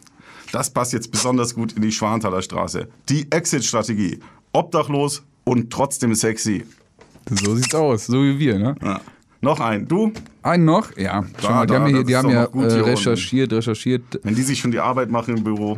Das 0.50 0.70
passt 0.70 0.92
jetzt 0.92 1.12
besonders 1.12 1.54
gut 1.54 1.74
in 1.74 1.82
die 1.82 1.92
Schwanthaler 1.92 2.42
Straße. 2.42 2.88
Die 3.08 3.30
Exit-Strategie. 3.30 4.18
Obdachlos 4.52 5.22
und 5.44 5.72
trotzdem 5.72 6.12
sexy. 6.14 6.64
So 7.30 7.54
sieht's 7.54 7.74
aus, 7.74 8.06
so 8.06 8.22
wie 8.22 8.38
wir, 8.38 8.58
ne? 8.58 8.74
Ja. 8.82 9.00
Noch 9.40 9.60
ein. 9.60 9.86
Du? 9.86 10.12
Einen 10.46 10.64
noch? 10.64 10.96
Ja, 10.96 11.24
schau 11.40 11.50
mal, 11.50 11.66
die 11.66 11.72
da, 11.72 11.80
haben, 11.80 11.86
hier, 11.86 12.04
die 12.04 12.16
haben 12.16 12.30
ja 12.30 12.46
gut 12.46 12.66
äh, 12.66 12.70
hier 12.74 12.86
recherchiert, 12.86 13.52
recherchiert. 13.52 14.20
Wenn 14.22 14.34
die 14.34 14.42
sich 14.42 14.60
schon 14.60 14.70
die 14.70 14.78
Arbeit 14.78 15.10
machen 15.10 15.36
im 15.36 15.44
Büro. 15.44 15.76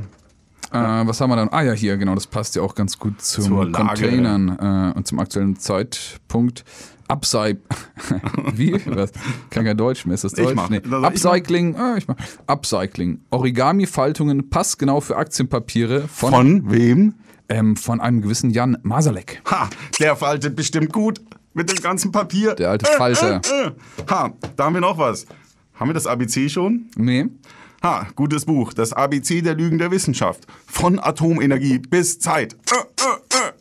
Äh, 0.70 0.76
was 0.78 1.20
haben 1.20 1.30
wir 1.30 1.36
dann? 1.36 1.48
Ah 1.48 1.62
ja, 1.62 1.72
hier, 1.72 1.96
genau, 1.96 2.14
das 2.14 2.26
passt 2.26 2.54
ja 2.54 2.62
auch 2.62 2.74
ganz 2.74 2.98
gut 2.98 3.22
zum. 3.22 3.72
Containern 3.72 4.92
äh, 4.94 4.96
und 4.96 5.06
zum 5.06 5.18
aktuellen 5.20 5.58
Zeitpunkt. 5.58 6.64
Upcy 7.10 7.56
Wie? 8.54 8.78
Was? 8.84 9.12
Kann 9.48 9.64
kein 9.64 9.78
Deutsch 9.78 10.04
mehr. 10.04 10.14
Ist 10.14 10.24
das 10.24 10.34
Ich 10.34 10.44
Deutsch? 10.44 10.54
mach. 10.54 10.68
Nee. 10.68 10.80
Das 10.80 10.90
soll 10.90 11.00
ich 11.00 11.06
Upcycling. 11.06 11.76
Ah, 11.76 11.94
ich 11.96 12.06
mach. 12.06 12.16
Upcycling. 12.46 13.22
Origami-Faltungen 13.30 14.50
passgenau 14.50 15.00
für 15.00 15.16
Aktienpapiere 15.16 16.06
von, 16.06 16.32
Von 16.32 16.70
wem? 16.70 17.14
Ähm, 17.48 17.76
von 17.76 18.02
einem 18.02 18.20
gewissen 18.20 18.50
Jan 18.50 18.76
Masalek. 18.82 19.40
Ha, 19.50 19.70
der 19.98 20.16
faltet 20.16 20.54
bestimmt 20.54 20.92
gut 20.92 21.22
mit 21.58 21.70
dem 21.70 21.82
ganzen 21.82 22.12
Papier. 22.12 22.54
Der 22.54 22.70
alte 22.70 22.86
Falter. 22.86 23.42
Äh, 23.44 23.66
äh. 23.66 23.70
Ha, 24.08 24.32
da 24.56 24.64
haben 24.64 24.74
wir 24.74 24.80
noch 24.80 24.96
was. 24.96 25.26
Haben 25.74 25.90
wir 25.90 25.94
das 25.94 26.06
ABC 26.06 26.48
schon? 26.48 26.86
Nee. 26.96 27.26
Ha, 27.82 28.06
gutes 28.14 28.46
Buch. 28.46 28.72
Das 28.72 28.92
ABC 28.92 29.42
der 29.42 29.54
Lügen 29.54 29.78
der 29.78 29.90
Wissenschaft. 29.90 30.46
Von 30.66 30.98
Atomenergie 30.98 31.78
bis 31.78 32.20
Zeit. 32.20 32.54
Äh, 32.70 32.76
äh, 32.76 33.48
äh. 33.48 33.52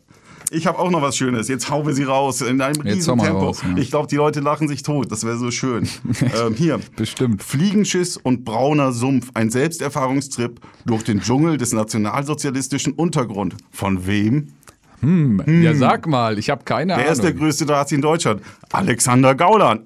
Ich 0.51 0.65
habe 0.67 0.77
auch 0.79 0.91
noch 0.91 1.01
was 1.01 1.17
Schönes. 1.17 1.47
Jetzt 1.47 1.69
hauen 1.71 1.85
wir 1.87 1.93
sie 1.93 2.03
raus 2.03 2.41
in 2.41 2.61
einem 2.61 2.83
Jetzt 2.83 2.97
riesen 2.97 3.17
Tempo. 3.17 3.39
raus, 3.47 3.63
ja. 3.63 3.75
Ich 3.77 3.89
glaube, 3.89 4.07
die 4.07 4.15
Leute 4.15 4.39
lachen 4.39 4.67
sich 4.67 4.83
tot. 4.83 5.11
Das 5.11 5.25
wäre 5.25 5.37
so 5.37 5.49
schön. 5.51 5.89
ähm, 6.21 6.53
hier. 6.55 6.79
Bestimmt. 6.95 7.43
Fliegenschiss 7.43 8.15
und 8.15 8.45
brauner 8.45 8.91
Sumpf. 8.91 9.31
Ein 9.33 9.49
Selbsterfahrungstrip 9.49 10.61
durch 10.85 11.03
den 11.03 11.19
Dschungel 11.19 11.57
des 11.57 11.73
nationalsozialistischen 11.73 12.93
Untergrund. 12.93 13.55
Von 13.71 14.05
wem? 14.05 14.53
Ja, 15.01 15.75
sag 15.75 16.07
mal, 16.07 16.39
ich 16.39 16.49
habe 16.49 16.63
keine 16.63 16.93
Wer 16.93 16.99
Ahnung. 16.99 17.11
ist 17.11 17.23
der 17.23 17.33
größte 17.33 17.65
Nazi 17.65 17.95
in 17.95 18.01
Deutschland? 18.01 18.41
Alexander 18.71 19.35
Gauland. 19.35 19.81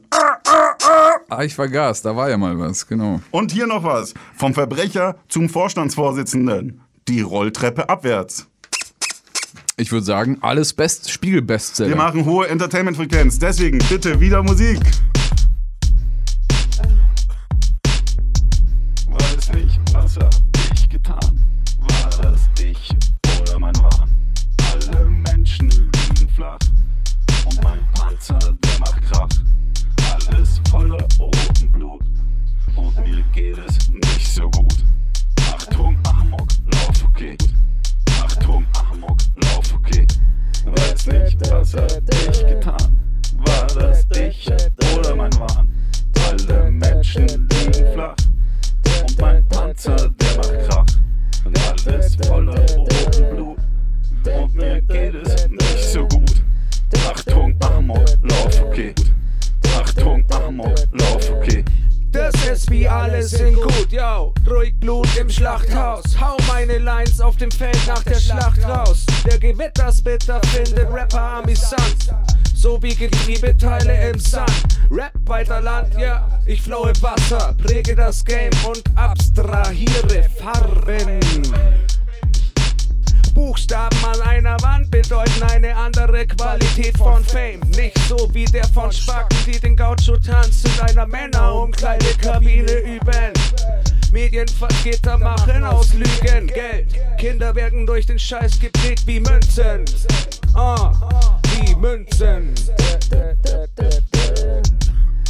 ah, 1.29 1.43
ich 1.43 1.53
vergaß, 1.55 2.01
da 2.01 2.15
war 2.15 2.29
ja 2.29 2.37
mal 2.37 2.57
was, 2.57 2.87
genau. 2.87 3.19
Und 3.31 3.51
hier 3.51 3.67
noch 3.67 3.83
was. 3.83 4.13
Vom 4.35 4.53
Verbrecher 4.53 5.17
zum 5.27 5.49
Vorstandsvorsitzenden. 5.49 6.81
Die 7.07 7.21
Rolltreppe 7.21 7.89
abwärts. 7.89 8.47
Ich 9.77 9.91
würde 9.91 10.05
sagen, 10.05 10.37
alles 10.41 10.73
Best 10.73 11.07
Wir 11.07 11.13
Spiegel-Bestseller. 11.13 11.95
machen 11.95 12.25
hohe 12.25 12.47
Entertainment-Frequenz. 12.47 13.39
Deswegen 13.39 13.79
bitte 13.89 14.19
wieder 14.19 14.43
Musik. 14.43 14.79
Präge 77.81 77.95
das 77.95 78.23
Game 78.23 78.51
und 78.67 78.83
abstrahiere 78.95 80.23
Farben. 80.37 81.19
Buchstaben 83.33 83.97
an 84.05 84.21
einer 84.21 84.61
Wand 84.61 84.91
bedeuten 84.91 85.41
eine 85.51 85.75
andere 85.75 86.27
Qualität 86.27 86.95
von 86.95 87.23
Fame. 87.23 87.59
Nicht 87.75 87.97
so 88.07 88.29
wie 88.33 88.45
der 88.45 88.67
von 88.67 88.91
Spacken, 88.91 89.37
die 89.47 89.59
den 89.59 89.75
Gaucho-Tanz 89.75 90.63
in 90.63 90.89
einer 90.89 91.07
Männerumkleidekabine 91.07 92.71
üben. 92.81 93.33
Medienvertreter 94.11 95.17
machen 95.17 95.63
aus 95.63 95.93
Lügen 95.93 96.47
Geld. 96.47 96.93
Kinder 97.17 97.55
werden 97.55 97.87
durch 97.87 98.05
den 98.05 98.19
Scheiß 98.19 98.59
geprägt 98.59 99.07
wie 99.07 99.19
Münzen. 99.19 99.85
Ah, 100.53 100.91
wie 101.55 101.73
Münzen. 101.75 102.53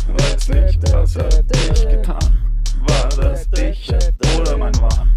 Weiß 0.08 0.48
nicht, 0.50 0.94
was 0.94 1.16
hat 1.16 1.44
ich 1.54 1.88
getan? 1.88 2.20
War 2.88 3.10
das 3.10 3.48
ich 3.60 3.92
oder 4.40 4.58
mein 4.58 4.76
Wahn? 4.76 5.10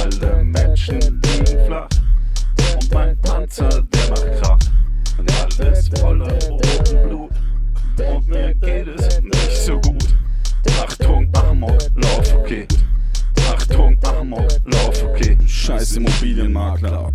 Alle 0.00 0.42
Menschen 0.44 1.00
liegen 1.00 1.66
flach 1.66 1.88
und 2.74 2.92
mein 2.92 3.16
Panzer, 3.18 3.68
der 3.68 4.10
macht 4.10 4.40
Krach. 4.40 4.58
Und 5.18 5.30
alles 5.42 5.88
voller 5.88 6.32
roten 6.48 7.08
Blut 7.08 7.30
und 7.98 8.28
mir 8.28 8.54
geht 8.54 8.88
es 8.88 9.20
nicht 9.20 9.56
so 9.66 9.78
gut. 9.80 10.14
Achtung, 10.80 11.28
Amok, 11.34 11.78
Lauf, 11.96 12.34
okay. 12.34 12.66
Achtung, 13.52 13.98
Amok, 14.04 14.48
Lauf, 14.64 15.04
okay. 15.04 15.36
Scheiß 15.46 15.96
Immobilienmakler. 15.96 17.12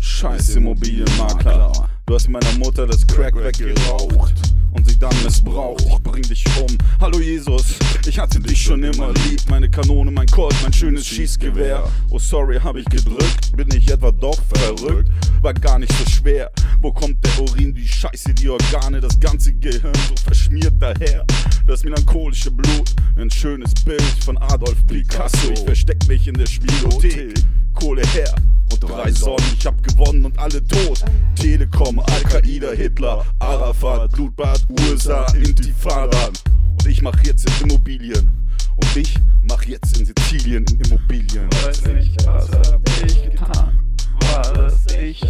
Scheiß 0.00 0.56
Immobilienmakler. 0.56 1.72
Du 2.12 2.16
hast 2.16 2.28
meiner 2.28 2.52
Mutter 2.58 2.86
das 2.86 3.06
Crack 3.06 3.34
weggeraucht 3.42 4.34
und 4.72 4.86
sie 4.86 4.98
dann 4.98 5.14
missbraucht. 5.24 5.82
Ich 5.86 6.02
bring 6.02 6.20
dich 6.20 6.44
um. 6.60 6.76
Hallo 7.00 7.18
Jesus, 7.18 7.76
ich 8.06 8.18
hatte 8.18 8.38
dich 8.38 8.60
schon 8.60 8.84
immer 8.84 9.14
lieb. 9.14 9.40
Meine 9.48 9.70
Kanone, 9.70 10.10
mein 10.10 10.26
Colt, 10.26 10.54
mein 10.62 10.74
schönes 10.74 11.06
Schießgewehr. 11.06 11.82
Oh 12.10 12.18
sorry, 12.18 12.60
hab 12.62 12.76
ich 12.76 12.84
gedrückt. 12.84 13.56
Bin 13.56 13.66
ich 13.74 13.90
etwa 13.90 14.12
doch 14.12 14.38
verrückt? 14.52 15.08
War 15.40 15.54
gar 15.54 15.78
nicht 15.78 15.90
so 15.90 16.04
schwer. 16.04 16.50
Wo 16.82 16.92
kommt 16.92 17.16
der 17.24 17.40
Urin, 17.40 17.74
die 17.74 17.88
Scheiße, 17.88 18.34
die 18.34 18.50
Organe, 18.50 19.00
das 19.00 19.18
ganze 19.18 19.54
Gehirn 19.54 19.94
so 20.06 20.14
verschmiert 20.22 20.74
daher? 20.80 21.24
Das 21.66 21.82
melancholische 21.82 22.50
Blut, 22.50 22.94
ein 23.16 23.30
schönes 23.30 23.72
Bild 23.86 24.02
von 24.22 24.36
Adolf 24.36 24.86
Picasso. 24.86 25.50
Ich 25.50 25.60
versteck 25.60 26.06
mich 26.08 26.28
in 26.28 26.34
der 26.34 26.44
Spielothek. 26.46 27.32
Kohle 27.74 28.02
her 28.08 28.34
und 28.70 28.82
drei 28.82 29.10
Sonnen. 29.10 29.44
Ich 29.58 29.66
hab 29.66 29.82
gewonnen 29.82 30.24
und 30.24 30.38
alle 30.38 30.66
tot. 30.66 31.04
Telekom, 31.36 31.98
Al-Qaida, 32.00 32.72
Hitler, 32.72 33.24
Arafat, 33.38 34.12
Blutbad, 34.12 34.64
USA, 34.70 35.26
Intifada. 35.34 36.28
Und 36.28 36.86
ich 36.86 37.02
mach 37.02 37.18
jetzt 37.24 37.48
in 37.48 37.68
Immobilien. 37.68 38.30
Und 38.76 38.96
ich 38.96 39.14
mach 39.42 39.62
jetzt 39.64 39.98
in 39.98 40.06
Sizilien 40.06 40.64
in 40.70 40.80
Immobilien. 40.80 41.48
Weiß 41.62 41.84
nicht, 41.86 42.26
was 42.26 42.48
hab 42.50 42.80
ich 43.06 43.30
getan? 43.30 43.78
War 44.20 44.52
das 44.54 44.86
ich 44.94 45.22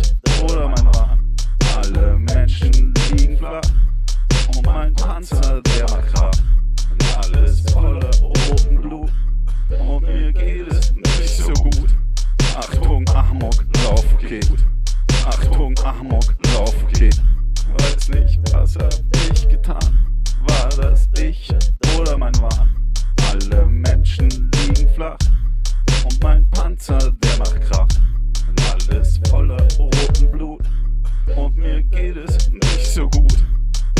oder 0.42 0.68
mein 0.68 0.86
Wahn? 0.94 1.36
Alle 1.76 2.18
Menschen 2.18 2.94
liegen 3.10 3.36
flach. 3.38 3.62
Und 4.54 4.66
mein 4.66 4.94
Panzer, 4.94 5.60
der 5.62 5.82
macht 5.90 6.14
Krach. 6.14 6.32
Und 6.90 7.34
alles 7.34 7.62
voller 7.72 8.11
okay. 14.32 14.40
Achtung, 15.26 15.74
Amok, 15.84 16.34
lauf, 16.54 16.74
okay. 16.84 17.10
Weiß 17.78 18.08
nicht, 18.08 18.40
was 18.52 18.76
hab 18.76 18.94
ich 19.30 19.48
getan? 19.48 20.06
War 20.46 20.68
das 20.70 21.08
ich 21.20 21.48
oder 21.98 22.16
mein 22.16 22.34
Wahn? 22.40 22.70
Alle 23.30 23.66
Menschen 23.66 24.28
liegen 24.28 24.88
flach 24.94 25.18
und 26.04 26.22
mein 26.22 26.48
Panzer, 26.50 26.98
der 26.98 27.38
macht 27.38 27.60
Krach. 27.62 27.88
Und 28.48 28.72
alles 28.72 29.20
voller 29.28 29.66
roten 29.78 30.30
Blut 30.32 30.62
und 31.36 31.56
mir 31.56 31.82
geht 31.82 32.16
es 32.16 32.50
nicht 32.50 32.86
so 32.86 33.08
gut. 33.08 33.44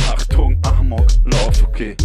Achtung, 0.09 0.59
Amok, 0.63 1.07
lauf, 1.25 1.63
okay. 1.69 1.97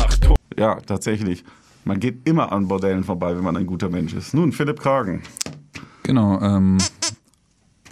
Achtung. 0.00 0.36
Ja, 0.56 0.76
tatsächlich. 0.80 1.44
Man 1.84 2.00
geht 2.00 2.26
immer 2.26 2.50
an 2.50 2.68
Bordellen 2.68 3.04
vorbei, 3.04 3.36
wenn 3.36 3.44
man 3.44 3.56
ein 3.56 3.66
guter 3.66 3.90
Mensch 3.90 4.14
ist. 4.14 4.32
Nun, 4.32 4.52
Philipp 4.52 4.80
Kragen. 4.80 5.22
Genau. 6.02 6.40
Ähm, 6.40 6.78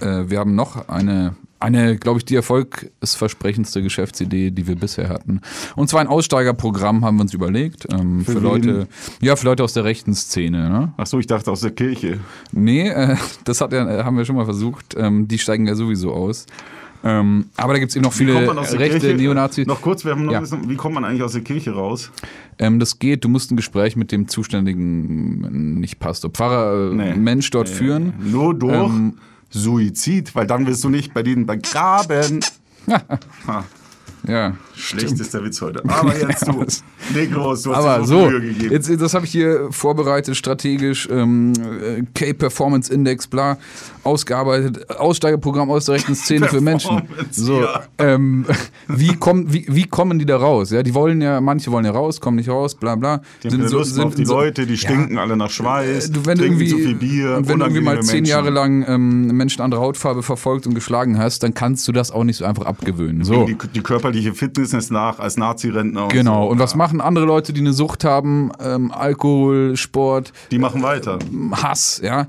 äh, 0.02 0.30
wir 0.30 0.38
haben 0.38 0.54
noch 0.54 0.88
eine, 0.88 1.34
eine 1.60 1.96
glaube 1.96 2.18
ich, 2.18 2.24
die 2.24 2.34
erfolgsversprechendste 2.36 3.82
Geschäftsidee, 3.82 4.50
die 4.50 4.66
wir 4.66 4.76
bisher 4.76 5.08
hatten. 5.08 5.40
Und 5.76 5.88
zwar 5.88 6.00
ein 6.00 6.06
Aussteigerprogramm 6.08 7.04
haben 7.04 7.16
wir 7.16 7.22
uns 7.22 7.34
überlegt. 7.34 7.86
Ähm, 7.92 8.24
für, 8.24 8.32
Für 8.32 8.38
Leute, 8.40 8.88
ja, 9.20 9.36
für 9.36 9.46
Leute 9.46 9.62
aus 9.64 9.72
der 9.72 9.84
rechten 9.84 10.14
Szene. 10.14 10.68
Ne? 10.68 10.92
Ach 10.96 11.06
so, 11.06 11.18
ich 11.18 11.26
dachte 11.26 11.50
aus 11.50 11.60
der 11.60 11.70
Kirche. 11.70 12.18
Nee, 12.52 12.88
äh, 12.88 13.16
das 13.44 13.60
hat 13.60 13.72
ja, 13.72 13.88
äh, 14.00 14.04
haben 14.04 14.16
wir 14.16 14.24
schon 14.24 14.36
mal 14.36 14.44
versucht. 14.44 14.94
Ähm, 14.98 15.28
die 15.28 15.38
steigen 15.38 15.66
ja 15.66 15.74
sowieso 15.74 16.12
aus. 16.12 16.46
Ähm, 17.04 17.46
aber 17.56 17.72
da 17.72 17.80
gibt 17.80 17.90
es 17.90 17.96
eben 17.96 18.04
noch 18.04 18.12
viele 18.12 18.34
rechte 18.78 19.00
Kirche? 19.00 19.16
Neonazis. 19.16 19.66
Noch 19.66 19.82
kurz, 19.82 20.04
wir 20.04 20.12
haben 20.12 20.24
noch 20.24 20.32
Ja. 20.32 20.38
bisschen, 20.38 20.68
wie 20.68 20.76
kommt 20.76 20.94
man 20.94 21.04
eigentlich 21.04 21.24
aus 21.24 21.32
der 21.32 21.40
Kirche 21.42 21.72
raus? 21.72 22.12
Ähm, 22.60 22.78
das 22.78 23.00
geht, 23.00 23.24
du 23.24 23.28
musst 23.28 23.50
ein 23.50 23.56
Gespräch 23.56 23.96
mit 23.96 24.12
dem 24.12 24.28
zuständigen, 24.28 25.80
nicht 25.80 25.98
Pastor, 25.98 26.30
Pfarrer, 26.30 26.92
äh, 26.92 26.94
Nee. 26.94 27.14
Mensch 27.16 27.50
dort 27.50 27.68
Nee. 27.68 27.74
führen. 27.74 28.12
Nur 28.20 28.54
durch 28.54 28.72
Ähm, 28.86 29.14
Suizid, 29.52 30.34
weil 30.34 30.46
dann 30.46 30.66
wirst 30.66 30.82
du 30.84 30.88
nicht 30.88 31.14
bei 31.14 31.22
denen 31.22 31.46
begraben. 31.46 32.40
Ja, 34.28 34.54
schlechtester 34.76 35.42
Witz 35.44 35.60
heute. 35.60 35.82
Aber 35.88 36.16
jetzt 36.28 36.46
du. 36.46 36.64
Negros, 37.12 37.62
du 37.62 37.74
hast 37.74 37.84
Aber 37.84 37.98
dir 38.02 38.06
so, 38.06 38.28
Mühe 38.30 38.40
gegeben. 38.40 38.72
jetzt, 38.72 39.00
das 39.00 39.14
habe 39.14 39.24
ich 39.26 39.32
hier 39.32 39.68
vorbereitet, 39.70 40.36
strategisch, 40.36 41.08
ähm, 41.10 41.52
äh, 41.54 42.02
K-Performance 42.14 42.92
Index, 42.92 43.26
bla, 43.26 43.58
ausgearbeitet, 44.04 44.90
Aussteigerprogramm 44.90 45.70
aus 45.70 45.86
der 45.86 45.96
rechten 45.96 46.14
Szene 46.14 46.46
für 46.48 46.60
Menschen. 46.60 47.02
So, 47.30 47.62
ja. 47.62 47.82
ähm, 47.98 48.46
wie, 48.88 49.14
kommen, 49.16 49.52
wie, 49.52 49.66
wie 49.68 49.84
kommen 49.84 50.18
die 50.18 50.26
da 50.26 50.36
raus? 50.36 50.70
Ja, 50.70 50.82
die 50.82 50.94
wollen 50.94 51.20
ja, 51.20 51.40
manche 51.40 51.70
wollen 51.72 51.84
ja 51.84 51.90
raus, 51.90 52.20
kommen 52.20 52.36
nicht 52.36 52.48
raus, 52.48 52.74
bla 52.76 52.94
bla. 52.94 53.22
die 53.42 53.48
haben 53.48 53.58
keine 53.58 53.70
Lust 53.70 53.96
mehr 53.96 54.06
auf 54.06 54.14
die 54.14 54.24
so- 54.24 54.34
Leute, 54.34 54.66
die 54.66 54.74
Ja, 54.74 54.78
stinken 54.78 55.18
alle 55.18 55.36
nach 55.36 55.50
Schweiß, 55.50 56.08
äh, 56.08 56.12
du, 56.12 56.26
wenn 56.26 56.38
trinken 56.38 56.66
zu 56.66 56.78
viel 56.78 56.94
Bier, 56.94 57.36
und 57.36 57.48
wenn 57.48 57.58
du 57.58 57.64
irgendwie 57.66 57.82
mal 57.82 58.00
zehn 58.02 58.18
Menschen. 58.18 58.30
Jahre 58.30 58.50
lang 58.50 58.84
ähm, 58.86 59.26
Menschen 59.36 59.62
anderer 59.62 59.80
Hautfarbe 59.80 60.22
verfolgt 60.22 60.66
und 60.66 60.74
geschlagen 60.74 61.18
hast, 61.18 61.42
dann 61.42 61.54
kannst 61.54 61.86
du 61.88 61.92
das 61.92 62.10
auch 62.10 62.24
nicht 62.24 62.36
so 62.36 62.44
einfach 62.44 62.66
abgewöhnen. 62.66 63.24
So. 63.24 63.46
Die, 63.46 63.56
die 63.74 63.80
körperliche 64.12 64.34
Fitness 64.34 64.90
nach 64.90 65.18
als 65.18 65.36
Nazi-Rentner. 65.36 66.04
und 66.04 66.12
Genau. 66.12 66.44
so. 66.44 66.50
Und 66.50 66.58
was 66.58 66.74
machen 66.74 67.00
andere 67.00 67.24
Leute, 67.24 67.52
die 67.52 67.60
eine 67.60 67.72
Sucht 67.72 68.04
haben? 68.04 68.50
Ähm, 68.60 68.90
Alkohol, 68.92 69.76
Sport, 69.76 70.32
Die 70.50 70.58
machen 70.58 70.82
weiter. 70.82 71.18
Hass, 71.52 72.00
ja. 72.02 72.26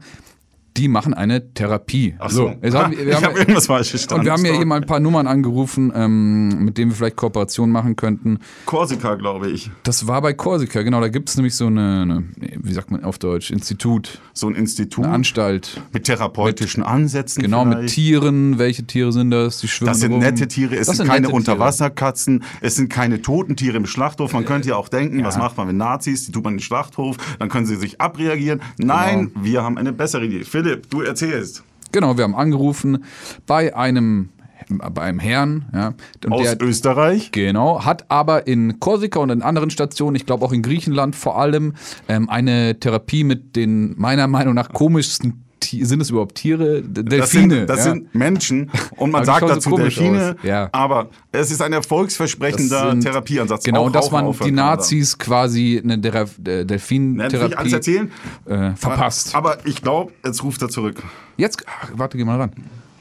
Die 0.78 0.88
machen 0.88 1.14
eine 1.14 1.54
Therapie. 1.54 2.16
Ach 2.18 2.32
so. 2.32 2.52
jetzt 2.62 2.74
haben, 2.76 2.92
wir- 2.98 3.06
ich 3.08 3.16
haben, 3.16 3.26
habe 3.26 3.40
irgendwas 3.40 3.68
falsch 3.68 3.92
verstanden. 3.92 4.22
und 4.22 4.26
wir 4.26 4.32
haben 4.34 4.44
ja 4.46 4.66
mal 4.66 4.78
ein 4.82 4.88
paar 4.88 5.00
Nummern 5.00 5.28
angerufen, 5.28 5.92
ähm, 5.96 6.66
mit 6.66 6.78
denen 6.78 6.90
wir 6.92 6.96
vielleicht 6.96 7.16
Kooperationen 7.16 7.72
machen 7.72 7.96
könnten. 7.96 8.40
Korsika, 8.66 9.16
glaube 9.16 9.50
ich. 9.52 9.70
Das 9.84 10.08
war 10.08 10.22
bei 10.22 10.34
Korsika, 10.34 10.82
genau. 10.82 11.00
Da 11.02 11.10
gibt 11.10 11.30
es 11.30 11.36
nämlich 11.38 11.56
so 11.56 11.68
eine, 11.68 12.02
eine, 12.02 12.24
wie 12.58 12.74
sagt 12.74 12.90
man 12.92 13.04
auf 13.04 13.20
Deutsch, 13.20 13.52
Institut, 13.52 14.20
So 14.34 14.48
ein 14.48 14.56
Institut 14.56 15.06
eine 15.06 15.14
Anstalt. 15.14 15.80
mit 15.92 16.06
therapeutischen 16.06 16.82
Ansätzen. 16.84 17.44
Genau, 17.44 17.66
mit 17.66 17.78
vielleicht. 17.78 17.94
Tieren. 17.96 18.58
Welche 18.58 18.84
Tiere 18.86 19.12
sind 19.12 19.30
das? 19.32 19.60
Die 19.60 19.68
schwimmen 19.68 19.90
Das 19.92 20.00
sind 20.00 20.12
rum. 20.14 20.22
nette 20.22 20.48
Tiere, 20.48 20.76
es 20.76 20.88
Das 20.88 20.98
sind 20.98 21.08
keine. 21.08 21.30
Unterwasserkatzen, 21.30 22.44
es 22.62 22.76
sind 22.76 22.90
keine 22.90 23.22
toten 23.22 23.56
Tiere 23.56 23.78
im 23.78 23.86
Schlachthof. 23.86 24.34
Man 24.34 24.46
könnte 24.46 24.70
ja 24.70 24.76
auch 24.76 24.90
denken, 24.90 25.24
was 25.24 25.36
Ja. 25.36 25.42
macht 25.42 25.58
man 25.58 25.68
mit 25.68 25.76
Nazis? 25.76 26.26
Die 26.26 26.32
tut 26.32 26.44
man 26.44 26.54
in 26.54 26.58
den 26.58 26.64
Schlachthof, 26.64 27.18
dann 27.40 27.50
können 27.50 27.66
sie 27.66 27.76
sich 27.76 28.00
abreagieren. 28.02 28.62
Nein, 28.78 29.32
Genau. 29.34 29.46
wir 29.46 29.64
haben 29.64 29.78
eine 29.78 29.94
bessere 29.94 30.26
Idee. 30.26 30.44
Philipp, 30.64 30.90
du 30.90 31.02
erzählst. 31.02 31.64
Genau, 31.92 32.18
wir 32.18 32.24
haben 32.24 32.36
angerufen 32.36 33.04
bei 33.46 33.76
einem, 33.76 34.30
bei 34.70 35.02
einem 35.02 35.20
Herrn. 35.20 35.66
Ja, 35.74 35.94
Aus 36.30 36.58
der, 36.58 36.62
Österreich? 36.62 37.32
Genau, 37.32 37.86
hat 37.86 38.10
aber 38.10 38.48
in 38.48 38.80
Korsika 38.80 39.20
und 39.20 39.30
in 39.30 39.42
anderen 39.42 39.70
Stationen, 39.70 40.16
ich 40.16 40.26
glaube 40.26 40.46
auch 40.46 40.52
in 40.54 40.62
Griechenland 40.62 41.16
vor 41.16 41.38
allem, 41.38 41.74
ähm, 42.08 42.30
eine 42.30 42.80
Therapie 42.80 43.24
mit 43.24 43.56
den 43.56 43.94
meiner 44.00 44.28
Meinung 44.28 44.56
nach 44.56 44.74
komischsten 44.74 45.43
sind 45.64 46.02
es 46.02 46.10
überhaupt 46.10 46.36
Tiere? 46.36 46.82
D- 46.82 47.04
Das 47.04 47.32
Delfine. 47.32 47.56
sind, 47.60 47.70
das 47.70 47.78
ja. 47.80 47.84
sind 47.92 48.16
Menschen 48.16 48.70
und 48.98 49.12
man 49.12 49.26
sagt 49.26 49.42
so 49.42 49.48
dazu 49.48 49.70
komisch 49.72 49.96
Delfine, 49.96 50.36
ja. 50.44 50.70
aber 50.72 51.10
es 51.32 51.52
ist 51.52 51.62
ein 51.62 51.74
erfolgsversprechender 51.74 52.92
sind- 52.92 53.02
Therapieansatz. 53.02 53.64
Genau, 53.64 53.82
Auch 53.82 53.86
und 53.88 53.96
dass 53.96 54.12
man 54.12 54.32
die. 54.32 54.52
Nazis 54.52 55.18
quasi 55.18 55.82
eine 55.84 55.96
äh, 55.96 56.66
Delfin-Therapie 56.66 57.74
erzählen? 57.74 58.12
äh, 58.46 58.72
verpasst. 58.76 59.36
Aber 59.36 59.58
ich 59.66 59.82
glaube, 59.82 60.12
jetzt 60.24 60.44
ruft 60.44 60.62
er 60.62 60.70
zurück. 60.70 61.02
Jetzt, 61.38 61.64
ach, 61.68 61.92
warte, 61.96 62.18
geh 62.18 62.24
mal 62.24 62.38
ran. 62.40 62.52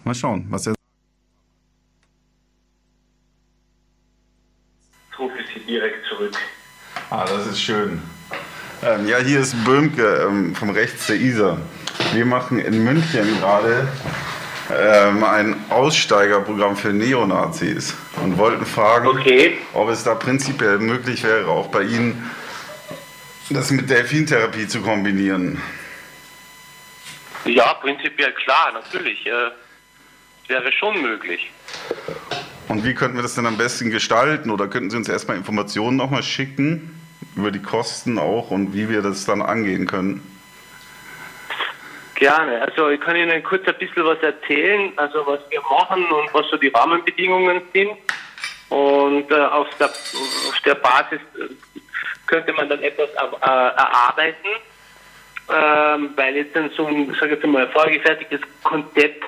Mal 0.05 0.15
schauen, 0.15 0.47
was 0.49 0.67
er 0.67 0.75
Ich 5.13 5.19
rufe 5.19 5.35
sie 5.55 5.61
direkt 5.67 6.05
zurück. 6.09 6.35
Ah, 7.11 7.25
das 7.27 7.47
ist 7.47 7.61
schön. 7.61 8.01
Ähm, 8.83 9.07
ja, 9.07 9.19
hier 9.19 9.41
ist 9.41 9.55
Böhmke 9.65 10.27
ähm, 10.29 10.55
vom 10.55 10.71
Rechts 10.71 11.07
der 11.07 11.17
Isar. 11.21 11.59
Wir 12.13 12.27
machen 12.27 12.59
in 12.59 12.85
München 12.85 13.39
gerade 13.41 13.89
ähm, 14.71 15.25
ein 15.25 15.57
Aussteigerprogramm 15.71 16.77
für 16.77 16.93
Neonazis 16.93 17.95
und 18.23 18.37
wollten 18.37 18.67
fragen, 18.67 19.07
Okay. 19.09 19.57
ob 19.73 19.89
es 19.89 20.05
da 20.05 20.15
prinzipiell 20.15 20.79
möglich 20.79 21.25
wäre, 21.25 21.49
auch 21.49 21.69
bei 21.69 21.83
Ihnen 21.83 22.31
das 23.51 23.71
mit 23.71 23.89
Delfintherapie 23.91 24.69
zu 24.69 24.81
kombinieren. 24.83 25.61
Ja, 27.45 27.75
prinzipiell 27.75 28.33
klar, 28.33 28.73
natürlich. 28.73 29.27
Äh, 29.27 29.51
wäre 30.49 30.71
schon 30.73 31.01
möglich. 31.03 31.51
Und 32.69 32.85
wie 32.85 32.95
könnten 32.95 33.17
wir 33.17 33.23
das 33.23 33.35
denn 33.35 33.47
am 33.47 33.57
besten 33.57 33.91
gestalten? 33.91 34.51
Oder 34.51 34.69
könnten 34.69 34.91
Sie 34.91 34.97
uns 34.97 35.09
erstmal 35.09 35.37
Informationen 35.37 35.97
nochmal 35.97 36.23
schicken 36.23 36.99
über 37.37 37.51
die 37.51 37.61
Kosten 37.63 38.19
auch 38.19 38.51
und 38.51 38.75
wie 38.75 38.89
wir 38.89 39.03
das 39.03 39.25
dann 39.25 39.41
angehen 39.43 39.87
können? 39.87 40.23
Gerne. 42.23 42.63
Also 42.63 42.89
ich 42.89 43.01
kann 43.01 43.17
Ihnen 43.17 43.43
kurz 43.43 43.67
ein 43.67 43.75
bisschen 43.79 44.05
was 44.05 44.23
erzählen, 44.23 44.93
also 44.95 45.27
was 45.27 45.41
wir 45.51 45.61
machen 45.63 46.05
und 46.05 46.33
was 46.33 46.49
so 46.51 46.57
die 46.57 46.69
Rahmenbedingungen 46.69 47.63
sind. 47.73 47.91
Und 48.69 49.29
äh, 49.29 49.35
auf, 49.35 49.67
der, 49.81 49.89
auf 49.89 50.61
der 50.65 50.77
Basis 50.77 51.19
äh, 51.35 51.49
könnte 52.29 52.53
man 52.53 52.69
dann 52.69 52.81
etwas 52.81 53.09
äh, 53.09 53.45
erarbeiten, 53.45 54.51
ähm, 55.53 56.11
weil 56.15 56.37
jetzt 56.37 56.55
dann 56.55 56.71
so 56.77 56.87
ein, 56.87 57.13
sag 57.19 57.29
jetzt 57.29 57.45
mal, 57.45 57.69
vorgefertigtes 57.71 58.41
Konzept 58.63 59.25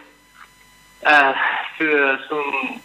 äh, 1.01 1.33
für 1.77 2.21
so 2.29 2.37
ein 2.37 2.81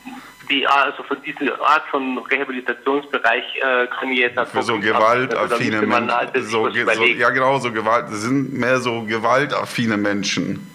die 0.50 0.66
also 0.68 1.04
von 1.04 1.22
dieser 1.22 1.60
Art 1.62 1.84
von 1.90 2.18
Rehabilitationsbereich 2.18 3.44
äh, 3.58 3.88
kann 3.88 4.12
ich 4.12 4.20
jetzt 4.20 4.38
ad 4.38 4.50
Für 4.50 4.64
so. 4.64 4.74
Also 4.74 4.88
gewaltaffine 4.88 5.82
man 5.82 6.06
Menschen. 6.06 6.18
halt 6.18 6.32
So, 6.44 6.70
so, 6.70 7.04
ja, 7.04 7.30
genau, 7.30 7.60
so 7.60 7.72
Gewalt. 7.72 8.06
Das 8.06 8.22
sind 8.22 8.54
mehr 8.54 8.80
so 8.80 9.04
gewaltaffine 9.04 9.98
Menschen. 9.98 10.70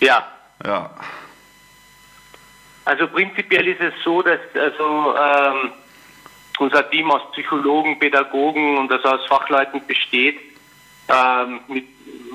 Ja. 0.00 0.26
Ja. 0.64 0.90
Also 2.84 3.06
prinzipiell 3.08 3.68
ist 3.68 3.80
es 3.80 3.94
so, 4.04 4.20
dass 4.22 4.40
also 4.54 5.14
ähm, 5.16 5.72
unser 6.58 6.88
Team 6.90 7.10
aus 7.10 7.22
Psychologen, 7.32 7.98
Pädagogen 7.98 8.78
und 8.78 8.92
also 8.92 9.08
aus 9.08 9.26
Fachleuten 9.26 9.86
besteht. 9.86 10.38
Ähm, 11.08 11.60
mit, 11.68 11.84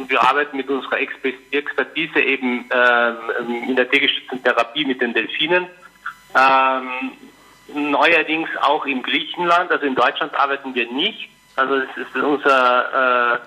wir 0.07 0.21
arbeiten 0.21 0.57
mit 0.57 0.69
unserer 0.69 0.97
Exper- 0.97 1.33
Expertise 1.51 2.19
eben 2.19 2.69
ähm, 2.71 3.63
in 3.67 3.75
der 3.75 3.89
tiergestützten 3.89 4.43
Therapie 4.43 4.85
mit 4.85 5.01
den 5.01 5.13
Delfinen. 5.13 5.65
Ähm, 6.35 7.11
neuerdings 7.73 8.49
auch 8.61 8.85
in 8.85 9.01
Griechenland, 9.01 9.71
also 9.71 9.85
in 9.85 9.95
Deutschland 9.95 10.33
arbeiten 10.35 10.73
wir 10.75 10.91
nicht. 10.91 11.29
Also 11.55 11.75
es 11.75 11.97
ist 11.97 12.15
unser 12.15 13.33
äh, 13.33 13.39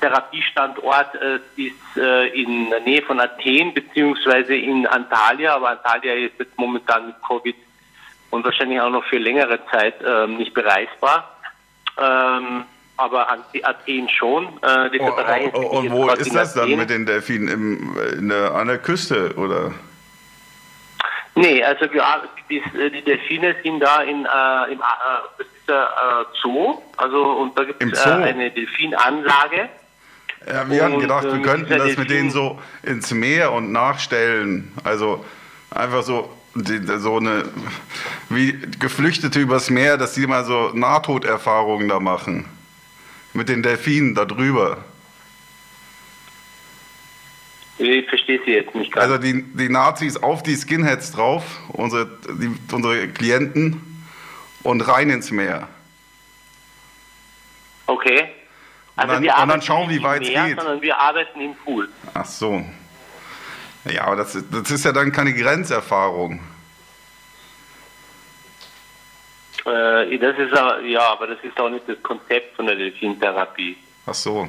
Therapiestandort 0.00 1.14
äh, 1.14 1.38
ist 1.56 1.96
äh, 1.96 2.28
in 2.28 2.70
der 2.70 2.80
Nähe 2.80 3.02
von 3.02 3.20
Athen 3.20 3.74
beziehungsweise 3.74 4.54
in 4.54 4.86
Antalya, 4.86 5.54
aber 5.54 5.70
Antalya 5.70 6.14
ist 6.14 6.38
jetzt 6.38 6.58
momentan 6.58 7.06
mit 7.06 7.16
Covid 7.26 7.56
und 8.30 8.44
wahrscheinlich 8.44 8.80
auch 8.80 8.90
noch 8.90 9.04
für 9.04 9.18
längere 9.18 9.64
Zeit 9.66 9.94
ähm, 10.04 10.38
nicht 10.38 10.54
bereisbar. 10.54 11.36
Aber 12.96 13.26
Athen 13.30 14.08
schon. 14.08 14.44
Äh, 14.62 14.90
die 14.90 15.00
Oh, 15.00 15.06
Reederei 15.06 15.50
oh, 15.54 15.58
oh, 15.60 15.78
und 15.78 15.90
wo 15.90 16.08
ist 16.10 16.34
das 16.34 16.54
dann 16.54 16.76
mit 16.76 16.90
den 16.90 17.06
Delfinen? 17.06 17.48
Im, 17.48 17.96
in 18.18 18.28
der, 18.28 18.54
an 18.54 18.68
der 18.68 18.78
Küste, 18.78 19.34
oder? 19.36 19.72
Nee, 21.34 21.64
also 21.64 21.86
ar- 22.00 22.22
die, 22.50 22.62
die 22.92 23.02
Delfine 23.02 23.56
sind 23.62 23.80
da 23.80 24.02
in, 24.02 24.26
äh, 24.26 24.72
im, 24.72 24.80
äh, 24.80 25.44
der 25.66 25.84
äh, 25.84 26.24
Zoo, 26.42 26.82
also 26.96 27.22
und 27.24 27.58
da 27.58 27.64
gibt 27.64 27.82
es 27.82 28.04
äh, 28.04 28.10
eine 28.10 28.50
Delfinanlage. 28.50 29.68
Ja, 30.46 30.68
wir 30.68 30.84
hatten 30.84 30.94
Und, 30.94 31.00
gedacht, 31.00 31.24
wir 31.24 31.34
ähm, 31.34 31.42
könnten 31.42 31.78
das 31.78 31.96
mit 31.96 32.10
denen 32.10 32.30
so 32.30 32.58
ins 32.82 33.12
Meer 33.12 33.52
und 33.52 33.72
nachstellen. 33.72 34.72
Also 34.84 35.24
einfach 35.70 36.02
so, 36.02 36.28
so 36.54 37.16
eine, 37.16 37.44
wie 38.28 38.58
Geflüchtete 38.78 39.38
übers 39.38 39.70
Meer, 39.70 39.96
dass 39.96 40.14
die 40.14 40.26
mal 40.26 40.44
so 40.44 40.70
Nahtoderfahrungen 40.74 41.88
da 41.88 42.00
machen. 42.00 42.44
Mit 43.34 43.48
den 43.48 43.62
Delfinen 43.62 44.14
da 44.14 44.24
drüber. 44.24 44.84
Ich 47.78 48.06
verstehe 48.08 48.40
sie 48.44 48.52
jetzt 48.52 48.74
nicht 48.74 48.92
ganz. 48.92 49.04
Also 49.10 49.18
die, 49.18 49.42
die 49.42 49.68
Nazis 49.68 50.16
auf 50.16 50.42
die 50.42 50.56
Skinheads 50.56 51.12
drauf, 51.12 51.42
unsere, 51.68 52.06
die, 52.38 52.54
unsere 52.72 53.08
Klienten, 53.08 53.88
und 54.62 54.80
rein 54.86 55.10
ins 55.10 55.30
Meer. 55.32 55.66
Okay. 57.86 58.28
Also 58.94 59.14
dann- 59.14 59.22
wir 59.22 59.36
und 59.36 59.48
dann 59.48 59.62
schauen, 59.62 59.90
wie 59.90 60.02
weit 60.02 60.22
es 60.22 60.28
geht. 60.28 60.56
sondern 60.58 60.80
wir 60.82 60.96
arbeiten 60.98 61.40
im 61.40 61.54
Pool. 61.56 61.88
Ach 62.14 62.26
so. 62.26 62.64
Ja, 63.86 64.04
aber 64.04 64.16
das, 64.16 64.38
das 64.50 64.70
ist 64.70 64.84
ja 64.84 64.92
dann 64.92 65.10
keine 65.10 65.32
Grenzerfahrung. 65.34 66.40
Äh, 69.64 70.18
das 70.18 70.36
ist 70.38 70.52
ja, 70.86 71.12
aber 71.12 71.26
das 71.28 71.38
ist 71.42 71.58
auch 71.60 71.68
nicht 71.68 71.88
das 71.88 72.02
Konzept 72.02 72.56
von 72.56 72.66
der 72.66 72.76
Delfintherapie. 72.76 73.76
Ach 74.06 74.14
so. 74.14 74.48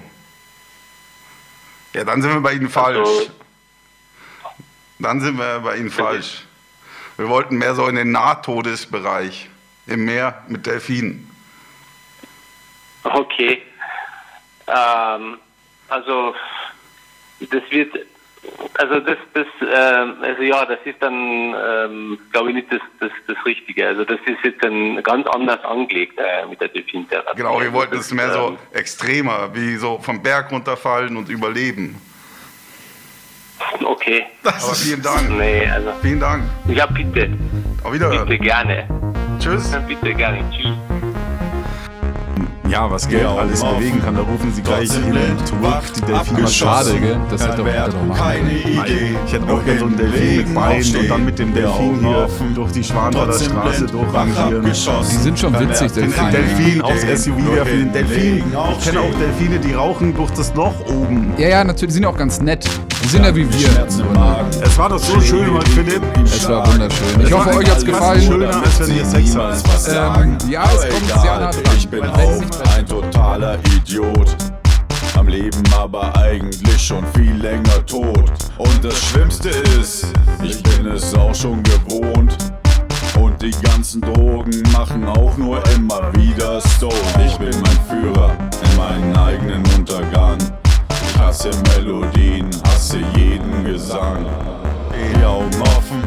Ja, 1.93 2.03
dann 2.03 2.21
sind 2.21 2.33
wir 2.33 2.41
bei 2.41 2.53
Ihnen 2.53 2.69
falsch. 2.69 2.97
Also- 2.97 3.29
Dann 4.99 5.21
sind 5.21 5.37
wir 5.37 5.59
bei 5.59 5.77
Ihnen 5.77 5.91
falsch. 5.91 6.45
Wir 7.17 7.29
wollten 7.29 7.57
mehr 7.57 7.75
so 7.75 7.87
in 7.87 7.95
den 7.95 8.11
Nahtodesbereich. 8.11 9.49
Im 9.85 10.05
Meer 10.05 10.41
mit 10.47 10.65
Delfinen. 10.65 11.29
Okay. 13.03 13.61
Ähm, 14.67 15.37
also 15.89 16.33
das 17.41 17.61
wird, 17.69 17.93
also 18.75 18.99
das, 18.99 19.17
das, 19.33 19.47
ähm, 19.61 20.15
also 20.21 20.41
ja, 20.41 20.65
das 20.65 20.79
ist 20.85 21.01
dann, 21.01 21.13
ähm, 21.13 22.19
glaube 22.31 22.49
ich 22.49 22.55
nicht 22.55 22.71
das, 22.71 22.81
das, 22.99 23.11
das 23.27 23.37
Richtige. 23.45 23.87
Also 23.87 24.03
das 24.03 24.19
ist 24.25 24.43
jetzt 24.43 24.63
dann 24.63 25.01
ganz 25.03 25.27
anders 25.27 25.63
angelegt 25.63 26.17
äh, 26.17 26.45
mit 26.47 26.59
der 26.59 26.69
Delfintherapie. 26.69 27.37
Genau, 27.37 27.61
wir 27.61 27.71
wollten 27.73 27.95
das, 27.95 28.07
es 28.07 28.13
mehr 28.13 28.31
so 28.31 28.49
ähm, 28.49 28.57
extremer, 28.73 29.49
wie 29.53 29.75
so 29.75 29.99
vom 29.99 30.21
Berg 30.21 30.51
runterfallen 30.51 31.15
und 31.17 31.29
überleben. 31.29 32.01
Okay. 33.83 34.25
Das 34.43 34.71
ist 34.71 34.83
vielen 34.83 35.01
Dank. 35.01 35.29
Nee, 35.29 35.67
also. 35.67 35.91
Vielen 36.01 36.19
Dank. 36.19 36.43
Ja, 36.67 36.85
bitte. 36.85 37.29
Auf 37.83 37.93
Wiederhören. 37.93 38.27
Bitte 38.27 38.43
gerne. 38.43 38.87
Tschüss. 39.39 39.71
Bitte 39.87 40.13
gerne. 40.13 40.43
Tschüss. 40.51 40.82
Ja, 42.73 42.89
was 42.89 43.07
Geld 43.07 43.23
alles 43.27 43.63
bewegen 43.63 44.01
kann, 44.01 44.15
da 44.15 44.21
rufen 44.21 44.51
Sie 44.51 44.63
gleich 44.63 44.91
hin 44.91 45.13
zurück. 45.45 45.83
Die 45.95 46.01
Delfine. 46.01 46.47
Schade, 46.47 46.99
gell? 46.99 47.19
Das 47.29 47.47
hätte 47.47 47.57
doch, 47.57 47.67
hätte 47.67 47.91
doch 47.91 48.03
machen 48.03 48.19
Keine 48.19 48.49
können. 48.49 48.79
Idee. 48.79 49.15
Ich 49.27 49.33
hätte 49.33 49.53
auch 49.53 49.63
gerne 49.63 49.79
so 49.79 49.85
einen 49.85 49.97
Delfin 49.97 50.37
mit 50.37 50.55
Beinen 50.55 50.95
und 50.95 51.07
dann 51.11 51.25
mit 51.25 51.37
dem 51.37 51.53
Delfin 51.53 51.99
hier 51.99 52.27
durch 52.55 52.71
die 52.71 52.83
Schwanthaler 52.83 53.33
Straße 53.33 53.85
durchrangieren. 53.85 54.65
Die 54.65 55.15
sind 55.17 55.37
schon 55.37 55.59
witzig, 55.59 55.91
Den 55.91 56.11
Delfine. 56.11 56.31
Delfin 56.31 56.81
aufs 56.81 57.01
SUV 57.23 57.55
werfen. 57.55 57.79
Den 57.79 57.93
Delfin. 57.93 58.43
Ich 58.79 58.85
kenne 58.85 59.01
auch 59.01 59.19
Delfine, 59.19 59.59
die 59.59 59.73
rauchen 59.73 60.15
durch 60.15 60.31
das 60.31 60.51
Loch 60.55 60.73
oben. 60.87 61.31
Ja, 61.37 61.49
ja, 61.49 61.63
natürlich, 61.63 61.89
die 61.89 61.99
sind 61.99 62.05
auch 62.05 62.17
ganz 62.17 62.41
nett. 62.41 62.67
Sind 63.13 63.25
ja 63.25 63.35
wie 63.35 63.47
wir. 63.47 63.87
Es 64.63 64.75
war 64.75 64.89
doch 64.89 64.97
so 64.97 65.21
schön, 65.21 65.53
mein 65.53 65.65
Philipp. 65.67 66.01
Es 66.25 66.49
war 66.49 66.65
wunderschön. 66.65 67.21
Ich 67.21 67.31
hoffe, 67.31 67.57
euch 67.57 67.69
hat's 67.69 67.85
gefallen. 67.85 68.19
Schöner, 68.19 68.55
als 68.55 68.79
wenn 68.79 68.97
ihr 68.97 69.05
Sex 69.05 69.35
habt. 69.35 70.19
Ähm, 70.19 70.35
ja, 70.49 70.63
es 70.63 70.89
kommt 70.89 71.21
sehr 71.21 71.39
nah 71.39 71.51
dran. 71.51 71.63
Ich 71.77 71.87
bin 71.87 72.03
auch 72.03 72.41
ein 72.75 72.87
totaler 72.87 73.59
Idiot. 73.75 74.35
Am 75.15 75.27
Leben 75.27 75.61
aber 75.77 76.15
eigentlich 76.15 76.81
schon 76.81 77.05
viel 77.13 77.35
länger 77.35 77.85
tot. 77.85 78.31
Und 78.57 78.83
das 78.83 78.99
Schlimmste 79.09 79.49
ist, 79.79 80.07
ich 80.41 80.63
bin 80.63 80.87
es 80.87 81.13
auch 81.13 81.35
schon 81.35 81.61
gewohnt. 81.61 82.35
Und 83.21 83.39
die 83.43 83.53
ganzen 83.61 84.01
Drogen 84.01 84.63
machen 84.71 85.07
auch 85.07 85.37
nur 85.37 85.61
immer 85.75 86.11
wieder 86.15 86.59
Stone. 86.61 86.95
Ich 87.23 87.37
bin 87.37 87.51
mein 87.61 88.01
Führer 88.01 88.35
in 88.71 88.75
meinen 88.75 89.15
eigenen 89.15 89.63
Untergang. 89.77 90.39
Ich 91.13 91.19
hasse 91.19 91.51
Melodien, 91.75 92.49
hasse 92.63 92.99
jeden 93.15 93.63
Gesang. 93.63 94.25
Die 94.91 95.23
Augen 95.23 95.61
offen, 95.61 96.01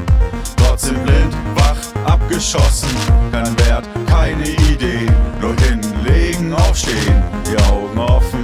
trotzdem 0.57 1.00
blind, 1.04 1.32
wach, 1.54 2.12
abgeschossen. 2.12 2.88
Kein 3.30 3.57
Wert, 3.61 3.88
keine 4.07 4.48
Idee, 4.48 5.07
nur 5.40 5.54
hinlegen, 5.57 6.52
aufstehen. 6.54 7.22
Die 7.46 7.57
Augen 7.70 7.98
offen, 7.98 8.42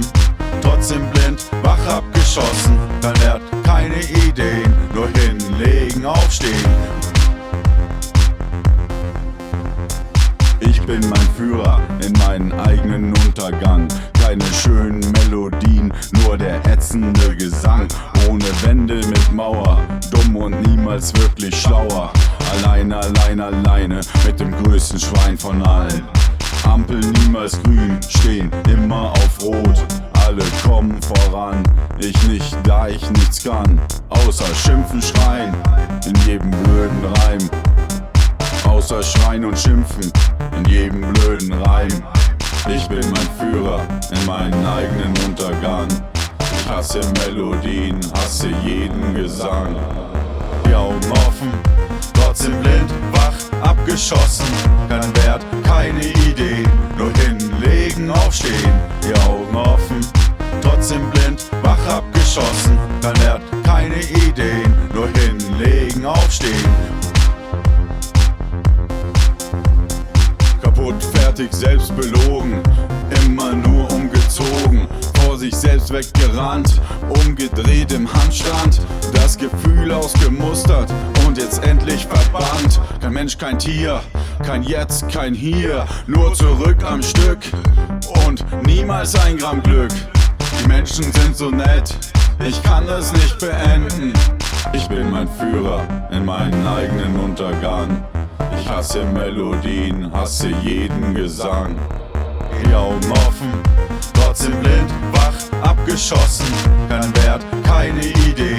trotzdem 0.61 1.01
blind, 1.11 1.43
wach, 1.63 1.85
abgeschossen. 1.85 2.77
Kein 3.01 3.19
Wert, 3.21 3.41
keine 3.63 4.01
Ideen, 4.01 4.73
nur 4.93 5.09
hinlegen, 5.09 6.05
aufstehen. 6.05 6.69
Ich 10.61 10.81
bin 10.83 11.01
mein 11.09 11.27
Führer 11.37 11.81
in 12.05 12.13
meinen 12.13 12.51
eigenen 12.53 13.13
Untergang. 13.25 13.87
Keine 14.21 14.45
schönen 14.63 14.99
Melodien, 14.99 15.22
ätzende 16.83 17.35
Gesang. 17.37 17.87
Ohne 18.29 18.45
Wände 18.63 18.95
mit 18.95 19.31
Mauer, 19.31 19.79
dumm 20.11 20.35
und 20.35 20.61
niemals 20.67 21.13
wirklich 21.15 21.55
schlauer. 21.55 22.11
Alleine, 22.51 22.97
alleine, 22.97 23.45
alleine 23.45 24.01
mit 24.25 24.39
dem 24.39 24.51
größten 24.63 24.99
Schwein 24.99 25.37
von 25.37 25.61
allen. 25.65 26.03
Ampel 26.63 26.99
niemals 26.99 27.61
grün, 27.63 27.97
stehen 28.09 28.51
immer 28.69 29.11
auf 29.11 29.41
Rot. 29.41 29.83
Alle 30.25 30.43
kommen 30.65 30.99
voran, 31.01 31.63
ich 31.99 32.21
nicht, 32.27 32.55
da 32.63 32.87
ich 32.87 33.09
nichts 33.11 33.43
kann. 33.43 33.79
Außer 34.09 34.45
schimpfen, 34.53 35.01
schreien, 35.01 35.53
in 36.05 36.15
jedem 36.25 36.51
blöden 36.51 37.05
Reim. 37.21 37.49
Außer 38.65 39.03
Schreien 39.03 39.45
und 39.45 39.57
Schimpfen 39.57 40.11
in 40.57 40.65
jedem 40.65 41.01
blöden 41.13 41.53
Reim. 41.53 41.91
Ich 42.73 42.87
bin 42.87 43.01
mein 43.11 43.51
Führer 43.51 43.81
in 44.11 44.25
meinen 44.25 44.65
eigenen 44.65 45.13
Untergang. 45.25 45.87
Hasse 46.67 47.01
Melodien, 47.25 47.99
hasse 48.13 48.49
jeden 48.63 49.13
Gesang. 49.13 49.75
Die 50.65 50.73
Augen 50.73 51.11
offen, 51.11 51.51
trotzdem 52.13 52.59
blind, 52.61 52.89
wach, 53.11 53.33
abgeschossen. 53.61 54.45
Kein 54.87 55.15
Wert, 55.17 55.45
keine 55.63 56.05
Idee, 56.05 56.63
nur 56.97 57.11
hinlegen, 57.13 58.09
aufstehen. 58.09 58.73
Die 59.03 59.13
Augen 59.29 59.55
offen, 59.55 59.99
trotzdem 60.61 61.01
blind, 61.11 61.45
wach, 61.63 61.85
abgeschossen. 61.87 62.77
Kein 63.01 63.17
Wert, 63.21 63.41
keine 63.63 64.01
Ideen, 64.01 64.73
nur 64.93 65.09
hinlegen, 65.09 66.05
aufstehen. 66.05 66.69
Kaputt, 70.61 71.03
fertig, 71.13 71.53
selbst 71.53 71.95
belogen, 71.95 72.61
immer 73.25 73.53
nur 73.53 73.91
umgezogen. 73.91 74.87
Vor 75.25 75.37
sich 75.37 75.55
selbst 75.55 75.91
weggerannt, 75.91 76.81
umgedreht 77.09 77.91
im 77.91 78.11
Handstand, 78.11 78.79
das 79.13 79.37
Gefühl 79.37 79.91
ausgemustert 79.91 80.91
und 81.25 81.37
jetzt 81.37 81.63
endlich 81.63 82.05
verbannt. 82.05 82.79
Kein 83.01 83.13
Mensch, 83.13 83.37
kein 83.37 83.57
Tier, 83.57 84.01
kein 84.45 84.63
Jetzt, 84.63 85.09
kein 85.09 85.33
Hier, 85.33 85.85
nur 86.07 86.33
zurück 86.33 86.83
am 86.83 87.01
Stück 87.01 87.39
und 88.27 88.45
niemals 88.65 89.15
ein 89.25 89.37
Gramm 89.37 89.61
Glück. 89.63 89.91
Die 90.61 90.67
Menschen 90.67 91.11
sind 91.11 91.35
so 91.35 91.49
nett, 91.49 91.95
ich 92.45 92.61
kann 92.63 92.87
es 92.87 93.11
nicht 93.13 93.39
beenden. 93.39 94.13
Ich 94.73 94.87
bin 94.87 95.11
mein 95.11 95.27
Führer 95.27 95.81
in 96.11 96.25
meinen 96.25 96.65
eigenen 96.65 97.19
Untergang. 97.19 98.03
Ich 98.59 98.67
hasse 98.69 99.03
Melodien, 99.05 100.11
hasse 100.13 100.49
jeden 100.63 101.13
Gesang. 101.13 101.75
Die 102.65 102.73
Augen 102.73 103.11
offen, 103.11 103.51
trotzdem 104.13 104.59
blind, 104.61 104.89
abgeschossen. 105.63 106.45
Kein 106.89 107.15
Wert, 107.15 107.43
keine 107.63 108.05
Idee. 108.05 108.53